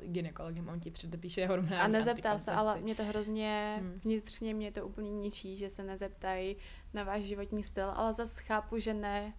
ginekologem, 0.01 0.69
on 0.69 0.81
ti 0.81 0.91
předepíše 0.91 1.47
hormonální 1.47 1.81
A 1.81 1.89
nezeptá 1.89 2.39
se, 2.39 2.53
ale 2.53 2.81
mě 2.81 2.95
to 2.95 3.05
hrozně, 3.05 3.77
hmm. 3.81 4.01
vnitřně 4.05 4.55
mě 4.55 4.73
to 4.73 4.87
úplně 4.87 5.11
ničí, 5.11 5.57
že 5.57 5.71
se 5.71 5.83
nezeptají 5.83 6.57
na 6.95 7.05
váš 7.05 7.23
životní 7.23 7.63
styl, 7.63 7.91
ale 7.91 8.13
zase 8.13 8.43
chápu, 8.43 8.79
že 8.79 8.95
ne, 8.95 9.35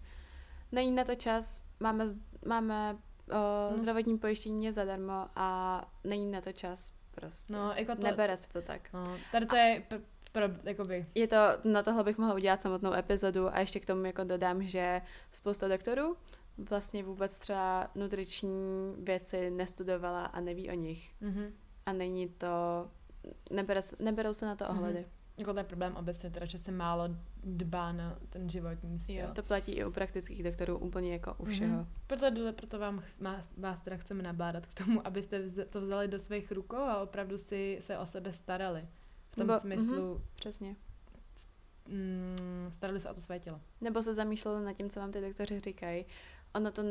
není 0.72 0.90
na 0.90 1.04
to 1.04 1.14
čas, 1.14 1.64
máme, 1.80 2.06
máme 2.46 2.96
uh, 3.70 3.76
zdravotní 3.76 4.18
pojištění 4.18 4.72
zadarmo 4.72 5.26
a 5.36 5.80
není 6.04 6.30
na 6.30 6.40
to 6.40 6.52
čas 6.52 6.92
prostě. 7.10 7.52
No, 7.52 7.72
jako 7.72 7.96
to, 7.96 8.06
Nebere 8.06 8.36
se 8.36 8.52
to 8.52 8.62
tak. 8.62 8.92
No, 8.92 9.18
tady 9.32 9.46
to 9.46 9.56
je 9.56 9.82
pro, 10.32 10.44
jakoby. 10.64 11.06
Je 11.14 11.28
to, 11.28 11.36
na 11.64 11.82
tohle 11.82 12.04
bych 12.04 12.18
mohla 12.18 12.34
udělat 12.34 12.62
samotnou 12.62 12.92
epizodu 12.92 13.54
a 13.54 13.60
ještě 13.60 13.80
k 13.80 13.86
tomu 13.86 14.04
jako 14.04 14.24
dodám, 14.24 14.62
že 14.62 15.00
spousta 15.32 15.68
doktorů 15.68 16.16
vlastně 16.58 17.02
vůbec 17.02 17.38
třeba 17.38 17.90
nutriční 17.94 18.94
věci 18.98 19.50
nestudovala 19.50 20.24
a 20.24 20.40
neví 20.40 20.70
o 20.70 20.74
nich. 20.74 21.14
Mm-hmm. 21.22 21.50
A 21.86 21.92
není 21.92 22.28
to, 22.28 22.46
nebere, 23.50 23.80
neberou 23.98 24.34
se 24.34 24.46
na 24.46 24.56
to 24.56 24.64
mhm. 24.64 24.78
ohledy. 24.78 24.98
Mm-hmm. 24.98 25.22
Jako 25.38 25.54
ten 25.54 25.66
problém 25.66 25.96
obecně, 25.96 26.30
teda, 26.30 26.46
že 26.46 26.58
se 26.58 26.72
málo 26.72 27.08
dbá 27.44 27.92
na 27.92 28.18
ten 28.28 28.48
životní 28.48 29.00
styl. 29.00 29.16
Jo, 29.16 29.28
to 29.34 29.42
platí 29.42 29.72
i 29.72 29.84
u 29.84 29.90
praktických 29.90 30.42
doktorů 30.42 30.78
úplně 30.78 31.12
jako 31.12 31.34
u 31.38 31.42
mhm. 31.42 31.52
všeho. 31.52 31.78
Mm-hmm. 31.78 31.86
Proto, 32.06 32.52
proto 32.52 32.78
vám, 32.78 33.02
vás 33.56 33.80
teda 33.80 33.96
chceme 33.96 34.22
nabádat 34.22 34.66
k 34.66 34.84
tomu, 34.84 35.06
abyste 35.06 35.48
to 35.66 35.80
vzali 35.80 36.08
do 36.08 36.18
svých 36.18 36.52
rukou 36.52 36.76
a 36.76 37.02
opravdu 37.02 37.38
si 37.38 37.78
se 37.80 37.98
o 37.98 38.06
sebe 38.06 38.32
starali. 38.32 38.88
V 39.32 39.36
tom 39.36 39.46
Nebo, 39.46 39.60
smyslu... 39.60 40.14
Mm, 40.14 40.24
přesně. 40.34 40.76
Mm, 41.88 42.70
starali 42.72 43.00
se 43.00 43.10
o 43.10 43.14
to 43.14 43.20
své 43.20 43.38
tělo. 43.40 43.60
Nebo 43.80 44.02
se 44.02 44.14
zamýšleli 44.14 44.64
nad 44.64 44.72
tím, 44.72 44.90
co 44.90 45.00
vám 45.00 45.12
ty 45.12 45.20
doktoři 45.20 45.60
říkají. 45.60 46.06
Ono 46.54 46.70
to... 46.70 46.82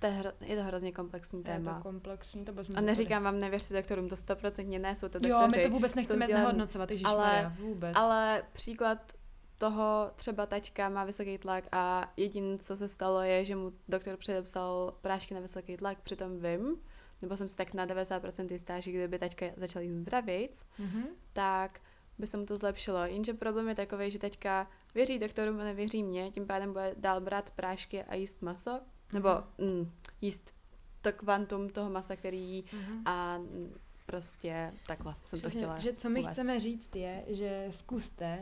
To 0.00 0.06
je, 0.06 0.12
hro, 0.12 0.32
je 0.40 0.56
to 0.56 0.62
hrozně 0.62 0.92
komplexní 0.92 1.42
téma. 1.42 1.70
Je 1.70 1.76
to 1.76 1.82
komplexní, 1.82 2.44
to 2.44 2.52
A 2.74 2.80
neříkám 2.80 3.22
vám, 3.22 3.38
nevěřte 3.38 3.74
doktorům, 3.74 4.08
to 4.08 4.16
stoprocentně 4.16 4.78
ne, 4.78 4.96
jsou 4.96 5.08
to 5.08 5.18
doktoři. 5.18 5.30
Jo, 5.30 5.48
my 5.56 5.62
to 5.62 5.70
vůbec 5.70 5.94
nechceme 5.94 6.26
znehodnocovat, 6.26 6.90
ale, 7.04 7.52
vůbec. 7.58 7.96
Ale 7.96 8.42
příklad 8.52 9.12
toho 9.58 10.10
třeba 10.16 10.46
tačka 10.46 10.88
má 10.88 11.04
vysoký 11.04 11.38
tlak 11.38 11.64
a 11.72 12.12
jediné, 12.16 12.58
co 12.58 12.76
se 12.76 12.88
stalo, 12.88 13.22
je, 13.22 13.44
že 13.44 13.56
mu 13.56 13.72
doktor 13.88 14.16
předepsal 14.16 14.94
prášky 15.00 15.34
na 15.34 15.40
vysoký 15.40 15.76
tlak, 15.76 16.00
přitom 16.00 16.38
vím, 16.38 16.76
nebo 17.22 17.36
jsem 17.36 17.48
si 17.48 17.56
tak 17.56 17.74
na 17.74 17.86
90% 17.86 18.52
jistá, 18.52 18.80
že 18.80 18.90
kdyby 18.90 19.18
taťka 19.18 19.46
začala 19.56 19.82
jít 19.82 19.98
zdravějc, 19.98 20.64
mm-hmm. 20.80 21.04
tak 21.32 21.80
by 22.18 22.26
se 22.26 22.36
mu 22.36 22.46
to 22.46 22.56
zlepšilo. 22.56 22.98
Jenže 23.04 23.34
problém 23.34 23.68
je 23.68 23.74
takový, 23.74 24.10
že 24.10 24.18
teďka 24.18 24.70
věří 24.94 25.18
doktorům 25.18 25.60
a 25.60 25.64
nevěří 25.64 26.02
mě, 26.02 26.30
tím 26.30 26.46
pádem 26.46 26.72
bude 26.72 26.94
dál 26.98 27.20
brát 27.20 27.50
prášky 27.50 28.02
a 28.04 28.14
jíst 28.14 28.42
maso, 28.42 28.80
nebo 29.12 29.28
Mhm. 29.58 29.70
mm, 29.70 29.90
jíst 30.20 30.54
to 31.02 31.12
kvantum 31.12 31.68
toho 31.68 31.90
masa, 31.90 32.16
který 32.16 32.40
jí 32.40 32.64
Mhm. 32.72 33.02
a 33.04 33.38
mm, 33.38 33.74
prostě 34.06 34.72
takhle 34.86 35.12
jsem 35.24 35.40
to 35.40 35.48
Přesně, 35.48 35.60
chtěla 35.60 35.78
že 35.78 35.92
co 35.92 36.10
my 36.10 36.20
uvést. 36.20 36.32
chceme 36.32 36.60
říct 36.60 36.96
je, 36.96 37.24
že 37.28 37.66
zkuste, 37.70 38.38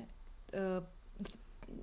uh, 0.54 0.86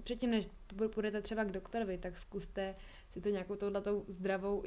předtím 0.03 0.31
než 0.31 0.47
půjdete 0.93 1.21
třeba 1.21 1.43
k 1.43 1.51
doktorovi, 1.51 1.97
tak 1.97 2.17
zkuste 2.17 2.75
si 3.09 3.21
to 3.21 3.29
nějakou 3.29 3.55
touhletou 3.55 4.05
zdravou, 4.07 4.63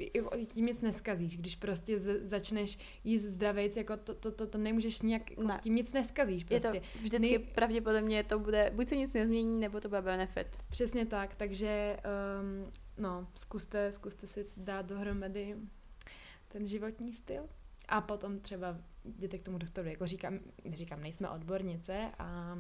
tím 0.47 0.67
nic 0.67 0.81
neskazíš, 0.81 1.37
když 1.37 1.57
prostě 1.57 1.99
z, 1.99 2.27
začneš 2.27 2.79
jíst 3.05 3.23
zdravejc, 3.23 3.77
jako 3.77 3.97
to, 3.97 4.15
to, 4.15 4.31
to, 4.31 4.47
to 4.47 4.59
nemůžeš 4.59 5.01
nijak, 5.01 5.31
jako 5.31 5.43
Ne. 5.43 5.59
tím 5.63 5.75
nic 5.75 5.93
neskazíš 5.93 6.47
Je 6.51 6.61
prostě. 6.61 6.81
to 6.81 6.99
vždycky 6.99 7.39
Nej- 7.39 7.39
pravděpodobně 7.55 8.25
to 8.25 8.39
bude, 8.39 8.71
buď 8.75 8.89
se 8.89 8.97
nic 8.97 9.13
nezmění, 9.13 9.61
nebo 9.61 9.81
to 9.81 9.89
bude 9.89 10.03
benefit. 10.03 10.47
Přesně 10.71 11.07
tak, 11.07 11.35
takže 11.35 11.97
um, 12.41 12.73
no, 12.99 13.29
zkuste, 13.35 13.93
zkuste 13.93 14.27
si 14.27 14.47
dát 14.57 14.87
dohromady 14.87 15.57
ten 16.49 16.67
životní 16.69 17.13
styl 17.13 17.43
a 17.89 18.01
potom 18.01 18.39
třeba 18.41 18.79
jděte 19.05 19.39
k 19.39 19.43
tomu 19.43 19.59
doktorovi. 19.59 19.91
Jako 19.91 20.07
říkám, 20.07 20.39
říkám, 20.75 21.01
nejsme 21.01 21.31
odbornice 21.31 22.11
a, 22.19 22.25
a 22.25 22.57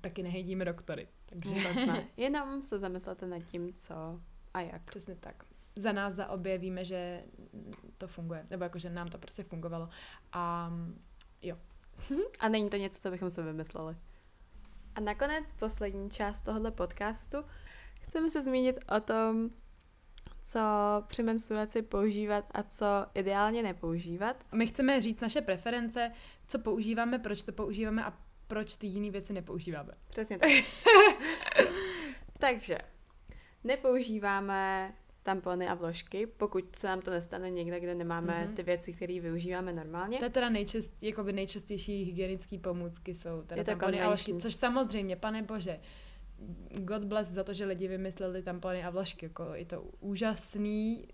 taky 0.00 0.22
nehejdíme 0.22 0.64
doktory. 0.64 1.08
Takže 1.26 1.54
Vůbec 1.54 1.86
ne. 1.86 2.08
Jenom 2.16 2.62
se 2.62 2.78
zamyslete 2.78 3.26
nad 3.26 3.38
tím, 3.38 3.72
co 3.72 4.20
a 4.54 4.60
jak. 4.60 4.82
přesně 4.82 5.14
tak. 5.14 5.44
Za 5.76 5.92
nás, 5.92 6.14
za 6.14 6.28
obě 6.28 6.58
víme, 6.58 6.84
že 6.84 7.24
to 7.98 8.08
funguje, 8.08 8.46
nebo 8.50 8.64
jako, 8.64 8.78
že 8.78 8.90
nám 8.90 9.08
to 9.08 9.18
prostě 9.18 9.42
fungovalo. 9.44 9.88
A 10.32 10.72
A 12.38 12.48
není 12.48 12.70
to 12.70 12.76
něco, 12.76 13.00
co 13.00 13.10
bychom 13.10 13.30
se 13.30 13.42
vymysleli. 13.42 13.96
A 14.94 15.00
nakonec 15.00 15.52
poslední 15.52 16.10
část 16.10 16.42
tohoto 16.42 16.72
podcastu. 16.72 17.36
Chceme 18.00 18.30
se 18.30 18.42
zmínit 18.42 18.84
o 18.96 19.00
tom, 19.00 19.50
co 20.52 20.60
při 21.06 21.22
menstruaci 21.22 21.82
používat 21.82 22.44
a 22.50 22.62
co 22.62 22.86
ideálně 23.14 23.62
nepoužívat. 23.62 24.36
my 24.54 24.66
chceme 24.66 25.00
říct 25.00 25.20
naše 25.20 25.40
preference, 25.40 26.12
co 26.46 26.58
používáme, 26.58 27.18
proč 27.18 27.44
to 27.44 27.52
používáme 27.52 28.04
a 28.04 28.12
proč 28.46 28.76
ty 28.76 28.86
jiné 28.86 29.10
věci 29.10 29.32
nepoužíváme. 29.32 29.92
Přesně 30.08 30.38
tak. 30.38 30.50
Takže 32.38 32.78
nepoužíváme 33.64 34.92
tampony 35.22 35.68
a 35.68 35.74
vložky, 35.74 36.26
pokud 36.26 36.76
se 36.76 36.86
nám 36.86 37.00
to 37.00 37.10
nestane 37.10 37.50
někde, 37.50 37.80
kde 37.80 37.94
nemáme 37.94 38.44
Mhm. 38.46 38.54
ty 38.54 38.62
věci, 38.62 38.92
které 38.92 39.20
využíváme 39.20 39.72
normálně. 39.72 40.18
To 40.18 40.24
je 40.24 40.30
teda 40.30 40.48
nejčast, 40.48 41.02
jakoby 41.02 41.32
nejčastější 41.32 42.04
hygienické 42.04 42.58
pomůcky 42.58 43.14
jsou 43.14 43.42
teda 43.42 43.64
tampony 43.64 44.00
a 44.00 44.06
vložky, 44.06 44.34
což 44.34 44.54
samozřejmě, 44.54 45.16
pane 45.16 45.42
bože, 45.42 45.80
God 46.74 47.04
bless 47.04 47.28
za 47.28 47.44
to, 47.44 47.52
že 47.52 47.64
lidi 47.64 47.88
vymysleli 47.88 48.42
tampony 48.42 48.84
a 48.84 48.90
vložky, 48.90 49.26
jako 49.26 49.54
je 49.54 49.64
to 49.64 49.82
úžasný 50.00 51.08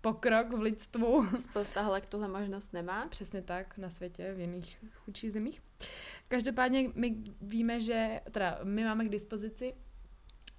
pokrok 0.00 0.52
v 0.52 0.60
lidstvu. 0.60 1.26
Spousta 1.36 1.82
holek 1.82 2.06
tuhle 2.06 2.28
možnost 2.28 2.72
nemá. 2.72 3.06
Přesně 3.08 3.42
tak, 3.42 3.78
na 3.78 3.90
světě, 3.90 4.34
v 4.34 4.40
jiných 4.40 4.78
chudších 4.94 5.32
zemích. 5.32 5.62
Každopádně 6.28 6.90
my 6.94 7.16
víme, 7.40 7.80
že, 7.80 8.20
teda 8.30 8.60
my 8.62 8.84
máme 8.84 9.04
k 9.04 9.08
dispozici 9.08 9.74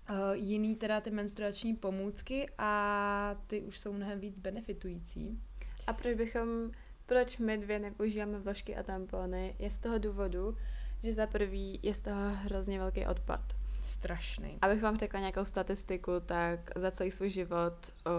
uh, 0.10 0.16
jiný 0.34 0.76
teda 0.76 1.02
ty 1.02 1.12
menstruační 1.12 1.76
pomůcky 1.76 2.46
a 2.58 3.42
ty 3.48 3.62
už 3.62 3.80
jsou 3.80 3.94
mnohem 3.94 4.20
víc 4.20 4.40
benefitující. 4.40 5.40
A 5.88 5.94
proč 5.94 6.16
bychom, 6.18 6.72
proč 7.06 7.38
my 7.38 7.58
dvě 7.58 7.80
nepoužíváme 7.80 8.40
vložky 8.40 8.76
a 8.76 8.84
tampony, 8.84 9.56
je 9.60 9.72
z 9.72 9.80
toho 9.80 9.98
důvodu, 9.98 10.58
že 11.04 11.14
za 11.14 11.28
prvý 11.28 11.80
je 11.84 11.94
z 11.94 12.02
toho 12.02 12.30
hrozně 12.34 12.80
velký 12.80 13.06
odpad. 13.06 13.63
Strašný. 13.84 14.58
Abych 14.62 14.82
vám 14.82 14.98
řekla 14.98 15.20
nějakou 15.20 15.46
statistiku, 15.46 16.12
tak 16.26 16.60
za 16.76 16.92
celý 16.92 17.12
svůj 17.12 17.30
život 17.30 17.74
o, 18.06 18.10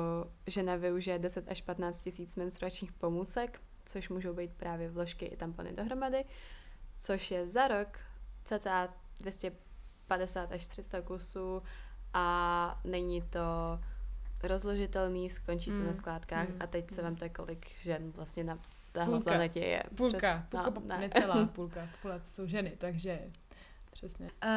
žena 0.46 0.76
využije 0.76 1.18
10 1.18 1.48
až 1.50 1.60
15 1.62 2.02
tisíc 2.02 2.36
menstruačních 2.36 2.92
pomůcek, 2.92 3.60
což 3.86 4.08
můžou 4.08 4.32
být 4.34 4.50
právě 4.56 4.90
vložky 4.90 5.24
i 5.26 5.36
tampony 5.36 5.72
dohromady, 5.72 6.24
což 6.98 7.30
je 7.30 7.46
za 7.46 7.68
rok 7.68 7.98
cca 8.44 8.88
250 9.20 10.52
až 10.52 10.66
300 10.66 11.00
kusů 11.02 11.62
a 12.14 12.80
není 12.84 13.22
to 13.22 13.40
rozložitelný, 14.42 15.30
skončí 15.30 15.70
to 15.70 15.76
Mm, 15.76 15.86
na 15.86 15.92
skládkách 15.92 16.48
mm, 16.48 16.56
a 16.60 16.66
teď 16.66 16.90
se 16.90 17.02
mm. 17.02 17.16
vám 17.16 17.28
kolik 17.30 17.66
žen 17.80 18.10
vlastně 18.10 18.44
na 18.44 18.58
téhle 18.92 19.10
Půlka. 19.18 19.30
planetě 19.30 19.60
je. 19.60 19.82
Půlka, 19.94 20.18
Přes- 20.18 20.48
půlka, 20.48 20.70
no, 20.70 20.80
no, 20.80 20.86
ne. 20.86 20.98
necelá 20.98 21.46
půlka 21.54 21.88
populace 21.92 22.30
jsou 22.34 22.46
ženy, 22.46 22.72
takže 22.78 23.20
přesně. 23.94 24.26
Uh, 24.26 24.50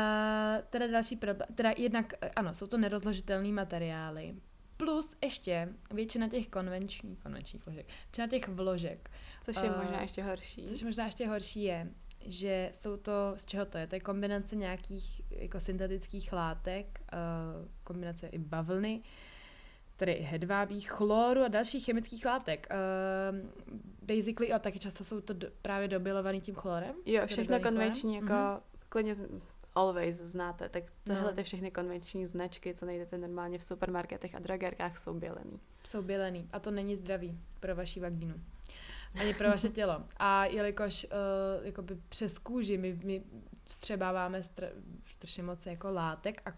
teda 0.69 0.87
další 0.87 1.15
problém, 1.15 1.47
teda 1.55 1.73
jednak, 1.77 2.13
eh, 2.21 2.29
ano, 2.29 2.53
jsou 2.53 2.67
to 2.67 2.77
nerozložitelné 2.77 3.49
materiály, 3.49 4.35
plus 4.77 5.15
ještě 5.23 5.69
většina 5.93 6.27
těch 6.29 6.47
konvenčních, 6.47 7.19
konvenčních 7.19 7.65
vložek, 7.65 7.85
většina 8.05 8.27
těch 8.27 8.47
vložek, 8.47 9.11
Což 9.41 9.55
je 9.55 9.69
Eh, 9.69 9.77
možná 9.83 10.01
ještě 10.01 10.23
horší. 10.23 10.61
což 10.65 10.83
možná 10.83 11.05
ještě 11.05 11.27
horší 11.27 11.63
je, 11.63 11.87
že 12.25 12.69
jsou 12.73 12.97
to, 12.97 13.33
z 13.35 13.45
čeho 13.45 13.65
to 13.65 13.77
je? 13.77 13.87
To 13.87 13.95
je 13.95 13.99
kombinace 13.99 14.55
nějakých 14.55 15.21
jako 15.29 15.59
syntetických 15.59 16.33
látek, 16.33 16.99
uh, 17.13 17.67
kombinace 17.83 18.27
i 18.27 18.37
bavlny, 18.37 19.01
tedy 19.95 20.11
i 20.11 20.23
hedvábí, 20.23 20.79
chloru 20.79 21.43
a 21.43 21.47
dalších 21.47 21.85
chemických 21.85 22.25
látek. 22.25 22.67
Uh, 22.71 23.49
basically, 24.01 24.53
a 24.53 24.59
taky 24.59 24.79
často 24.79 25.03
jsou 25.03 25.21
to 25.21 25.33
do, 25.33 25.47
právě 25.61 25.87
dobilovaný 25.87 26.41
tím 26.41 26.55
chlorem. 26.55 26.95
Jo, 27.05 27.21
všechno 27.27 27.59
konvenční, 27.59 28.15
jako 28.15 28.27
chlorem? 28.27 28.45
mm-hmm. 28.45 28.76
Klidně 28.97 29.15
z, 29.15 29.23
always 29.75 30.15
znáte, 30.15 30.69
tak 30.69 30.83
tohle 31.03 31.23
No. 31.23 31.33
ty 31.33 31.43
všechny 31.43 31.71
konvenční 31.71 32.25
značky, 32.25 32.73
co 32.73 32.85
najdete 32.85 33.17
normálně 33.17 33.59
v 33.59 33.63
supermarketech 33.63 34.35
a 34.35 34.39
drogérkách, 34.39 34.97
jsou 34.97 35.13
bělený. 35.13 35.59
jsou 35.83 36.01
bělený 36.01 36.49
a 36.51 36.59
to 36.59 36.71
není 36.71 36.95
zdravý 36.95 37.39
pro 37.59 37.75
vaši 37.75 37.99
vagínu. 37.99 38.33
Ani 39.19 39.33
pro 39.33 39.49
vaše 39.49 39.69
tělo. 39.69 40.03
A 40.17 40.45
jelikož 40.45 41.05
uh, 41.05 41.65
jakoby 41.65 41.97
přes 42.09 42.37
kůži 42.37 42.77
my, 42.77 42.99
my 43.05 43.23
vstřebáváme 43.65 44.39
str- 44.41 44.71
strašně 45.15 45.43
moc 45.43 45.65
jako 45.65 45.91
látek 45.91 46.41
a 46.45 46.53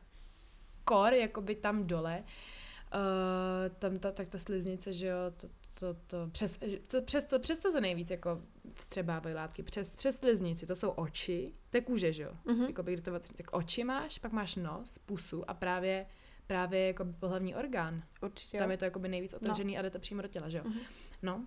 kor 0.83 1.13
jakoby 1.13 1.55
tam 1.55 1.87
dole, 1.87 2.23
uh, 2.23 3.75
tam 3.79 3.99
ta, 3.99 4.11
tak 4.11 4.29
ta 4.29 4.37
sliznice, 4.37 4.93
že 4.93 5.07
jo, 5.07 5.17
to, 5.41 5.47
to, 5.79 5.93
to, 6.07 6.27
přes, 6.31 6.59
to, 6.87 7.01
přes, 7.01 7.25
to, 7.25 7.39
přes 7.39 7.59
to 7.59 7.71
to 7.71 7.81
nejvíc 7.81 8.09
jako 8.09 8.41
vstřebávají 8.75 9.35
látky. 9.35 9.63
Přes, 9.63 9.95
přes 9.95 10.19
sliznici, 10.19 10.65
to 10.65 10.75
jsou 10.75 10.89
oči, 10.89 11.53
to 11.69 11.77
je 11.77 11.81
kůže, 11.81 12.13
že 12.13 12.23
jo. 12.23 12.31
Mm-hmm. 12.45 12.67
Jakoby, 12.67 13.01
to, 13.01 13.11
tak 13.11 13.47
oči 13.51 13.83
máš, 13.83 14.19
pak 14.19 14.31
máš 14.31 14.55
nos, 14.55 14.97
pusu 15.05 15.49
a 15.49 15.53
právě 15.53 16.05
právě 16.47 16.87
jako 16.87 17.05
pohlavní 17.19 17.55
orgán. 17.55 18.03
Určitě. 18.21 18.57
Tam 18.57 18.71
je 18.71 18.77
to 18.77 18.85
jakoby 18.85 19.07
nejvíc 19.07 19.33
otevřený 19.33 19.77
a 19.77 19.81
jde 19.81 19.89
to 19.89 19.99
přímo 19.99 20.21
do 20.21 20.27
těla, 20.27 20.49
že 20.49 20.57
jo? 20.57 20.63
Mhm. 20.67 20.79
No, 21.21 21.45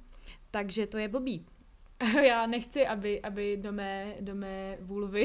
takže 0.51 0.87
to 0.87 0.99
je 0.99 1.09
blbý. 1.09 1.47
Já 2.27 2.47
nechci, 2.47 2.87
aby, 2.87 3.23
aby 3.23 3.57
do 3.57 3.73
mé, 3.73 4.15
do 4.21 4.35
mé 4.35 4.77
vulvy 4.81 5.25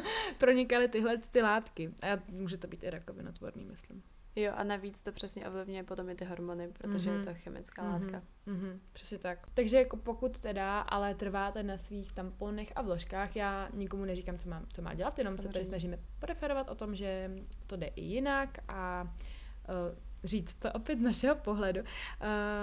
pronikaly 0.38 0.88
tyhle 0.88 1.18
ty 1.18 1.42
látky. 1.42 1.90
A 2.02 2.22
může 2.28 2.58
to 2.58 2.66
být 2.66 2.82
i 2.82 2.90
rakovinotvorný, 2.90 3.64
myslím. 3.64 4.02
Jo, 4.40 4.52
a 4.56 4.64
navíc 4.64 5.02
to 5.02 5.12
přesně 5.12 5.48
ovlivňuje 5.48 5.82
potom 5.82 6.08
i 6.08 6.14
ty 6.14 6.24
hormony, 6.24 6.68
protože 6.68 7.10
Mhm. 7.10 7.18
je 7.18 7.24
to 7.24 7.34
chemická 7.34 7.82
látka. 7.82 8.22
Mhm, 8.46 8.80
přesně 8.92 9.18
tak. 9.18 9.46
Takže 9.54 9.76
jako 9.76 9.96
pokud 9.96 10.38
teda, 10.38 10.80
ale 10.80 11.14
trváte 11.14 11.62
na 11.62 11.78
svých 11.78 12.12
tamponech 12.12 12.72
a 12.76 12.82
vložkách, 12.82 13.36
já 13.36 13.68
nikomu 13.74 14.04
neříkám, 14.04 14.38
co, 14.38 14.48
mám, 14.48 14.66
co 14.72 14.82
má 14.82 14.94
dělat, 14.94 15.18
jenom 15.18 15.32
se 15.32 15.36
tady 15.36 15.52
Samozřejmě. 15.52 15.64
snažíme 15.66 15.98
preferovat 16.18 16.70
o 16.70 16.74
tom, 16.74 16.94
že 16.94 17.30
to 17.66 17.76
jde 17.76 17.86
i 17.86 18.00
jinak 18.02 18.58
a 18.68 19.02
uh, 19.68 19.98
říct 20.24 20.54
to 20.54 20.72
opět 20.72 20.98
z 20.98 21.02
našeho 21.02 21.34
pohledu. 21.36 21.80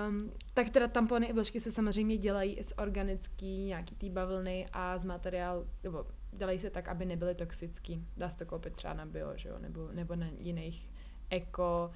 Um, 0.07 0.31
tak 0.53 0.69
teda 0.69 0.87
tampony 0.87 1.25
i 1.27 1.33
vložky 1.33 1.59
se 1.59 1.71
samozřejmě 1.71 2.17
dělají 2.17 2.63
z 2.63 2.73
organický, 2.77 3.65
nějaký 3.65 3.95
tý 3.95 4.09
bavlny 4.09 4.65
a 4.73 4.97
z 4.97 5.03
materiál, 5.03 5.65
nebo 5.83 6.05
dělají 6.31 6.59
se 6.59 6.69
tak, 6.69 6.87
aby 6.87 7.05
nebyly 7.05 7.35
toxický. 7.35 8.07
Dá 8.17 8.29
se 8.29 8.37
to 8.37 8.45
koupit 8.45 8.73
třeba 8.73 8.93
na 8.93 9.05
bio, 9.05 9.31
že 9.35 9.49
jo, 9.49 9.55
nebo, 9.59 9.89
nebo 9.91 10.15
na 10.15 10.27
jiných 10.39 10.89
eko, 11.29 11.91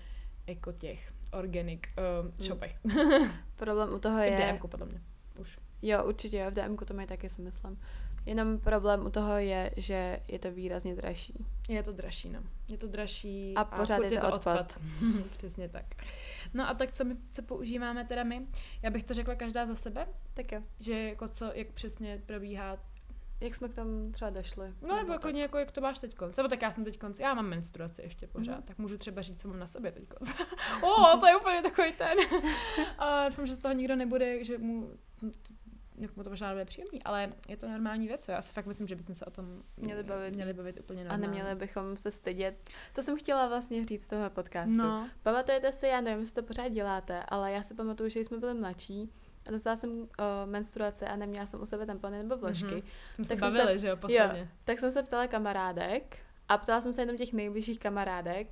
eko 0.47 0.71
těch 0.71 1.13
organic 1.31 1.81
um, 2.23 2.33
shopech. 2.39 2.75
Problém 3.55 3.93
u 3.93 3.99
toho 3.99 4.19
I 4.19 4.29
v 4.29 4.39
je... 4.39 4.51
DMku 4.51 4.67
podle 4.67 4.85
mě. 4.85 5.01
Už. 5.39 5.59
Jo, 5.81 6.03
určitě 6.03 6.37
jo, 6.37 6.51
v 6.51 6.53
DMku 6.53 6.85
to 6.85 6.93
mají 6.93 7.07
taky, 7.07 7.29
si 7.29 7.41
myslím. 7.41 7.79
Jenom 8.25 8.59
problém 8.59 9.05
u 9.05 9.09
toho 9.09 9.37
je, 9.37 9.71
že 9.77 10.19
je 10.27 10.39
to 10.39 10.51
výrazně 10.51 10.95
dražší. 10.95 11.45
Je 11.69 11.83
to 11.83 11.91
dražší, 11.91 12.29
no. 12.29 12.39
Je 12.67 12.77
to 12.77 12.87
dražší 12.87 13.53
A 13.55 13.65
pořád 13.65 13.95
furt 13.95 14.11
je 14.11 14.19
to 14.19 14.33
odpad. 14.33 14.79
Přesně 15.37 15.69
tak. 15.69 15.85
No 16.53 16.69
a 16.69 16.73
tak 16.73 16.91
co, 16.91 17.03
my, 17.03 17.15
co 17.31 17.41
používáme 17.41 18.05
teda 18.05 18.23
my? 18.23 18.47
Já 18.81 18.89
bych 18.89 19.03
to 19.03 19.13
řekla 19.13 19.35
každá 19.35 19.65
za 19.65 19.75
sebe, 19.75 20.07
Tak 20.33 20.51
jo. 20.51 20.61
že 20.79 21.03
jako 21.03 21.27
co, 21.27 21.51
jak 21.53 21.67
přesně 21.67 22.21
probíhá. 22.25 22.77
Jak 23.41 23.55
jsme 23.55 23.69
k 23.69 23.73
tomu 23.73 24.11
třeba 24.11 24.29
došli? 24.31 24.73
No 24.81 24.95
nebo 24.95 25.13
tak. 25.13 25.23
jako, 25.25 25.37
jako 25.37 25.57
jak 25.57 25.71
to 25.71 25.81
máš 25.81 25.99
teď 25.99 26.15
Nebo 26.37 26.49
tak 26.49 26.61
já 26.61 26.71
jsem 26.71 26.83
teď 26.83 26.99
já 27.19 27.33
mám 27.33 27.47
menstruaci 27.49 28.01
ještě 28.01 28.27
pořád, 28.27 28.53
Mhm. 28.53 28.63
tak 28.63 28.77
můžu 28.77 28.97
třeba 28.97 29.21
říct, 29.21 29.41
co 29.41 29.47
mám 29.47 29.59
na 29.59 29.67
sobě 29.67 29.91
teď 29.91 30.03
O, 30.83 31.17
to 31.19 31.27
je 31.27 31.35
úplně 31.37 31.61
takový 31.61 31.93
ten. 31.93 32.17
a 32.97 33.29
doufám, 33.29 33.45
že 33.47 33.55
z 33.55 33.57
toho 33.59 33.73
nikdo 33.73 33.95
nebude, 33.95 34.43
že 34.43 34.57
mu 34.57 34.91
někomu 35.95 36.23
to 36.23 36.29
možná 36.29 36.51
bude 36.51 36.65
příjemný, 36.65 37.03
ale 37.03 37.33
je 37.47 37.57
to 37.57 37.67
normální 37.69 38.07
věc. 38.07 38.27
Já 38.27 38.41
si 38.41 38.53
fakt 38.53 38.65
myslím, 38.65 38.87
že 38.87 38.95
bychom 38.95 39.15
se 39.15 39.25
o 39.25 39.29
tom 39.31 39.63
Měli 39.77 40.03
bavit 40.03 40.35
měli 40.35 40.53
bavit 40.53 40.79
úplně 40.79 41.01
A 41.01 41.03
normálně. 41.03 41.27
neměli 41.27 41.55
bychom 41.55 41.97
se 41.97 42.11
stydět. 42.11 42.69
To 42.93 43.03
jsem 43.03 43.17
chtěla 43.17 43.47
vlastně 43.47 43.85
říct 43.85 44.03
z 44.03 44.07
toho 44.07 44.29
podcastu. 44.29 44.75
No, 44.77 45.09
Pamatujete 45.23 45.73
si, 45.73 45.87
já 45.87 46.01
nevím, 46.01 46.19
jestli 46.19 46.35
to 46.35 46.43
pořád 46.47 46.67
děláte, 46.67 47.23
ale 47.27 47.51
já 47.51 47.63
si 47.63 47.73
pamatuju, 47.73 48.09
že 48.09 48.19
jsme 48.19 48.37
byli 48.37 48.53
mladší 48.53 49.11
a 49.49 49.51
dostala 49.51 49.75
jsem 49.75 49.91
uh, 49.91 50.05
menstruace 50.45 51.07
a 51.07 51.15
neměla 51.15 51.45
jsem 51.45 51.61
u 51.61 51.65
sebe 51.65 51.85
tampony 51.85 52.17
nebo 52.17 52.37
vložky. 52.37 52.65
Mhm. 52.65 52.81
jsme 53.15 53.25
se 53.25 53.29
Tak 53.29 53.39
jsem 53.39 53.49
bavili, 53.49 53.73
se- 53.73 53.79
že 53.79 53.87
jo, 53.87 53.97
posledně. 53.97 54.49
Tak 54.65 54.79
jsem 54.79 54.91
se 54.91 55.03
ptala 55.03 55.27
kamarádek 55.27 56.17
a 56.49 56.57
ptala 56.57 56.81
jsem 56.81 56.93
se 56.93 57.01
jenom 57.01 57.17
těch 57.17 57.33
nejbližších 57.33 57.79
kamarádek 57.79 58.47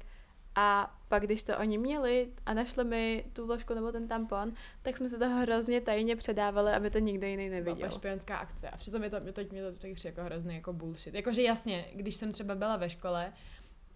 a 0.56 0.98
pak, 1.08 1.24
když 1.24 1.44
to 1.44 1.58
oni 1.58 1.78
měli 1.78 2.28
a 2.46 2.54
našli 2.54 2.84
mi 2.84 3.26
tu 3.34 3.46
vložku 3.46 3.74
nebo 3.74 3.92
ten 3.92 4.08
tampon, 4.08 4.52
tak 4.82 4.98
jsme 4.98 5.10
se 5.10 5.18
to 5.20 5.30
hrozně 5.30 5.82
tajně 5.82 6.16
předávali, 6.16 6.72
aby 6.72 6.90
to 6.90 7.00
nikdo 7.00 7.28
jiný 7.28 7.50
Byla 7.50 7.60
neviděl. 7.60 7.92
špionská 7.92 8.38
akce. 8.38 8.70
A 8.70 8.78
přitom 8.78 9.04
je 9.04 9.10
to, 9.10 9.20
mě 9.20 9.32
to, 9.32 9.42
mě 9.52 9.64
to 9.64 9.72
taky 9.78 9.94
přijde 9.94 10.10
jako 10.10 10.24
hrozný 10.24 10.56
jako 10.56 10.74
bullshit. 10.74 11.14
Jakože 11.14 11.42
jasně, 11.42 11.86
když 11.94 12.16
jsem 12.16 12.32
třeba 12.32 12.56
byla 12.56 12.78
ve 12.78 12.90
škole, 12.90 13.34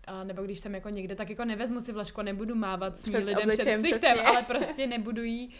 a 0.08 0.24
nebo 0.24 0.42
když 0.44 0.60
jsem 0.60 0.76
jako 0.76 0.90
někde, 0.90 1.16
tak 1.16 1.30
jako 1.30 1.46
nevezmu 1.46 1.82
si 1.82 1.92
vložku, 1.92 2.22
nebudu 2.22 2.56
mávat 2.56 2.98
s 2.98 3.06
lidem 3.18 3.50
před 3.50 3.78
ksichtem, 3.84 4.18
ale 4.26 4.44
prostě 4.44 4.88
nebudu 4.88 5.24
jí 5.24 5.54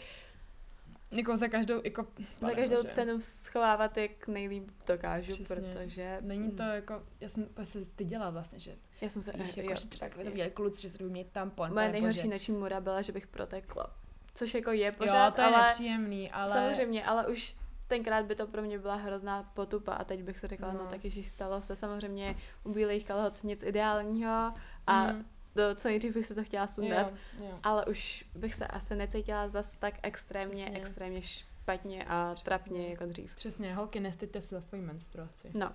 jako 1.12 1.36
za 1.36 1.48
každou, 1.48 1.80
jako... 1.84 2.06
Za 2.40 2.50
každou 2.50 2.76
bože. 2.76 2.88
cenu 2.88 3.20
schovávat, 3.20 3.96
jak 3.96 4.28
nejlíp 4.28 4.70
dokážu, 4.86 5.32
Přesně. 5.32 5.56
protože... 5.56 6.18
Není 6.20 6.50
to 6.50 6.62
mm, 6.62 6.68
jako, 6.70 7.02
já 7.20 7.28
jsem 7.28 7.48
se 7.62 7.84
styděla 7.84 8.30
vlastně, 8.30 8.58
že 8.58 8.76
Já 9.00 9.08
jsem 9.08 9.22
se... 9.22 9.32
víš, 9.34 9.56
jo, 9.56 9.62
jako, 9.62 9.80
že 9.80 9.86
třeba 9.88 10.10
to 10.24 10.30
měli 10.30 10.50
kluci, 10.50 10.82
že 10.82 10.90
se 10.90 10.98
budou 10.98 11.10
mít 11.12 11.30
tampon. 11.32 11.72
Moje 11.74 11.88
nejhorší 11.88 12.28
noční 12.28 12.54
můra 12.54 12.80
byla, 12.80 13.02
že 13.02 13.12
bych 13.12 13.26
protekla. 13.26 13.96
Což 14.34 14.54
jako 14.54 14.70
je 14.70 14.86
Jo, 14.86 14.92
pořád, 14.98 15.34
to 15.34 15.40
je 15.40 15.46
ale 15.46 15.62
nepříjemný, 15.62 16.30
ale... 16.30 16.48
samozřejmě, 16.48 17.04
ale 17.04 17.26
už 17.26 17.56
tenkrát 17.86 18.26
by 18.26 18.34
to 18.34 18.46
pro 18.46 18.62
mě 18.62 18.78
byla 18.78 18.94
hrozná 18.94 19.42
potupa 19.54 19.92
a 19.92 20.04
teď 20.04 20.22
bych 20.22 20.38
si 20.38 20.46
řekla, 20.46 20.72
no, 20.72 20.78
No. 20.78 20.86
tak 20.90 21.04
ježiš, 21.04 21.28
stalo 21.28 21.62
se 21.62 21.76
samozřejmě 21.76 22.36
u 22.64 22.72
bílých 22.72 23.04
kalhot 23.04 23.44
nic 23.44 23.62
ideálního 23.62 24.52
a 24.86 25.06
Mm, 25.12 25.24
do, 25.54 25.74
co 25.74 25.88
nejdřív 25.88 26.14
bych 26.14 26.26
si 26.26 26.34
to 26.34 26.44
chtěla 26.44 26.66
sundat, 26.66 27.10
jo, 27.10 27.44
jo. 27.44 27.58
ale 27.62 27.86
už 27.86 28.24
bych 28.34 28.54
se 28.54 28.66
asi 28.66 28.96
necítila 28.96 29.48
zas 29.48 29.76
tak 29.76 29.94
extrémně, 30.02 30.64
Přesně. 30.64 30.80
extrémně 30.80 31.22
špatně 31.22 32.04
a 32.08 32.30
Přesně. 32.34 32.44
trapně 32.44 32.88
jako 32.88 33.06
dřív. 33.06 33.34
Přesně, 33.36 33.74
holky, 33.74 34.00
nestyďte 34.00 34.40
se 34.40 34.54
za 34.54 34.60
svoji 34.60 34.82
menstruaci. 34.82 35.50
No, 35.54 35.72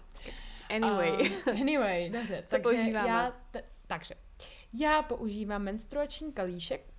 anyway. 0.70 1.12
Um, 1.48 1.62
anyway, 1.62 2.10
dobře. 2.10 2.44
Co 2.48 2.56
takže 2.56 2.64
používáme? 2.64 3.08
já, 3.08 3.32
te, 3.52 3.64
takže, 3.88 4.16
já 4.82 5.02
používám 5.02 5.64
menstruační 5.64 6.34
kalíšek, 6.34 6.94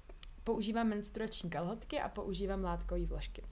používám 0.45 0.89
menstruační 0.89 1.51
kalhotky 1.51 2.01
a 2.01 2.09
používám 2.09 2.65
látkové 2.65 3.07
vložky. 3.07 3.43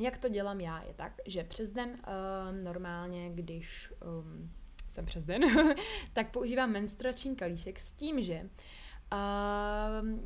Jak 0.00 0.18
to 0.18 0.28
dělám 0.28 0.60
já, 0.60 0.82
je 0.82 0.94
tak, 0.94 1.12
že 1.26 1.44
přes 1.44 1.70
den 1.70 1.90
uh, 1.90 2.64
normálně, 2.64 3.30
když 3.30 3.92
um, 4.20 4.52
jsem 4.94 5.04
přes 5.06 5.24
den, 5.24 5.42
tak 6.12 6.30
používám 6.30 6.70
menstruační 6.72 7.36
kalíšek 7.36 7.80
s 7.80 7.92
tím, 7.92 8.22
že 8.22 8.48
uh, 9.12 10.20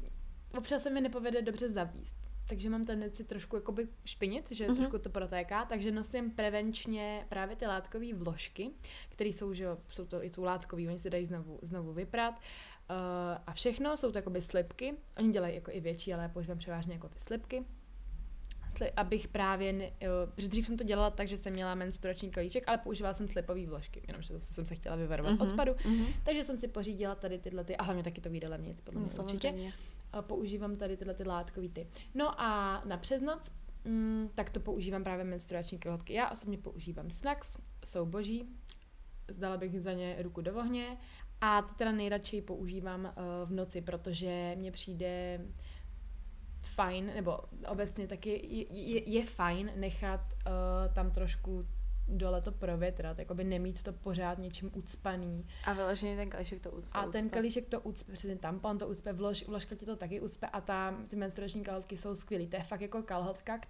občas 0.59 0.83
se 0.83 0.91
mi 0.91 1.01
nepovede 1.01 1.43
dobře 1.43 1.71
zavíst. 1.71 2.16
Takže 2.49 2.71
mám 2.71 2.85
tendenci 2.85 3.25
trošku 3.25 3.57
jakoby 3.57 3.89
špinit, 4.05 4.49
že 4.51 4.64
Mhm. 4.64 4.73
mm-hmm. 4.75 4.79
trošku 4.79 4.99
to 4.99 5.11
protéká, 5.11 5.64
takže 5.64 5.93
nosím 5.93 6.31
prevenčně 6.31 7.27
právě 7.29 7.57
ty 7.57 7.66
látkové 7.66 8.14
vložky, 8.14 8.71
které 9.09 9.31
jsou, 9.31 9.53
že 9.55 9.66
jsou 9.89 10.05
to, 10.07 10.23
jsou 10.23 10.45
látkový, 10.45 10.89
oni 10.89 10.99
se 10.99 11.11
dají 11.11 11.27
znovu, 11.27 11.59
znovu 11.62 11.93
vyprat. 11.93 12.35
Uh, 12.91 12.97
a 13.47 13.53
všechno 13.53 13.97
jsou 13.97 14.12
to 14.12 14.19
jakoby 14.19 14.43
slipky, 14.43 14.95
oni 15.19 15.31
dělají 15.31 15.55
jako 15.55 15.71
i 15.71 15.81
větší, 15.81 16.14
ale 16.14 16.23
já 16.23 16.29
používám 16.29 16.59
převážně 16.59 16.93
jako 16.93 17.09
ty 17.09 17.21
slipky. 17.21 17.64
Sli- 18.79 18.93
abych 18.97 19.29
právě, 19.29 19.72
ne, 19.72 19.91
jo, 20.01 20.11
protože 20.35 20.49
dřív 20.49 20.66
jsem 20.66 20.76
to 20.76 20.85
dělala 20.85 21.11
tak, 21.11 21.29
že 21.29 21.39
jsem 21.39 21.53
měla 21.53 21.74
menstruační 21.74 22.31
kalíček, 22.31 22.64
ale 22.68 22.79
používala 22.79 23.14
jsem 23.14 23.29
slipový 23.29 23.66
vložky, 23.66 24.03
jenomže 24.07 24.33
zase 24.35 24.53
jsem 24.53 24.66
se 24.66 24.74
chtěla 24.74 24.97
vyvarovat 24.97 25.33
mm-hmm. 25.33 25.43
odpadu, 25.51 25.72
Mhm. 25.85 26.07
takže 26.22 26.43
jsem 26.43 26.57
si 26.57 26.68
pořídila 26.68 27.14
tady 27.14 27.39
tyhle 27.39 27.64
ty, 27.64 27.76
a 27.76 27.83
hlavně 27.83 28.03
taky 28.03 28.20
to 28.20 28.31
vyjde 28.31 28.49
levněc, 28.49 28.81
podle 28.81 29.01
No, 29.01 29.07
mě 29.07 29.18
určitě. 29.18 29.49
samozřejmě. 29.49 29.72
A 30.12 30.22
používám 30.22 30.76
tady 30.76 30.97
tyhle 30.97 31.14
ty 31.14 31.24
látkový 31.24 31.68
ty. 31.68 31.87
No 32.14 32.41
a 32.41 32.83
na 32.85 32.97
přesnoc, 32.97 33.51
mm, 33.85 34.31
tak 34.35 34.51
to 34.51 34.61
používám 34.61 35.05
právě 35.05 35.24
menstruační 35.24 35.79
kalhotky. 35.79 36.12
Já 36.12 36.31
osobně 36.31 36.59
používám 36.59 37.11
Snax, 37.11 37.59
jsou 37.87 38.07
boží, 38.07 38.49
zdala 39.29 39.57
bych 39.57 39.81
za 39.81 39.93
ně 39.93 40.16
ruku 40.18 40.41
do 40.41 40.57
ohně. 40.57 40.97
A 41.41 41.62
ty 41.62 41.74
teda 41.74 41.93
nejradši 41.93 42.43
používám 42.43 43.05
uh, 43.05 43.49
v 43.49 43.53
noci, 43.53 43.81
protože 43.81 44.55
mně 44.57 44.72
přijde 44.72 45.41
fajn, 46.61 47.11
nebo 47.14 47.38
obecně 47.68 48.06
taky 48.06 48.30
je, 48.30 48.72
je, 48.72 49.11
je 49.11 49.24
fajn 49.24 49.72
nechat 49.76 50.20
uh, 50.46 50.94
tam 50.94 51.11
trošku 51.11 51.66
dole 52.09 52.40
to 52.40 52.52
provětrat, 52.52 53.18
jakoby 53.18 53.44
nemít 53.44 53.82
to 53.82 53.92
pořád 53.92 54.38
něčím 54.38 54.70
ucpaný. 54.74 55.46
A 55.64 55.72
vyloženě 55.72 56.16
ten 56.16 56.30
kalíšek 56.30 56.62
to 56.62 56.70
ucpe. 56.70 56.98
A 56.98 57.02
ten 57.06 57.24
ucpe. 57.24 57.34
kalíšek 57.34 57.68
to 57.68 57.80
ucpe, 57.80 58.12
přesně 58.12 58.36
tampon 58.36 58.78
to 58.78 58.88
ucpe, 58.88 59.12
vlož, 59.12 59.44
vložka 59.46 59.74
ti 59.74 59.86
to 59.86 59.96
taky 59.96 60.20
ucpe 60.20 60.46
a 60.46 60.61
ta, 60.61 60.96
ty 61.09 61.16
menstruační 61.16 61.62
kalhotky 61.62 61.96
jsou 61.96 62.16
skvělý. 62.16 62.46
To 62.46 62.56
je 62.56 62.62
fakt 62.62 62.80
jako 62.80 63.02
kalhotka, 63.02 63.61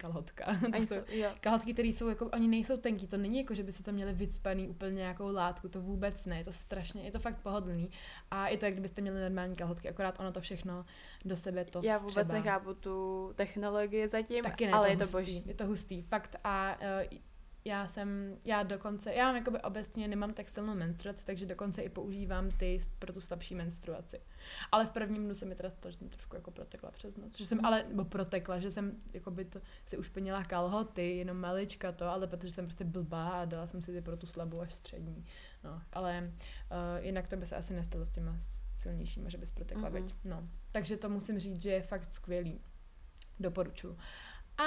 kalhotka. 0.00 0.56
To 0.76 0.82
jsou 0.82 0.96
kalhotky, 1.40 1.72
které 1.72 1.88
jsou 1.88 2.08
jako, 2.08 2.26
oni 2.26 2.48
nejsou 2.48 2.76
tenký, 2.76 3.06
to 3.06 3.16
není 3.16 3.38
jako, 3.38 3.54
že 3.54 3.62
by 3.62 3.72
se 3.72 3.82
tam 3.82 3.94
měli 3.94 4.12
vycpaný 4.12 4.68
úplně 4.68 4.96
nějakou 4.96 5.32
látku, 5.32 5.68
to 5.68 5.80
vůbec 5.80 6.26
ne, 6.26 6.38
je 6.38 6.44
to 6.44 6.52
strašně, 6.52 7.02
je 7.02 7.10
to 7.10 7.18
fakt 7.18 7.42
pohodlný. 7.42 7.90
A 8.30 8.48
je 8.48 8.56
to, 8.56 8.64
jak 8.64 8.74
kdybyste 8.74 9.02
měli 9.02 9.20
normální 9.20 9.56
kalhotky, 9.56 9.88
akorát 9.88 10.20
ono 10.20 10.32
to 10.32 10.40
všechno 10.40 10.84
do 11.24 11.36
sebe 11.36 11.64
to 11.64 11.80
Já 11.84 11.98
vůbec 11.98 12.32
nechápu 12.32 12.74
tu 12.74 13.30
technologii 13.34 14.08
zatím, 14.08 14.44
Taky 14.44 14.66
ne, 14.66 14.72
ale 14.72 14.86
to 14.86 14.90
je 14.90 14.96
to 14.96 15.04
hustý, 15.04 15.16
boží. 15.16 15.42
Je 15.46 15.54
to 15.54 15.66
hustý, 15.66 16.02
fakt. 16.02 16.36
A 16.44 16.76
uh, 16.80 17.18
já 17.64 17.88
jsem, 17.88 18.36
já 18.46 18.62
dokonce, 18.62 19.12
já 19.14 19.24
mám 19.26 19.36
jakoby 19.36 19.60
obecně 19.62 20.08
nemám 20.08 20.32
tak 20.32 20.48
silnou 20.48 20.74
menstruaci, 20.74 21.24
takže 21.24 21.46
dokonce 21.46 21.82
i 21.82 21.88
používám 21.88 22.50
ty 22.50 22.78
pro 22.98 23.12
tu 23.12 23.20
slabší 23.20 23.54
menstruaci. 23.54 24.20
Ale 24.72 24.86
v 24.86 24.90
prvním 24.90 25.24
dnu 25.24 25.34
se 25.34 25.44
mi 25.46 25.54
teda 25.54 25.70
stalo, 25.70 25.92
že 25.92 25.98
jsem 25.98 26.08
trošku 26.08 26.36
jako 26.36 26.50
protekla 26.50 26.90
přes 26.90 27.16
noc, 27.16 27.36
že 27.38 27.46
jsem, 27.46 27.58
Mhm. 27.58 27.66
ale, 27.66 27.84
nebo 27.88 28.04
protekla, 28.04 28.58
že 28.58 28.70
jsem 28.70 28.96
jakoby 29.12 29.44
to 29.44 29.60
si 29.86 29.98
ušpinila 29.98 30.44
kalhoty, 30.44 31.16
jenom 31.16 31.36
malička 31.36 31.92
to, 31.92 32.06
ale 32.06 32.26
protože 32.26 32.52
jsem 32.52 32.66
prostě 32.66 32.84
blbá 32.84 33.28
a 33.28 33.44
dala 33.44 33.66
jsem 33.66 33.82
si 33.82 33.92
ty 33.92 34.00
pro 34.00 34.16
tu 34.16 34.26
slabou 34.26 34.60
až 34.60 34.74
střední. 34.74 35.24
No, 35.64 35.82
ale 35.92 36.32
uh, 36.32 37.04
jinak 37.04 37.28
to 37.28 37.36
by 37.36 37.46
se 37.46 37.56
asi 37.56 37.74
nestalo 37.74 38.06
s 38.06 38.10
těma 38.10 38.34
silnějšíma, 38.74 39.28
že 39.28 39.38
bys 39.38 39.50
protekla, 39.50 39.88
Mhm. 39.88 39.98
mm-hmm. 40.02 40.12
No, 40.24 40.48
takže 40.72 40.96
to 40.96 41.08
musím 41.08 41.38
říct, 41.38 41.62
že 41.62 41.70
je 41.70 41.82
fakt 41.82 42.14
skvělý. 42.14 42.60
Doporučuji. 43.40 43.96
A 44.58 44.64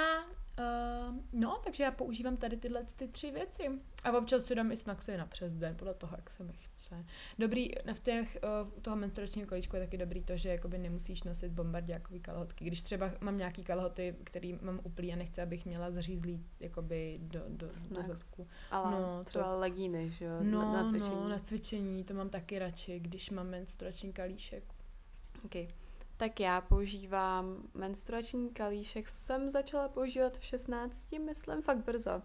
uh, 0.58 1.16
no, 1.32 1.60
takže 1.64 1.82
já 1.84 1.90
používám 1.90 2.36
tady 2.36 2.56
tyhle 2.56 2.84
ty 2.96 3.08
tři 3.08 3.30
věci. 3.30 3.70
A 4.04 4.18
občas 4.18 4.44
si 4.44 4.54
dám 4.54 4.72
i 4.72 4.76
snaxy 4.76 5.16
na 5.16 5.26
přes 5.26 5.52
den, 5.52 5.76
podle 5.76 5.94
toho, 5.94 6.16
jak 6.16 6.30
se 6.30 6.44
mi 6.44 6.52
chce. 6.52 7.04
Dobrý, 7.38 7.70
v 7.94 8.00
těch, 8.00 8.38
uh, 8.62 8.76
u 8.76 8.80
toho 8.80 8.96
menstruačního 8.96 9.48
kolíčku 9.48 9.76
je 9.76 9.82
taky 9.82 9.98
dobrý 9.98 10.22
to, 10.22 10.36
že 10.36 10.48
jakoby 10.48 10.78
nemusíš 10.78 11.22
nosit 11.22 11.52
bombardiákový 11.52 12.20
kalhotky. 12.20 12.64
Když 12.64 12.82
třeba 12.82 13.10
mám 13.20 13.38
nějaký 13.38 13.64
kalhoty, 13.64 14.16
který 14.24 14.58
mám 14.62 14.80
uplý 14.82 15.12
a 15.12 15.16
nechci, 15.16 15.42
abych 15.42 15.64
měla 15.66 15.90
zařízlý 15.90 16.46
jakoby 16.60 17.18
do, 17.22 17.40
do, 17.48 17.66
do 17.90 18.02
zadku. 18.02 18.48
Ale 18.70 18.90
No, 18.90 19.00
no, 19.00 19.18
to- 19.18 19.24
třeba 19.24 19.56
legíny, 19.56 20.10
že 20.10 20.24
jo, 20.24 20.32
No, 20.42 20.62
na, 20.62 20.72
na 20.72 20.84
cvičení. 20.88 21.14
no, 21.14 21.28
na 21.28 21.38
cvičení, 21.38 22.04
to 22.04 22.14
mám 22.14 22.28
taky 22.30 22.58
radši, 22.58 23.00
když 23.00 23.30
mám 23.30 23.48
menstruační 23.48 24.12
kalíšek. 24.12 24.64
Okay. 25.44 25.68
Tak 26.16 26.40
já 26.40 26.60
používám 26.60 27.56
menstruační 27.74 28.50
kalíšek, 28.50 29.08
jsem 29.08 29.50
začala 29.50 29.88
používat 29.88 30.38
v 30.38 30.44
16, 30.44 31.12
myslím, 31.12 31.62
fakt 31.62 31.84
brzo. 31.84 32.22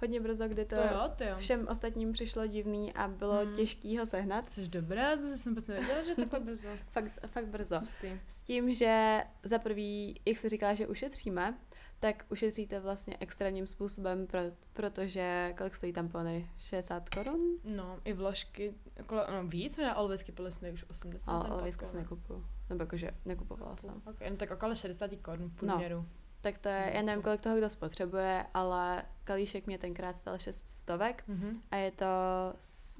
Hodně 0.00 0.20
brzo, 0.20 0.48
kdy 0.48 0.64
to, 0.64 0.74
To 0.76 0.82
jo, 0.82 1.10
to 1.16 1.24
jo. 1.24 1.34
všem 1.38 1.66
ostatním 1.70 2.12
přišlo 2.12 2.46
divný 2.46 2.92
a 2.92 3.08
bylo 3.08 3.34
Hmm. 3.44 3.52
těžký 3.54 3.98
ho 3.98 4.06
sehnat. 4.06 4.50
Jsi 4.50 4.68
dobrá, 4.68 5.16
to 5.16 5.22
jsem 5.36 5.52
vůbec 5.52 5.66
nevěděla, 5.66 6.02
že 6.02 6.14
takhle 6.14 6.40
brzo. 6.40 6.68
Fakt, 6.92 7.12
fakt 7.26 7.46
brzo. 7.46 7.78
Hustý. 7.78 8.20
S 8.26 8.40
tím, 8.40 8.72
že 8.72 9.20
za 9.42 9.58
prvý, 9.58 10.20
jak 10.26 10.36
se 10.38 10.48
říká, 10.48 10.74
že 10.74 10.86
ušetříme, 10.86 11.58
tak 12.00 12.24
ušetříte 12.28 12.80
vlastně 12.80 13.16
extrémním 13.20 13.66
způsobem, 13.66 14.26
pro, 14.26 14.40
protože 14.72 15.54
kolik 15.58 15.74
stojí 15.74 15.92
tampony? 15.92 16.50
60 16.58 17.08
korun? 17.08 17.40
No, 17.64 17.98
i 18.04 18.12
vložky, 18.12 18.74
okolo, 19.00 19.22
no 19.32 19.48
víc, 19.48 19.76
možná 19.76 19.96
olvisky 19.96 20.32
plesny 20.32 20.72
už 20.72 20.84
80. 20.90 21.32
Ale 21.32 21.44
ten 21.44 21.52
olejska 21.52 21.86
si 21.86 21.96
nekupuju. 21.96 22.44
Nebo 22.70 22.82
jakože 22.82 23.10
nekupovala 23.24 23.76
jsem. 23.76 24.02
Okay, 24.06 24.30
no 24.30 24.36
tak 24.36 24.50
okolo 24.50 24.74
60 24.74 25.10
korun 25.22 25.50
v 25.50 25.62
No. 25.62 25.68
průměru. 25.68 26.06
Tak 26.42 26.58
to 26.58 26.68
je, 26.68 26.90
já 26.94 27.02
nevím, 27.02 27.22
kolik 27.22 27.40
toho 27.40 27.56
kdo 27.56 27.68
spotřebuje, 27.70 28.46
ale 28.54 29.02
kalíšek 29.24 29.66
mě 29.66 29.78
tenkrát 29.78 30.16
stal 30.16 30.38
6 30.38 30.66
stovek 30.66 31.24
Mhm. 31.28 31.60
a 31.70 31.76
je 31.76 31.90
to 31.90 32.06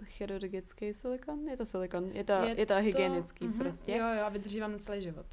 chirurgický 0.05 0.95
silikon? 0.95 1.49
Je 1.49 1.57
to 1.57 1.67
silikon, 1.67 2.05
je 2.13 2.25
to, 2.25 2.33
je, 2.33 2.61
je 2.61 2.67
to 2.67 2.75
hygienický 2.75 3.47
mhm, 3.47 3.59
prostě. 3.59 3.93
Jo, 3.97 4.07
jo, 4.19 4.23
a 4.25 4.29
vydrží 4.29 4.61
vám 4.61 4.79
celý 4.79 5.03
život. 5.03 5.27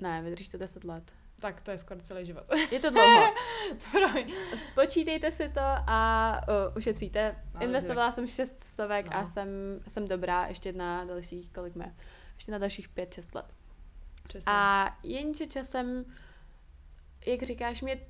Ne, 0.00 0.22
vydrží 0.22 0.48
to 0.50 0.58
10 0.58 0.84
let. 0.84 1.12
Tak 1.42 1.60
to 1.60 1.70
je 1.70 1.78
skoro 1.78 2.00
celý 2.00 2.26
život. 2.26 2.44
Je 2.70 2.80
to 2.80 2.90
dlouho. 2.90 3.34
Spočítejte 4.56 5.30
si 5.32 5.48
to 5.48 5.60
a 5.86 6.40
uh, 6.48 6.76
ušetříte. 6.76 7.36
Ale 7.54 7.64
Investovala 7.64 8.12
jsem 8.12 8.26
6 8.26 8.60
stovek 8.60 9.06
No. 9.10 9.16
a 9.16 9.26
jsem, 9.26 9.48
jsem 9.88 10.08
dobrá 10.08 10.46
ještě 10.46 10.72
na 10.72 11.04
dalších, 11.04 11.50
kolik 11.52 11.74
mě? 11.74 11.94
Ještě 12.34 12.52
na 12.52 12.58
dalších 12.58 12.88
5-6 12.90 13.28
let. 13.34 13.46
Přesně. 14.28 14.52
A 14.52 14.88
jenže 15.02 15.46
časem, 15.46 16.04
jak 17.26 17.42
říkáš, 17.42 17.82
mě, 17.82 18.00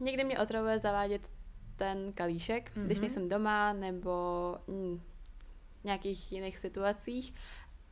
někdy 0.00 0.24
mě 0.24 0.38
otravuje 0.38 0.78
zavádět 0.78 1.30
ten 1.76 2.12
kalíšek, 2.12 2.70
mm-hmm. 2.76 2.84
když 2.86 2.98
Mhm. 2.98 3.02
nejsem 3.02 3.28
doma 3.28 3.72
nebo 3.72 4.12
mm, 4.66 5.00
v 5.80 5.84
nějakých 5.84 6.32
jiných 6.32 6.58
situacích, 6.58 7.34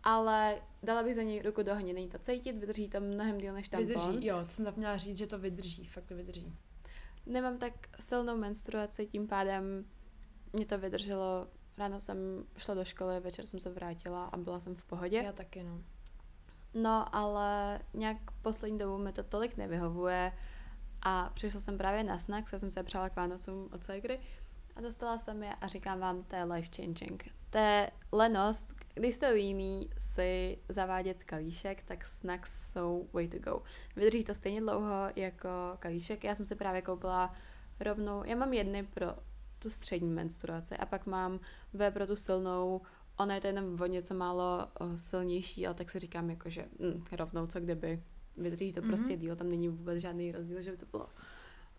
ale 0.07 0.62
dala 0.82 1.02
bych 1.02 1.14
za 1.14 1.22
něj 1.22 1.42
ruku 1.42 1.62
do 1.62 1.72
ohně, 1.72 1.92
není 1.92 2.09
to 2.09 2.18
cítit, 2.18 2.52
vydrží 2.52 2.88
to 2.88 3.00
mnohem 3.00 3.38
díl 3.38 3.54
než 3.54 3.68
tampon. 3.68 3.88
Vydrží, 3.88 4.26
jo, 4.26 4.44
to 4.44 4.50
jsem 4.50 4.64
zapomněla 4.64 4.96
říct, 4.96 5.16
že 5.16 5.26
to 5.26 5.38
vydrží, 5.38 5.86
fakt 5.86 6.04
to 6.04 6.14
vydrží. 6.14 6.57
Nemám 7.26 7.59
tak 7.59 7.72
silnou 8.00 8.36
menstruaci, 8.36 9.07
tím 9.07 9.28
pádem 9.28 9.84
mě 10.52 10.66
to 10.66 10.78
vydrželo. 10.78 11.46
Ráno 11.78 12.00
jsem 12.00 12.44
šla 12.57 12.74
do 12.74 12.84
školy, 12.84 13.20
večer 13.20 13.46
jsem 13.46 13.61
se 13.61 13.70
vrátila 13.70 14.24
a 14.24 14.36
byla 14.36 14.61
jsem 14.61 14.74
v 14.74 14.84
pohodě. 14.84 15.16
Já 15.16 15.32
taky, 15.32 15.62
no. 15.62 15.82
No, 16.74 17.14
ale 17.16 17.80
nějak 17.94 18.16
poslední 18.42 18.78
dobu 18.78 18.98
mi 18.98 19.12
to 19.12 19.22
tolik 19.22 19.57
nevyhovuje 19.57 20.32
a 21.02 21.30
přišla 21.34 21.61
jsem 21.61 21.78
právě 21.78 22.04
na 22.04 22.18
snack, 22.18 22.52
já 22.52 22.59
jsem 22.59 22.70
se 22.70 22.82
přála 22.82 23.11
k 23.11 23.16
Vánocům 23.16 23.68
od 23.72 23.84
ségry 23.84 24.20
a 24.77 24.81
dostala 24.81 25.18
jsem 25.18 25.43
je 25.43 25.55
a 25.55 25.66
říkám 25.66 26.01
vám, 26.01 26.22
to 26.22 26.37
je 26.37 26.45
life 26.45 26.68
changing. 26.77 27.24
To 27.51 27.59
je 27.59 27.91
lenost, 28.12 28.74
když 28.95 29.14
jste 29.14 29.31
líný 29.31 29.91
si 29.99 30.59
zavádět 30.68 31.24
kalíšek, 31.24 31.83
tak 31.83 32.07
snacks 32.07 32.72
jsou 32.72 33.09
way 33.12 33.29
to 33.29 33.39
go. 33.39 33.62
Vydrží 33.97 34.24
to 34.24 34.35
stejně 34.35 34.61
dlouho 34.61 35.09
jako 35.16 35.49
kalíšek. 35.79 36.24
Já 36.24 36.35
jsem 36.35 36.47
si 36.47 36.55
právě 36.55 36.83
koupila 36.83 37.35
rovnou, 37.81 38.24
já 38.24 38.37
mám 38.37 38.53
jedny 38.53 38.83
pro 38.83 39.07
tu 39.59 39.70
střední 39.70 40.11
menstruaci 40.11 40.77
a 40.77 40.87
pak 40.87 41.07
mám 41.07 41.41
dvě 41.74 41.91
pro 41.91 42.07
tu 42.07 42.16
silnou 42.16 42.81
Ono 43.18 43.35
je 43.35 43.41
to 43.41 43.47
jenom 43.47 43.81
o 43.81 43.87
něco 43.87 44.14
málo 44.14 44.68
silnější, 44.97 45.66
ale 45.66 45.74
tak 45.74 45.91
si 45.91 45.99
říkám 45.99 46.31
jako, 46.31 46.51
že 46.51 46.64
mm, 46.79 47.05
rovnou 47.12 47.47
co 47.47 47.61
kdyby. 47.61 48.03
Vydrží 48.37 48.72
to 48.72 48.81
mm-hmm. 48.81 48.87
prostě 48.87 49.16
díl, 49.16 49.37
tam 49.37 49.51
není 49.51 49.68
vůbec 49.68 49.99
žádný 49.99 50.33
rozdíl, 50.33 50.61
že 50.61 50.70
by 50.70 50.77
to 50.77 50.87
bylo 50.87 51.09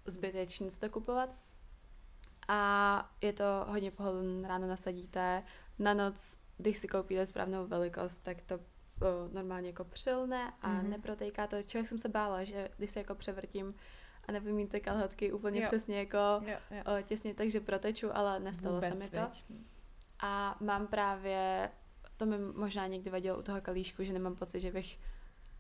zbytečné 0.06 0.70
si 0.70 0.80
to 0.80 0.90
kupovat. 0.90 1.30
A 2.48 3.12
je 3.22 3.34
to 3.34 3.44
hodně 3.68 3.92
pohodlné, 3.92 4.48
ráno 4.48 4.68
nasadíte, 4.68 5.44
na 5.80 5.94
noc, 5.94 6.38
když 6.58 6.78
si 6.78 6.88
koupíte 6.88 7.26
správnou 7.26 7.68
velikost, 7.68 8.20
tak 8.20 8.42
to 8.42 8.56
o, 8.56 8.60
normálně 9.34 9.70
jako 9.70 9.84
přilne 9.84 10.54
a 10.62 10.70
Mhm. 10.70 10.82
mm-hmm. 10.82 10.90
neprotejká 10.90 11.48
to. 11.48 11.64
Člověk 11.64 11.88
jsem 11.88 12.00
se 12.00 12.10
bála, 12.10 12.44
že 12.44 12.70
když 12.78 12.92
se 12.92 13.00
jako 13.00 13.16
převrtím 13.16 13.76
a 14.28 14.32
nevymíte 14.32 14.80
kalhotky 14.80 15.32
úplně 15.32 15.62
Jo. 15.62 15.68
přesně 15.68 16.00
jako 16.00 16.18
Jo, 16.18 16.58
jo. 16.72 16.84
o, 17.00 17.02
těsně, 17.02 17.34
takže 17.34 17.60
proteču, 17.60 18.18
ale 18.18 18.40
nestalo 18.40 18.76
Vůbec, 18.76 18.90
se 18.90 18.96
mi 19.00 19.10
to. 19.10 19.26
viď? 19.26 19.46
A 20.20 20.58
mám 20.60 20.88
právě, 20.88 21.70
to 22.18 22.26
mi 22.26 22.38
možná 22.40 22.88
někdy 22.88 23.10
vadilo 23.10 23.40
u 23.40 23.42
toho 23.42 23.62
kalíšku, 23.62 24.04
že 24.04 24.14
nemám 24.14 24.36
pocit, 24.36 24.60
že 24.60 24.72
bych 24.72 25.00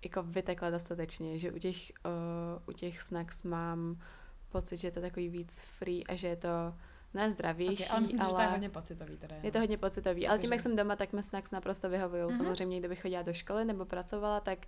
jako 0.03 0.23
vytekla 0.23 0.69
dostatečně, 0.69 1.37
že 1.37 1.51
u 1.51 1.57
těch, 1.59 1.91
uh, 2.05 2.61
u 2.69 2.71
těch 2.71 3.01
snacks 3.01 3.43
mám 3.43 3.99
pocit, 4.49 4.77
že 4.77 4.87
je 4.87 4.91
to 4.91 5.01
takový 5.01 5.29
víc 5.29 5.61
free 5.61 6.03
a 6.07 6.15
že 6.15 6.27
je 6.27 6.35
to 6.35 6.73
ne 7.17 7.31
zdravější, 7.31 7.83
Okay, 7.83 7.87
ale 7.91 8.01
myslím 8.01 8.19
si, 8.19 8.25
že 8.25 8.29
to 8.29 8.35
ale 8.35 8.43
je 8.45 8.49
hodně 8.49 8.69
pocitový 8.69 9.17
teda. 9.17 9.35
je 9.43 9.51
to 9.51 9.59
hodně 9.59 9.77
pocitový. 9.77 10.27
Ale 10.27 10.39
tím, 10.39 10.51
jak 10.51 10.61
jsem 10.61 10.75
doma, 10.75 10.95
tak 10.95 11.13
mi 11.13 11.23
snacks 11.23 11.51
naprosto 11.51 11.89
vyhovují. 11.89 12.21
Mhm. 12.21 12.31
Mm-hmm. 12.31 12.37
Samozřejmě, 12.37 12.79
kdybych 12.79 13.01
chodila 13.01 13.21
do 13.21 13.33
školy 13.33 13.65
nebo 13.65 13.85
pracovala, 13.85 14.39
tak 14.39 14.59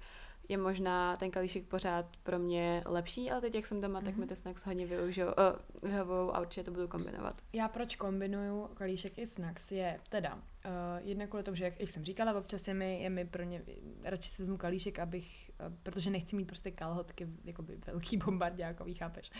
je 0.50 0.58
možná 0.58 1.18
ten 1.18 1.32
kalíšek 1.32 1.66
pořád 1.66 2.06
pro 2.24 2.40
mě 2.40 2.84
lepší, 2.86 3.32
ale 3.32 3.42
teď, 3.42 3.56
jak 3.56 3.66
jsem 3.68 3.82
doma, 3.82 4.02
tak 4.02 4.12
Mhm. 4.14 4.20
mi 4.20 4.28
ty 4.28 4.36
snacks 4.36 4.66
hodně 4.66 4.86
využijou, 4.86 5.28
uh, 5.28 5.90
vyhovují 5.90 6.30
a 6.34 6.40
určitě 6.42 6.64
to 6.64 6.72
budu 6.72 6.88
kombinovat. 6.88 7.36
Já 7.54 7.68
proč 7.68 7.96
kombinuju 7.96 8.68
kalíšek 8.74 9.18
i 9.18 9.26
snacks 9.28 9.72
je 9.72 10.00
teda 10.10 10.34
uh, 10.36 10.42
jedna 10.98 11.28
kvůli 11.28 11.44
tomu, 11.44 11.56
že 11.56 11.64
jak, 11.64 11.80
jak 11.80 11.90
jsem 11.90 12.06
říkala, 12.06 12.34
občas 12.34 12.68
je 12.68 12.74
mi, 12.74 13.02
je 13.02 13.10
mi 13.10 13.26
pro 13.26 13.44
ně, 13.44 13.62
radši 14.04 14.30
si 14.30 14.42
vezmu 14.42 14.58
kalíšek, 14.58 15.00
abych, 15.00 15.52
uh, 15.68 15.74
protože 15.84 16.10
nechci 16.10 16.36
mít 16.36 16.46
prostě 16.46 16.72
kalhotky, 16.72 17.28
jakoby 17.46 17.78
velký 17.88 18.18
bombardákový, 18.18 18.94
chápeš. 18.96 19.32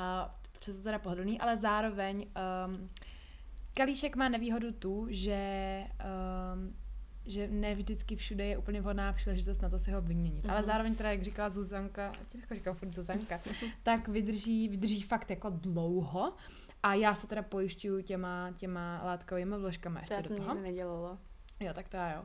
A 0.00 0.34
protože 0.52 0.72
to 0.72 0.82
teda 0.82 0.98
pohodlný, 0.98 1.40
ale 1.40 1.56
zároveň 1.56 2.26
um, 2.66 2.88
kalíšek 3.74 4.16
má 4.16 4.28
nevýhodu 4.28 4.72
tu, 4.72 5.06
že 5.10 5.84
um, 6.54 6.74
že 7.26 7.48
ne 7.48 7.74
vždycky 7.74 8.16
všude 8.16 8.46
je 8.46 8.58
úplně 8.58 8.80
vhodná 8.80 9.12
příležitost 9.12 9.62
na 9.62 9.68
to 9.68 9.78
si 9.78 9.90
ho 9.92 10.00
vyměnit. 10.00 10.44
Mm-hmm. 10.44 10.50
Ale 10.50 10.60
Mhm. 10.60 10.66
zároveň 10.66 10.94
teda, 10.94 11.10
jak 11.10 11.22
říkala 11.22 11.50
Zuzanka, 11.50 12.12
těžko 12.28 12.54
říkám 12.54 12.74
furt 12.74 12.92
Zuzanka, 12.92 13.40
tak 13.82 14.08
vydrží, 14.08 14.68
vydrží 14.68 15.02
fakt 15.02 15.30
jako 15.30 15.50
dlouho. 15.50 16.32
A 16.82 16.94
já 16.94 17.14
se 17.14 17.26
teda 17.26 17.42
pojišťuju 17.42 18.02
těma, 18.02 18.50
těma 18.56 19.02
látkovými 19.04 19.56
vložkama 19.58 20.00
To 20.00 20.02
ještě 20.02 20.14
já 20.14 20.20
do 20.20 20.28
jsem 20.28 20.36
toho. 20.36 20.54
nikdy 20.54 20.62
nedělala. 20.70 21.18
Jo, 21.60 21.72
tak 21.74 21.88
to 21.88 21.96
já 21.96 22.12
jo. 22.14 22.22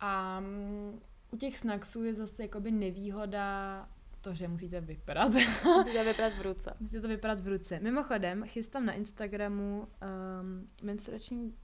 A 0.00 0.40
mm, 0.40 1.00
u 1.30 1.36
těch 1.36 1.58
snacksů 1.58 2.04
je 2.04 2.14
zase 2.14 2.42
jakoby 2.42 2.70
nevýhoda 2.70 3.88
to, 4.20 4.34
že 4.34 4.48
musíte 4.48 4.80
vypadat. 4.80 5.32
Musíte 5.64 6.04
vyprat 6.04 6.32
v 6.32 6.42
ruce. 6.42 6.76
musíte 6.80 7.00
to 7.00 7.08
vypadat 7.08 7.40
v 7.40 7.48
ruce. 7.48 7.80
Mimochodem, 7.80 8.44
chystám 8.44 8.86
na 8.86 8.92
Instagramu 8.92 9.80
um, 9.80 10.68
menstruační 10.82 11.54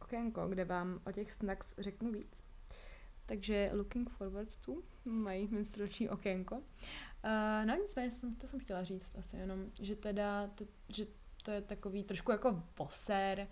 okénko, 0.00 0.48
kde 0.48 0.64
vám 0.64 1.00
o 1.06 1.12
těch 1.12 1.32
snacks 1.32 1.74
řeknu 1.78 2.12
víc. 2.12 2.44
Takže 3.26 3.70
looking 3.72 4.10
forward 4.10 4.56
to 4.56 4.82
mají 5.04 5.48
menstruační 5.50 6.08
okénko. 6.08 6.56
Uh, 6.56 6.62
no 7.66 7.74
nicméně, 7.82 8.10
jsem- 8.10 8.34
to 8.34 8.46
jsem 8.48 8.60
chtěla 8.60 8.84
říct 8.84 9.12
asi 9.18 9.36
jenom, 9.36 9.66
že 9.80 9.96
teda, 9.96 10.46
to, 10.46 10.64
že 10.88 11.06
to 11.44 11.50
je 11.50 11.60
takový 11.62 12.04
trošku 12.04 12.32
jako 12.32 12.62
voser, 12.78 13.48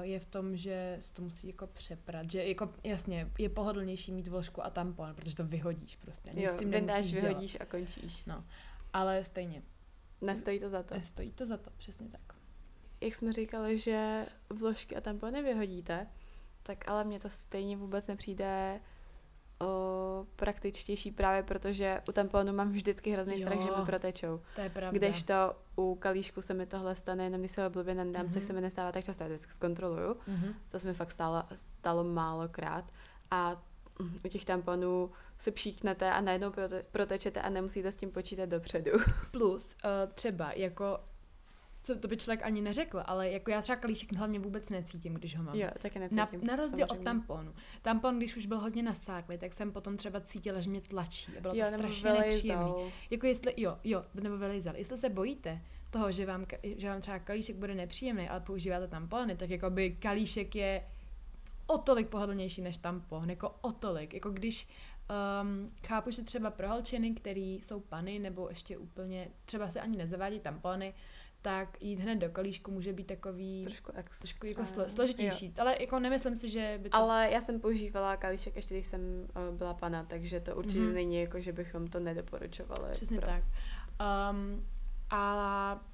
je 0.00 0.20
v 0.20 0.24
tom, 0.24 0.56
že 0.56 0.96
se 1.00 1.14
to 1.14 1.22
musí 1.22 1.46
jako 1.48 1.66
přeprat, 1.66 2.30
že 2.30 2.44
jako 2.44 2.72
jasně 2.84 3.30
je 3.38 3.48
pohodlnější 3.48 4.12
mít 4.12 4.28
vložku 4.28 4.64
a 4.64 4.70
tampon, 4.70 5.14
protože 5.14 5.36
to 5.36 5.44
vyhodíš 5.44 5.96
prostě, 5.96 6.30
nic 6.30 6.44
Jo, 6.44 6.52
s 6.54 6.58
tím 6.58 6.70
nemusíš 6.70 7.10
dělat. 7.12 7.28
vyhodíš 7.28 7.56
a 7.60 7.64
končíš. 7.64 8.24
Ale 8.92 9.24
stejně, 9.24 9.62
Nestojí 10.20 10.60
to 10.60 10.70
za 10.70 10.82
to. 10.82 10.94
stojí 11.02 11.32
to 11.32 11.46
za 11.46 11.56
to, 11.56 11.70
přesně 11.76 12.08
tak. 12.08 12.20
Jak 13.00 13.14
jsme 13.14 13.32
říkali, 13.32 13.78
že 13.78 14.26
vložky 14.50 14.96
a 14.96 15.00
tampony 15.00 15.42
vyhodíte, 15.42 16.06
tak 16.62 16.88
ale 16.88 17.04
mně 17.04 17.20
to 17.20 17.30
stejně 17.30 17.76
vůbec 17.76 18.06
nepřijde 18.06 18.80
o, 19.60 20.26
praktičtější 20.36 21.10
právě 21.10 21.42
protože 21.42 22.00
u 22.08 22.12
tamponu 22.12 22.52
mám 22.52 22.72
vždycky 22.72 23.10
hrozný 23.10 23.34
Jo. 23.40 23.46
strach, 23.46 23.60
že 23.64 23.70
mi 23.80 23.86
protečou. 23.86 24.40
To 24.54 24.60
je 24.60 24.70
pravda. 24.70 24.98
Kdežto 24.98 25.34
u 25.76 25.94
kalíšku 25.94 26.42
se 26.42 26.54
mi 26.54 26.66
tohle 26.66 26.94
stane, 26.94 27.24
jenom 27.24 27.40
když 27.40 27.52
se 27.52 27.62
ho 27.64 27.70
blbě 27.70 27.94
nandám, 27.94 28.26
mm-hmm. 28.26 28.32
což 28.32 28.42
Mhm. 28.42 28.46
se 28.46 28.52
mi 28.52 28.60
nestává 28.60 28.92
tak 28.92 29.04
často, 29.04 29.22
já 29.24 29.28
to 29.28 29.34
vždycky 29.34 29.52
zkontroluju. 29.52 30.16
Mhm. 30.26 30.54
To 30.68 30.78
se 30.78 30.88
mi 30.88 30.94
fakt 30.94 31.12
stalo, 31.12 31.42
stalo 31.54 32.04
málokrát. 32.04 32.84
A 33.30 33.62
mm, 33.98 34.18
u 34.24 34.28
těch 34.28 34.44
tamponů 34.44 35.10
se 35.38 35.50
pšíknete 35.50 36.10
a 36.12 36.20
najednou 36.20 36.50
prote- 36.50 36.82
protečete 36.92 37.40
a 37.42 37.48
nemusíte 37.48 37.92
s 37.92 37.96
tím 37.96 38.10
počítat 38.10 38.46
dopředu. 38.48 38.90
Plus 39.30 39.74
uh, 39.84 40.12
třeba 40.12 40.52
jako 40.52 40.98
co 41.82 41.98
to 41.98 42.08
by 42.08 42.16
člověk 42.16 42.42
ani 42.42 42.60
neřekl, 42.60 43.02
ale 43.06 43.30
jako 43.30 43.50
já 43.50 43.62
třeba 43.62 43.76
kalíšek 43.76 44.12
hlavně 44.12 44.38
vůbec 44.38 44.70
necítím, 44.70 45.14
když 45.14 45.36
ho 45.36 45.44
mám. 45.44 45.54
Jo, 45.54 45.68
taky 45.78 45.98
necítím. 45.98 46.18
Na, 46.18 46.28
na 46.42 46.56
rozdíl 46.56 46.86
samozřejmě. 46.86 47.00
od 47.00 47.04
tamponu. 47.04 47.54
Tampon, 47.82 48.18
když 48.18 48.36
už 48.36 48.46
byl 48.46 48.58
hodně 48.58 48.82
nasáklý, 48.82 49.38
tak 49.38 49.52
jsem 49.54 49.72
potom 49.72 49.96
třeba 49.96 50.20
cítila, 50.20 50.60
že 50.60 50.70
mě 50.70 50.80
tlačí 50.80 51.32
a 51.38 51.40
bylo 51.40 51.54
jo, 51.54 51.64
to 51.66 51.72
strašně 51.72 52.12
nepříjemné. 52.12 52.70
Jako 53.10 53.26
jestli, 53.26 53.54
jo, 53.56 53.78
jo, 53.84 54.04
nebo 54.14 54.38
vylejzal. 54.38 54.76
Jestli 54.76 54.98
se 54.98 55.08
bojíte 55.08 55.60
toho, 55.90 56.12
že 56.12 56.26
vám, 56.26 56.46
že 56.76 56.88
vám 56.88 57.00
třeba 57.00 57.18
kalíšek 57.18 57.56
bude 57.56 57.74
nepříjemný, 57.74 58.28
ale 58.28 58.40
používáte 58.40 58.88
tampony, 58.88 59.36
tak 59.36 59.50
jako 59.50 59.70
by 59.70 59.90
kalíšek 59.90 60.54
je 60.54 60.84
o 61.66 61.78
tolik 61.78 62.08
pohodlnější 62.08 62.62
než 62.62 62.78
tampon, 62.78 63.30
jako 63.30 63.54
o 63.60 63.72
tolik. 63.72 64.14
Jako 64.14 64.30
když 64.30 64.68
um, 65.42 65.70
chápu, 65.86 66.10
že 66.10 66.22
třeba 66.22 66.50
pro 66.50 66.68
holčiny, 66.68 67.10
který 67.10 67.54
jsou 67.54 67.80
pany, 67.80 68.18
nebo 68.18 68.48
ještě 68.48 68.78
úplně, 68.78 69.28
třeba 69.44 69.68
se 69.68 69.80
ani 69.80 69.96
nezavádí 69.96 70.40
tampony, 70.40 70.94
tak 71.42 71.82
jít 71.82 71.98
hned 72.00 72.16
do 72.16 72.28
kalíšku 72.28 72.70
může 72.70 72.92
být 72.92 73.06
takový 73.06 73.62
Trošku, 73.64 73.92
ex... 73.94 74.18
trošku 74.18 74.46
jako 74.46 74.66
slo, 74.66 74.90
složitější. 74.90 75.54
Ale 75.58 75.76
jako 75.80 75.98
nemyslím 75.98 76.36
si, 76.36 76.48
že 76.48 76.78
by 76.82 76.90
to... 76.90 76.96
Ale 76.96 77.28
já 77.30 77.40
jsem 77.40 77.60
používala 77.60 78.16
kalíšek 78.16 78.56
ještě, 78.56 78.74
když 78.74 78.86
jsem 78.86 79.00
uh, 79.50 79.56
byla 79.56 79.74
pana, 79.74 80.04
takže 80.04 80.40
to 80.40 80.56
určitě 80.56 80.78
Mhm. 80.78 80.88
mm-hmm. 80.90 80.94
není 80.94 81.20
jako, 81.20 81.40
že 81.40 81.52
bychom 81.52 81.86
to 81.86 82.00
nedoporučovali. 82.00 82.90
Přesně 82.90 83.18
pro... 83.18 83.26
tak. 83.26 83.44
Um, 84.30 84.66
a 85.10 85.84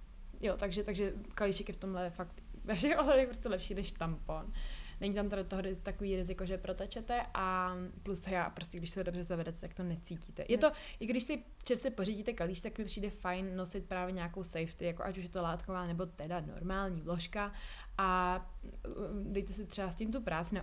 jo, 0.40 0.54
takže, 0.56 0.84
takže 0.84 1.12
kalíček 1.34 1.68
je 1.68 1.74
v 1.74 1.76
tomhle 1.76 2.10
fakt 2.10 2.42
ve 2.64 2.74
všech 2.74 2.98
ohledech 2.98 3.26
prostě 3.28 3.48
lepší 3.48 3.74
než 3.74 3.92
tampon. 3.92 4.52
Není 5.00 5.14
tam 5.14 5.28
tady 5.28 5.44
toho 5.44 5.62
takový 5.82 6.16
riziko, 6.16 6.46
že 6.46 6.58
protečete 6.58 7.20
a 7.34 7.74
plus 8.02 8.26
já 8.26 8.50
prostě, 8.50 8.78
když 8.78 8.90
se 8.90 9.00
to 9.00 9.04
dobře 9.04 9.24
zavedete, 9.24 9.60
tak 9.60 9.74
to 9.74 9.82
necítíte. 9.82 10.44
Je 10.48 10.58
to, 10.58 10.68
i 11.00 11.06
když 11.06 11.22
si 11.22 11.42
čerstve 11.64 11.90
pořídíte 11.90 12.32
kalíš, 12.32 12.60
tak 12.60 12.78
mi 12.78 12.84
přijde 12.84 13.10
fajn 13.10 13.56
nosit 13.56 13.84
právě 13.84 14.12
nějakou 14.12 14.44
safety, 14.44 14.84
jako 14.84 15.02
ať 15.04 15.18
už 15.18 15.24
je 15.24 15.30
to 15.30 15.42
látková 15.42 15.86
nebo 15.86 16.06
teda 16.06 16.40
normální 16.40 17.00
vložka 17.00 17.52
a 17.98 18.40
uh, 18.86 18.92
dejte 19.22 19.52
si 19.52 19.66
třeba 19.66 19.90
s 19.90 19.96
tím 19.96 20.12
tu 20.12 20.20
práci, 20.20 20.56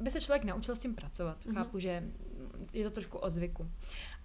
aby 0.00 0.10
se 0.10 0.20
člověk 0.20 0.44
naučil 0.44 0.76
s 0.76 0.80
tím 0.80 0.94
pracovat. 0.94 1.46
Mhm. 1.46 1.54
Mm-hmm. 1.54 1.58
Chápu, 1.64 1.78
že 1.78 2.04
je 2.72 2.84
to 2.84 2.90
trošku 2.90 3.18
o 3.18 3.30
zvyku. 3.30 3.70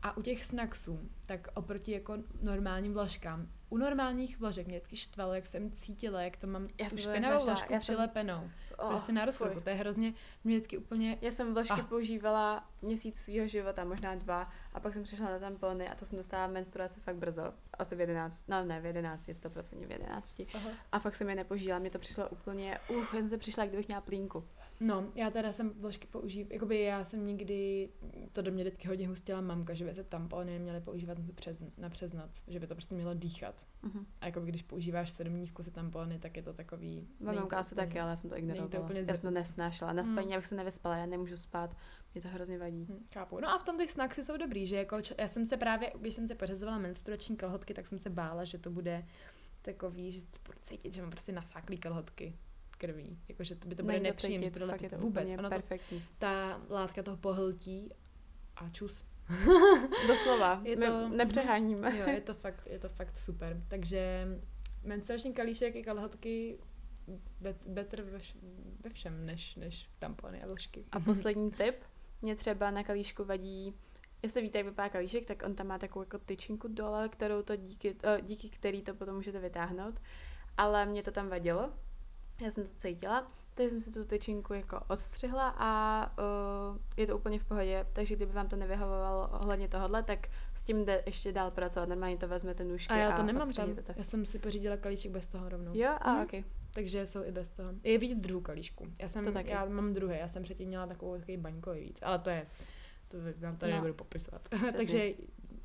A 0.01 0.17
u 0.17 0.21
těch 0.21 0.45
snacksů, 0.45 1.09
tak 1.25 1.47
oproti 1.53 1.91
jako 1.91 2.17
normálním 2.41 2.93
vložkám, 2.93 3.47
u 3.69 3.77
normálních 3.77 4.39
vložek 4.39 4.67
mě 4.67 4.77
vždycky 4.77 4.97
štvalo, 4.97 5.34
jak 5.34 5.45
jsem 5.45 5.71
cítila, 5.71 6.21
jak 6.21 6.38
to 6.38 6.47
mám 6.47 6.67
Já 6.79 6.89
tu 6.89 6.95
jsem 6.95 7.11
špinavou 7.11 7.45
vložku 7.45 7.73
Já 7.73 7.79
jsem- 7.79 7.95
přilepenou. 7.95 8.49
Oh, 8.78 8.89
prostě 8.89 9.11
na 9.11 9.26
rozkrku. 9.26 9.53
fuj. 9.53 9.63
To 9.63 9.69
je 9.69 9.76
hrozně, 9.76 10.13
mě 10.43 10.55
vždycky 10.57 10.78
úplně... 10.78 11.17
Já 11.21 11.32
jsem 11.32 11.53
vložky 11.53 11.82
Ah. 11.82 11.86
používala 11.89 12.69
měsíc 12.82 13.19
svého 13.19 13.47
života, 13.47 13.84
možná 13.84 14.15
dva, 14.15 14.51
a 14.74 14.80
pak 14.80 14.93
jsem 14.93 15.03
přišla 15.03 15.30
na 15.30 15.39
tampony 15.39 15.89
a 15.89 15.95
to 15.95 16.05
jsem 16.05 16.17
dostala 16.17 16.47
menstruaci 16.47 16.99
fakt 16.99 17.15
brzo, 17.15 17.53
asi 17.80 17.95
v 17.95 17.99
11, 17.99 18.43
no 18.47 18.65
ne 18.65 18.82
v 18.82 18.86
11, 18.86 19.28
100% 19.30 19.88
v 19.88 19.91
11. 19.91 20.41
Aha. 20.53 20.69
A 20.91 20.99
fakt 20.99 21.15
jsem 21.15 21.30
je 21.30 21.36
nepoužívala, 21.36 21.80
mě 21.80 21.89
to 21.89 21.99
přišlo 21.99 22.30
úplně, 22.30 22.80
uh, 22.89 22.97
já 22.97 23.09
jsem 23.21 23.30
se 23.30 23.38
přišla, 23.38 23.65
kdybych 23.65 23.88
měla 23.88 24.01
plínku. 24.01 24.43
No, 24.80 25.11
já 25.15 25.30
teda 25.30 25.51
jsem 25.51 25.69
vložky 25.69 26.07
používám, 26.07 26.51
jakoby 26.51 26.82
já 26.82 27.03
jsem 27.03 27.26
nikdy, 27.26 27.89
to 28.32 28.41
do 28.41 28.51
mě 28.51 28.63
vždycky 28.63 28.88
hodně 28.88 29.07
hustila 29.07 29.41
mamka, 29.41 29.74
že 29.74 29.86
by 29.86 29.93
se 29.93 30.03
tampony 30.03 30.51
neměly 30.53 30.82
používat 30.82 31.17
na 31.19 31.26
přes, 31.36 31.57
na 31.78 31.89
přes 31.89 32.13
noc, 32.13 32.43
že 32.47 32.59
by 32.59 32.67
to 32.67 32.76
prostě 32.76 32.95
mělo 32.95 33.13
dýchat. 33.13 33.67
Mhm. 33.82 34.05
A 34.21 34.26
jako 34.26 34.41
když 34.41 34.61
používáš 34.63 35.09
sedm 35.11 35.34
dní 35.34 35.47
v 35.47 35.51
kuse 35.51 35.71
tampony, 35.71 36.19
tak 36.19 36.38
je 36.38 36.43
to 36.43 36.53
takový... 36.53 37.07
Mamka 37.19 37.43
to 37.47 37.55
asi 37.57 37.76
taky, 37.76 37.99
ale 37.99 38.09
já 38.09 38.15
jsem 38.15 38.30
to 38.30 38.38
ignorovala. 38.38 38.80
úplně 38.86 38.99
já 39.07 39.13
jsem 39.13 39.21
to 39.21 39.32
nesnášela. 39.32 39.93
Na 39.93 40.01
Hmm. 40.03 40.11
spaní, 40.11 40.34
abych 40.34 40.45
se 40.45 40.55
nevyspala, 40.55 40.97
já 40.97 41.05
nemůžu 41.05 41.38
spát, 41.38 41.78
mě 42.13 42.21
to 42.21 42.28
hrozně 42.28 42.57
vadí. 42.57 42.86
Hm, 42.89 43.05
Chápu. 43.13 43.39
No 43.39 43.49
a 43.49 43.57
v 43.57 43.63
tom 43.63 43.78
ty 43.78 43.88
snacksy 43.88 44.24
jsou 44.24 44.38
dobrý, 44.38 44.65
že 44.67 44.76
jako 44.76 45.01
č- 45.01 45.15
já 45.17 45.28
jsem 45.28 45.45
se 45.45 45.57
právě, 45.57 45.91
když 45.99 46.13
jsem 46.13 46.28
se 46.28 46.36
pořizovala 46.36 46.78
menstruační 46.78 47.36
kalhotky, 47.38 47.74
tak 47.74 47.88
jsem 47.88 47.99
se 47.99 48.09
bála, 48.09 48.43
že 48.43 48.57
to 48.57 48.69
bude 48.71 49.05
takový, 49.61 50.11
že 50.11 50.21
to 50.21 50.39
budu 50.45 50.57
cítit, 50.63 50.93
že 50.93 51.01
mám 51.01 51.11
prostě 51.11 51.32
nasáklý 51.32 51.78
kalhotky 51.78 52.36
krví. 52.88 53.19
Jakože 53.27 53.55
to 53.55 53.67
by 53.67 53.75
to 53.75 53.84
bude 53.84 53.93
Nejde 53.93 54.09
nepříjemné, 54.09 54.51
to 54.51 54.59
je 54.84 54.89
to 54.89 54.97
Vůbec. 54.97 55.29
Ono 55.34 55.43
to, 55.43 55.49
perfektní. 55.49 56.03
ta 56.17 56.61
látka 56.69 57.03
toho 57.03 57.17
pohltí 57.17 57.89
a 58.55 58.69
čus. 58.69 59.03
Doslova, 60.07 60.61
Je 60.63 60.75
my 60.75 60.86
to- 60.86 61.09
nepřeháníme. 61.09 61.97
Jo, 61.97 62.09
je 62.09 62.21
to 62.21 62.34
fakt, 62.34 62.67
je 62.67 62.79
to 62.79 62.89
fakt 62.89 63.17
super. 63.17 63.63
Takže 63.67 64.27
menstruační 64.84 65.34
kalíšek 65.34 65.75
i 65.75 65.81
kalhotky 65.84 66.57
bet, 67.41 67.67
better 67.67 68.01
ve, 68.01 68.19
ve 68.84 68.89
všem, 68.89 69.25
než, 69.25 69.55
než 69.55 69.89
tampony 69.99 70.43
a 70.43 70.47
vlžky. 70.47 70.86
A 70.91 70.99
poslední 71.09 71.51
tip, 71.51 71.75
mě 72.21 72.36
třeba 72.36 72.71
na 72.71 72.84
kalíšku 72.84 73.23
vadí, 73.23 73.73
jestli 74.23 74.41
víte, 74.41 74.57
jak 74.57 74.67
vypadá 74.67 74.89
kalíšek, 74.89 75.25
tak 75.25 75.43
on 75.45 75.55
tam 75.55 75.67
má 75.67 75.77
takovou 75.77 76.03
jako 76.03 76.17
tyčinku 76.19 76.67
dole, 76.67 77.09
kterou 77.09 77.41
to 77.41 77.55
díky, 77.55 77.95
eh, 78.03 78.21
díky 78.21 78.49
který 78.49 78.81
to 78.81 78.93
potom 78.93 79.15
můžete 79.15 79.39
vytáhnout. 79.39 79.99
Ale 80.57 80.86
mě 80.86 81.03
to 81.03 81.11
tam 81.11 81.29
vadilo, 81.29 81.73
já 82.41 82.51
jsem 82.51 82.63
to 82.63 82.69
cítila, 82.77 83.31
takže 83.55 83.69
jsem 83.71 83.81
si 83.81 83.91
tu 83.91 84.05
tyčinku 84.05 84.53
jako 84.53 84.79
odstřihla 84.88 85.55
a 85.57 86.11
uh, 86.71 86.77
je 86.97 87.07
to 87.07 87.17
úplně 87.17 87.39
v 87.39 87.43
pohodě, 87.43 87.86
takže 87.93 88.15
kdyby 88.15 88.31
vám 88.34 88.47
to 88.47 88.55
nevyhovovalo 88.55 89.27
ohledně 89.41 89.67
tohohle, 89.67 90.03
tak 90.03 90.27
s 90.55 90.63
tím 90.63 90.86
jde 90.86 91.03
ještě 91.05 91.31
dál 91.31 91.51
pracovat, 91.51 91.89
normálně 91.89 92.17
to 92.17 92.27
vezmete 92.27 92.63
nůžky 92.63 92.93
A 92.93 92.97
já 92.97 93.11
to 93.11 93.23
nemám 93.23 93.53
tam. 93.53 93.75
to. 93.75 93.81
Já 93.95 94.03
jsem 94.03 94.25
si 94.25 94.39
pořídila 94.39 94.77
kalíček 94.77 95.11
bez 95.11 95.27
toho 95.27 95.49
rovnou. 95.49 95.71
Jo, 95.75 95.91
a 96.01 96.13
Mhm. 96.13 96.23
ok. 96.23 96.45
Takže 96.71 97.05
jsou 97.07 97.23
i 97.23 97.31
bez 97.31 97.49
toho. 97.49 97.69
Je 97.84 97.97
vidět 97.97 98.17
druhou 98.17 98.41
kalíšku. 98.41 98.88
Já 99.01 99.07
jsem, 99.07 99.25
To 99.25 99.31
taky. 99.31 99.49
já 99.49 99.65
mám 99.65 99.93
druhé, 99.93 100.17
já 100.17 100.27
jsem 100.27 100.43
předtím 100.43 100.67
měla 100.67 100.88
takovou 100.88 101.17
takový 101.17 101.38
baňkový 101.38 101.79
víc, 101.79 101.99
ale 102.03 102.19
to 102.19 102.29
je, 102.29 102.47
to 103.14 103.45
vám 103.45 103.57
tady 103.57 103.72
No. 103.72 103.78
nebudu 103.78 103.93
popisovat. 103.93 104.49
Takže 104.78 105.14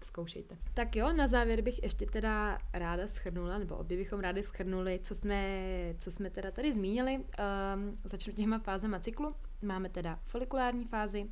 zkoušejte. 0.05 0.57
Tak 0.75 0.97
jo, 0.97 1.13
na 1.13 1.29
závěr 1.29 1.63
bych 1.63 1.83
ještě 1.83 2.07
teda 2.07 2.59
ráda 2.73 3.07
schrnula, 3.09 3.59
nebo 3.59 3.77
obě 3.77 3.97
bychom 3.97 4.21
rádi 4.21 4.43
schrnuli, 4.43 5.01
co 5.03 5.15
jsme, 5.15 5.61
co 5.99 6.11
jsme 6.11 6.31
teda 6.31 6.51
tady 6.51 6.73
zmínili. 6.73 7.17
Um, 7.17 7.97
začnu 8.05 8.33
těma 8.33 8.59
fázema 8.59 9.01
cyklu. 9.01 9.35
Máme 9.63 9.89
teda 9.89 10.19
folikulární 10.27 10.85
fázi, 10.85 11.27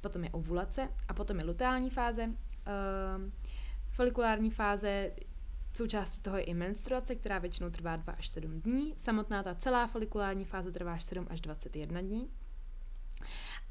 potom 0.00 0.24
je 0.24 0.30
ovulace 0.30 0.88
a 1.08 1.14
potom 1.14 1.38
je 1.38 1.44
luteální 1.44 1.90
fáze. 1.90 2.24
Um, 2.24 3.32
folikulární 3.90 4.50
fáze 4.50 5.10
Součástí 5.76 6.20
toho 6.22 6.36
je 6.36 6.42
i 6.42 6.54
menstruace, 6.54 7.14
která 7.14 7.38
většinou 7.38 7.70
trvá 7.70 7.96
2 7.96 8.12
až 8.12 8.28
7 8.28 8.60
dní. 8.60 8.94
Samotná 8.96 9.42
ta 9.42 9.54
celá 9.54 9.86
folikulární 9.86 10.44
fáze 10.44 10.72
trvá 10.72 10.92
až 10.92 11.04
7 11.04 11.26
až 11.30 11.40
21 11.40 12.00
dní. 12.00 12.30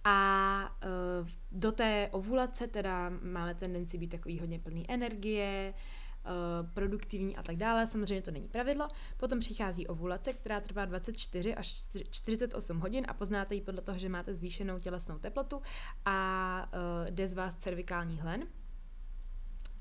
A 0.04 0.78
uh, 1.22 1.28
do 1.52 1.72
té 1.72 2.10
ovulace 2.12 2.68
teda 2.68 3.12
máme 3.22 3.56
tendenci 3.56 3.98
být 3.98 4.08
takový 4.08 4.40
hodně 4.40 4.60
plný 4.60 4.86
energie, 4.92 5.74
uh, 5.74 6.70
produktivní 6.74 7.38
a 7.38 7.44
tak 7.44 7.56
dále. 7.56 7.88
Samozřejmě 7.88 8.22
to 8.22 8.32
není 8.32 8.48
pravidlo. 8.48 8.88
Potom 9.18 9.40
přichází 9.40 9.88
ovulace, 9.88 10.34
která 10.34 10.60
trvá 10.60 10.86
24 10.86 11.56
až 11.56 11.88
48 12.10 12.80
hodin 12.80 13.06
a 13.08 13.14
poznáte 13.14 13.56
ji 13.56 13.62
podle 13.62 13.82
toho, 13.82 13.98
že 13.98 14.10
máte 14.10 14.36
zvýšenou 14.36 14.80
tělesnou 14.80 15.20
teplotu 15.20 15.62
a 16.06 16.70
uh, 16.74 17.10
jde 17.10 17.28
z 17.28 17.34
vás 17.34 17.56
cervikální 17.56 18.20
hlen. 18.20 18.48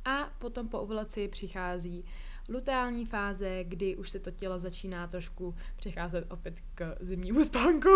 A 0.04 0.30
potom 0.38 0.68
po 0.68 0.80
ovulaci 0.80 1.28
přichází 1.28 2.04
luteální 2.49 3.07
fáze, 3.07 3.64
kdy 3.64 3.97
už 3.97 4.11
se 4.11 4.18
to 4.18 4.30
tělo 4.30 4.59
začíná 4.59 5.07
trošku 5.07 5.55
přecházet 5.76 6.24
opět 6.30 6.55
k 6.74 6.97
zimnímu 7.01 7.45
spánku. 7.45 7.88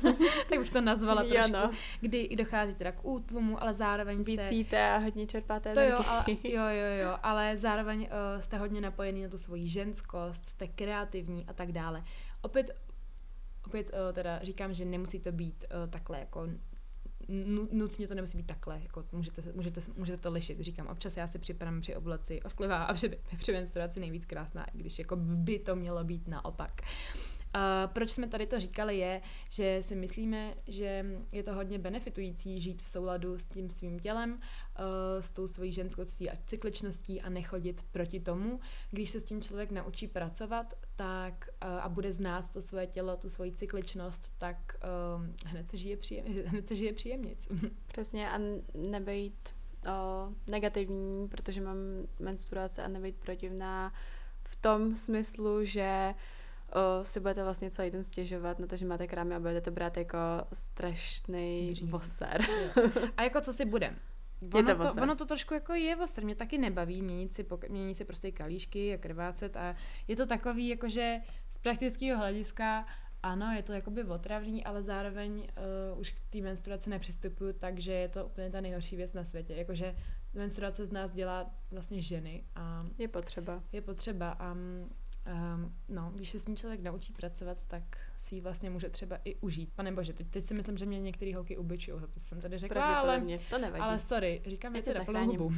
tak 0.48 0.58
bych 0.58 0.70
to 0.70 0.80
nazvala 0.80 1.24
trošku. 1.24 1.52
no. 1.52 1.70
Kdy 2.00 2.28
dochází 2.36 2.74
teda 2.74 2.92
k 2.92 3.04
útlumu, 3.04 3.62
ale 3.62 3.74
zároveň 3.74 4.24
se... 4.24 4.30
Vícíte 4.30 4.90
a 4.90 4.98
hodně 4.98 5.26
čerpáte 5.26 5.72
To 5.72 5.80
jo, 5.80 6.04
energii. 6.12 6.58
ale, 6.58 6.72
jo, 6.72 6.84
jo, 6.84 7.08
jo, 7.08 7.16
ale 7.22 7.56
zároveň 7.56 8.00
uh, 8.00 8.40
jste 8.40 8.58
hodně 8.58 8.80
napojený 8.80 9.22
na 9.22 9.28
tu 9.28 9.38
svoji 9.38 9.68
ženskost, 9.68 10.46
jste 10.46 10.66
kreativní 10.68 11.46
a 11.46 11.52
tak 11.52 11.72
dále. 11.72 12.04
Opět, 12.42 12.70
opět 13.66 13.90
uh, 13.92 14.14
teda 14.14 14.38
říkám, 14.42 14.74
že 14.74 14.84
nemusí 14.84 15.20
to 15.20 15.32
být 15.32 15.64
uh, 15.64 15.90
takhle 15.90 16.18
jako 16.18 16.48
nutně 17.72 18.08
to 18.08 18.14
nemusí 18.14 18.36
být 18.36 18.46
takhle, 18.46 18.80
jako 18.82 19.04
můžete, 19.12 19.42
můžete, 19.54 19.80
můžete 19.96 20.22
to 20.22 20.30
lišit. 20.30 20.60
Říkám, 20.60 20.86
občas 20.86 21.16
já 21.16 21.26
si 21.26 21.38
připadám 21.38 21.80
při 21.80 21.96
ovulaci 21.96 22.42
ošklivá 22.42 22.84
a 22.84 22.94
při, 22.94 23.18
při 23.38 23.52
menstruaci 23.52 24.00
nejvíc 24.00 24.26
krásná, 24.26 24.64
i 24.64 24.78
když 24.78 24.98
jako 24.98 25.16
by 25.16 25.58
to 25.58 25.76
mělo 25.76 26.04
být 26.04 26.28
naopak. 26.28 26.82
Uh, 27.54 27.92
proč 27.92 28.10
jsme 28.10 28.28
tady 28.28 28.46
to 28.46 28.60
říkali 28.60 28.98
je, 28.98 29.22
že 29.50 29.78
si 29.80 29.94
myslíme, 29.94 30.54
že 30.66 31.06
je 31.32 31.42
to 31.42 31.54
hodně 31.54 31.78
benefitující 31.78 32.60
žít 32.60 32.82
v 32.82 32.88
souladu 32.88 33.38
s 33.38 33.44
tím 33.44 33.70
svým 33.70 33.98
tělem, 33.98 34.32
uh, 34.32 34.38
s 35.20 35.30
tou 35.30 35.46
svojí 35.46 35.72
ženskostí 35.72 36.30
a 36.30 36.36
cykličností 36.46 37.22
a 37.22 37.28
nechodit 37.28 37.82
proti 37.82 38.20
tomu. 38.20 38.60
Když 38.90 39.10
se 39.10 39.20
s 39.20 39.24
tím 39.24 39.42
člověk 39.42 39.70
naučí 39.70 40.08
pracovat 40.08 40.74
tak 40.96 41.48
uh, 41.64 41.70
a 41.70 41.88
bude 41.88 42.12
znát 42.12 42.50
to 42.50 42.62
svoje 42.62 42.86
tělo, 42.86 43.16
tu 43.16 43.28
svoji 43.28 43.52
cykličnost, 43.52 44.38
tak 44.38 44.76
um, 45.16 45.34
hned 45.46 45.68
se 45.68 45.76
žije, 45.76 45.96
příjem, 45.96 46.26
hned 46.46 46.68
se 46.68 46.76
žije 46.76 46.92
příjemnic. 46.92 47.48
Přesně 47.88 48.30
a 48.30 48.34
n- 48.34 48.62
nebejt 48.74 49.54
o, 49.86 50.32
negativní, 50.46 51.28
protože 51.28 51.60
mám 51.60 51.76
menstruace 52.18 52.82
a 52.82 52.88
nebejt 52.88 53.16
protivná 53.16 53.92
v 54.44 54.56
tom 54.56 54.96
smyslu, 54.96 55.64
že 55.64 56.14
o, 56.72 57.04
si 57.04 57.20
budete 57.20 57.44
vlastně 57.44 57.70
celý 57.70 57.90
den 57.90 58.04
stěžovat 58.04 58.58
na 58.58 58.66
to, 58.66 58.76
že 58.76 58.86
máte 58.86 59.06
krámy 59.06 59.34
a 59.34 59.40
budete 59.40 59.60
to 59.60 59.70
brát 59.70 59.96
jako 59.96 60.18
strašný 60.52 61.74
voser. 61.82 62.40
a 63.16 63.22
jako 63.22 63.40
co 63.40 63.52
si 63.52 63.64
budem? 63.64 63.96
Je 64.42 64.48
Ono 64.54 64.62
to 64.74 64.82
to, 64.82 64.88
voser. 64.88 65.02
ono 65.02 65.14
to 65.14 65.26
trošku 65.26 65.54
jako 65.54 65.74
je 65.74 65.96
voser, 65.96 66.24
mě 66.24 66.34
taky 66.34 66.58
nebaví 66.58 67.02
měnit 67.02 67.34
si, 67.34 67.44
pok- 67.44 67.70
měnit 67.70 67.94
si 67.94 68.04
prostě 68.04 68.32
kalíšky 68.32 68.94
a 68.94 68.98
krvácet 68.98 69.56
a 69.56 69.76
je 70.08 70.16
to 70.16 70.26
takový 70.26 70.68
jakože 70.68 71.20
z 71.50 71.58
praktického 71.58 72.18
hlediska 72.18 72.86
ano, 73.22 73.52
je 73.56 73.62
to 73.62 73.72
jakoby 73.72 74.04
otravný, 74.04 74.64
ale 74.64 74.82
zároveň 74.82 75.32
uh, 75.92 76.00
už 76.00 76.10
k 76.10 76.20
té 76.30 76.38
menstruaci 76.40 76.90
nepřistupuju, 76.90 77.52
takže 77.52 77.92
je 77.92 78.08
to 78.08 78.26
úplně 78.26 78.50
ta 78.50 78.60
nejhorší 78.60 78.96
věc 78.96 79.14
na 79.14 79.24
světě. 79.24 79.54
Jakože 79.54 79.96
menstruace 80.34 80.86
z 80.86 80.90
nás 80.92 81.12
dělá 81.12 81.50
vlastně 81.70 82.02
ženy 82.02 82.44
a 82.54 82.86
Je 82.98 83.08
potřeba. 83.08 83.62
je 83.72 83.80
potřeba 83.80 84.30
a 84.30 84.56
um, 85.26 85.74
no, 85.88 86.10
když 86.14 86.30
se 86.30 86.38
s 86.38 86.46
ní 86.46 86.56
člověk 86.56 86.80
naučí 86.80 87.12
pracovat, 87.12 87.64
tak 87.64 87.82
si 88.16 88.34
ji 88.34 88.40
vlastně 88.40 88.70
může 88.70 88.88
třeba 88.88 89.16
i 89.24 89.34
užít. 89.34 89.72
Pane 89.72 89.92
bože, 89.92 90.12
teď, 90.12 90.26
teď 90.30 90.44
si 90.44 90.54
myslím, 90.54 90.78
že 90.78 90.86
mě 90.86 91.00
některé 91.00 91.34
holky 91.34 91.56
ubyčují, 91.56 92.00
za 92.00 92.06
to 92.06 92.20
jsem 92.20 92.40
tady 92.40 92.58
řekla, 92.58 92.98
ale. 92.98 93.22
To 93.50 93.58
nevadí. 93.58 93.82
ale 93.82 93.98
sorry, 93.98 94.42
říkám 94.46 94.72
věci 94.72 94.92
tě 94.92 94.98
na 94.98 95.04
plnou 95.04 95.26
hubu. 95.26 95.50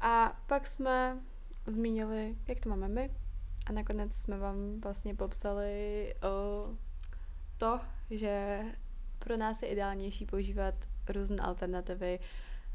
A 0.00 0.42
pak 0.46 0.66
jsme 0.66 1.20
zmínili, 1.66 2.36
jak 2.48 2.60
to 2.60 2.68
máme 2.68 2.88
my. 2.88 3.10
A 3.66 3.72
nakonec 3.72 4.14
jsme 4.14 4.38
vám 4.38 4.78
vlastně 4.78 5.14
popsali 5.14 6.14
o 6.22 6.68
to, 7.56 7.80
že 8.10 8.62
pro 9.18 9.36
nás 9.36 9.62
je 9.62 9.68
ideálnější 9.68 10.26
používat 10.26 10.74
různé 11.08 11.36
alternativy, 11.40 12.18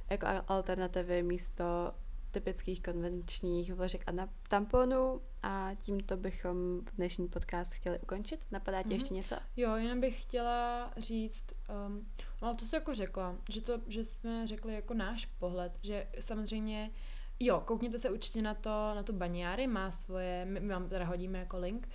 jako 0.09 0.25
al- 0.25 0.43
alternativy 0.47 1.23
místo 1.23 1.93
typických 2.31 2.81
konvenčních 2.81 3.73
vložek 3.73 4.03
a 4.07 4.11
na 4.11 4.29
tamponů 4.49 5.21
a 5.43 5.69
tímto 5.81 6.17
bychom 6.17 6.81
dnešní 6.97 7.27
podcast 7.27 7.73
chtěli 7.73 7.99
ukončit. 7.99 8.45
Napadá 8.51 8.81
ti 8.81 8.87
Mhm. 8.87 8.95
ještě 8.95 9.13
něco? 9.13 9.35
Jo, 9.57 9.75
jenom 9.75 10.01
bych 10.01 10.21
chtěla 10.21 10.91
říct, 10.97 11.45
um, 11.87 12.07
no 12.41 12.47
ale 12.47 12.55
to 12.55 12.65
jsi 12.65 12.75
jako 12.75 12.93
řekla, 12.95 13.35
že, 13.49 13.61
to, 13.61 13.79
že 13.87 14.05
jsme 14.05 14.47
řekli 14.47 14.73
jako 14.73 14.93
náš 14.93 15.25
pohled, 15.25 15.79
že 15.81 16.07
samozřejmě, 16.19 16.91
jo, 17.39 17.63
koukněte 17.65 17.99
se 17.99 18.09
určitě 18.09 18.41
na 18.41 18.53
to, 18.53 18.69
na 18.69 19.03
tu 19.03 19.13
Baniáry, 19.13 19.67
má 19.67 19.91
svoje, 19.91 20.45
my, 20.45 20.59
my 20.59 20.67
vám 20.73 20.89
teda 20.89 21.05
hodíme 21.05 21.39
jako 21.39 21.57
link, 21.59 21.89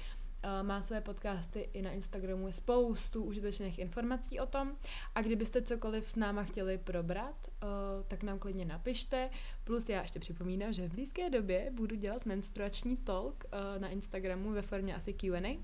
má 0.62 0.82
své 0.82 1.00
podcasty 1.00 1.70
i 1.72 1.82
na 1.82 1.90
Instagramu, 1.90 2.46
je 2.46 2.52
spoustu 2.52 3.24
užitečných 3.24 3.78
informací 3.78 4.40
o 4.40 4.46
tom 4.46 4.76
a 5.14 5.22
kdybyste 5.22 5.62
cokoliv 5.62 6.10
s 6.10 6.16
náma 6.16 6.44
chtěli 6.44 6.78
probrat, 6.78 7.46
uh, 7.62 7.68
tak 8.08 8.22
nám 8.22 8.38
klidně 8.38 8.64
napište. 8.64 9.30
Plus 9.64 9.88
já 9.88 10.00
ještě 10.00 10.18
připomínám, 10.18 10.72
že 10.72 10.88
v 10.88 10.92
blízké 10.92 11.30
době 11.30 11.70
budu 11.72 11.96
dělat 11.96 12.26
menstruační 12.26 12.96
talk 12.96 13.44
uh, 13.44 13.82
na 13.82 13.88
Instagramu 13.88 14.52
ve 14.52 14.62
formě 14.62 14.94
asi 14.94 15.12
Q&A, 15.12 15.62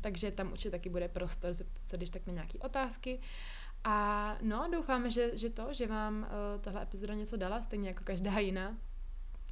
takže 0.00 0.30
tam 0.30 0.52
určitě 0.52 0.70
taky 0.70 0.88
bude 0.88 1.08
prostor 1.08 1.52
zeptat 1.52 1.88
se, 1.88 1.96
když 1.96 2.10
tak 2.10 2.26
na 2.26 2.32
nějaké 2.32 2.58
otázky. 2.58 3.20
A 3.84 4.38
no, 4.42 4.68
doufáme, 4.72 5.10
že, 5.10 5.36
že 5.38 5.50
to, 5.50 5.68
že 5.72 5.86
vám 5.86 6.22
uh, 6.22 6.60
tahle 6.60 6.82
epizoda 6.82 7.14
něco 7.14 7.36
dala, 7.36 7.62
stejně 7.62 7.88
jako 7.88 8.04
každá 8.04 8.38
jiná, 8.38 8.78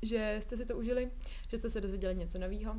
že 0.03 0.39
jste 0.43 0.57
si 0.57 0.67
to 0.67 0.77
užili, 0.77 1.11
že 1.49 1.59
jste 1.59 1.71
se 1.71 1.81
dozvěděli 1.81 2.17
něco 2.17 2.39
nového, 2.39 2.77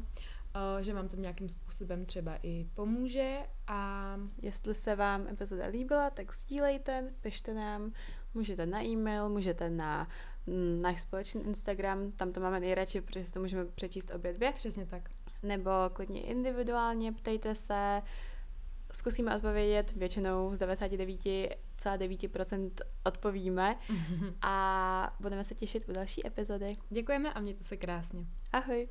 že 0.82 0.94
vám 0.94 1.08
to 1.08 1.16
nějakým 1.16 1.50
způsobem 1.50 2.06
třeba 2.06 2.38
i 2.44 2.66
pomůže 2.74 3.38
a... 3.68 4.18
Jestli 4.42 4.74
se 4.74 4.96
vám 4.96 5.28
epizoda 5.28 5.68
líbila, 5.68 6.10
tak 6.10 6.36
sdílejte, 6.36 7.14
pište 7.22 7.54
nám, 7.54 7.92
můžete 8.34 8.66
na 8.66 8.84
e-mail, 8.84 9.30
můžete 9.30 9.70
na 9.70 10.08
mm, 10.46 10.82
náš 10.82 11.02
společný 11.02 11.44
Instagram, 11.44 12.12
tam 12.12 12.32
to 12.32 12.40
máme 12.40 12.60
nejradši, 12.60 13.02
protože 13.02 13.26
si 13.26 13.34
to 13.34 13.40
můžeme 13.40 13.66
přečíst 13.66 14.12
obě 14.16 14.34
dvě. 14.34 14.52
Přesně 14.52 14.86
tak. 14.86 15.10
Nebo 15.44 15.72
klidně 15.94 16.22
individuálně, 16.22 17.14
ptejte 17.14 17.56
se, 17.56 18.02
zkusíme 18.94 19.36
odpovědět, 19.36 19.92
většinou 19.92 20.56
z 20.56 20.60
99,9% 20.60 22.72
odpovíme 23.04 23.76
a 24.42 25.16
budeme 25.20 25.44
se 25.44 25.56
těšit 25.56 25.90
u 25.90 25.94
další 25.94 26.28
epizody. 26.28 26.78
Děkujeme 26.90 27.34
a 27.34 27.40
mějte 27.40 27.64
se 27.64 27.78
krásně. 27.78 28.26
Ahoj. 28.52 28.90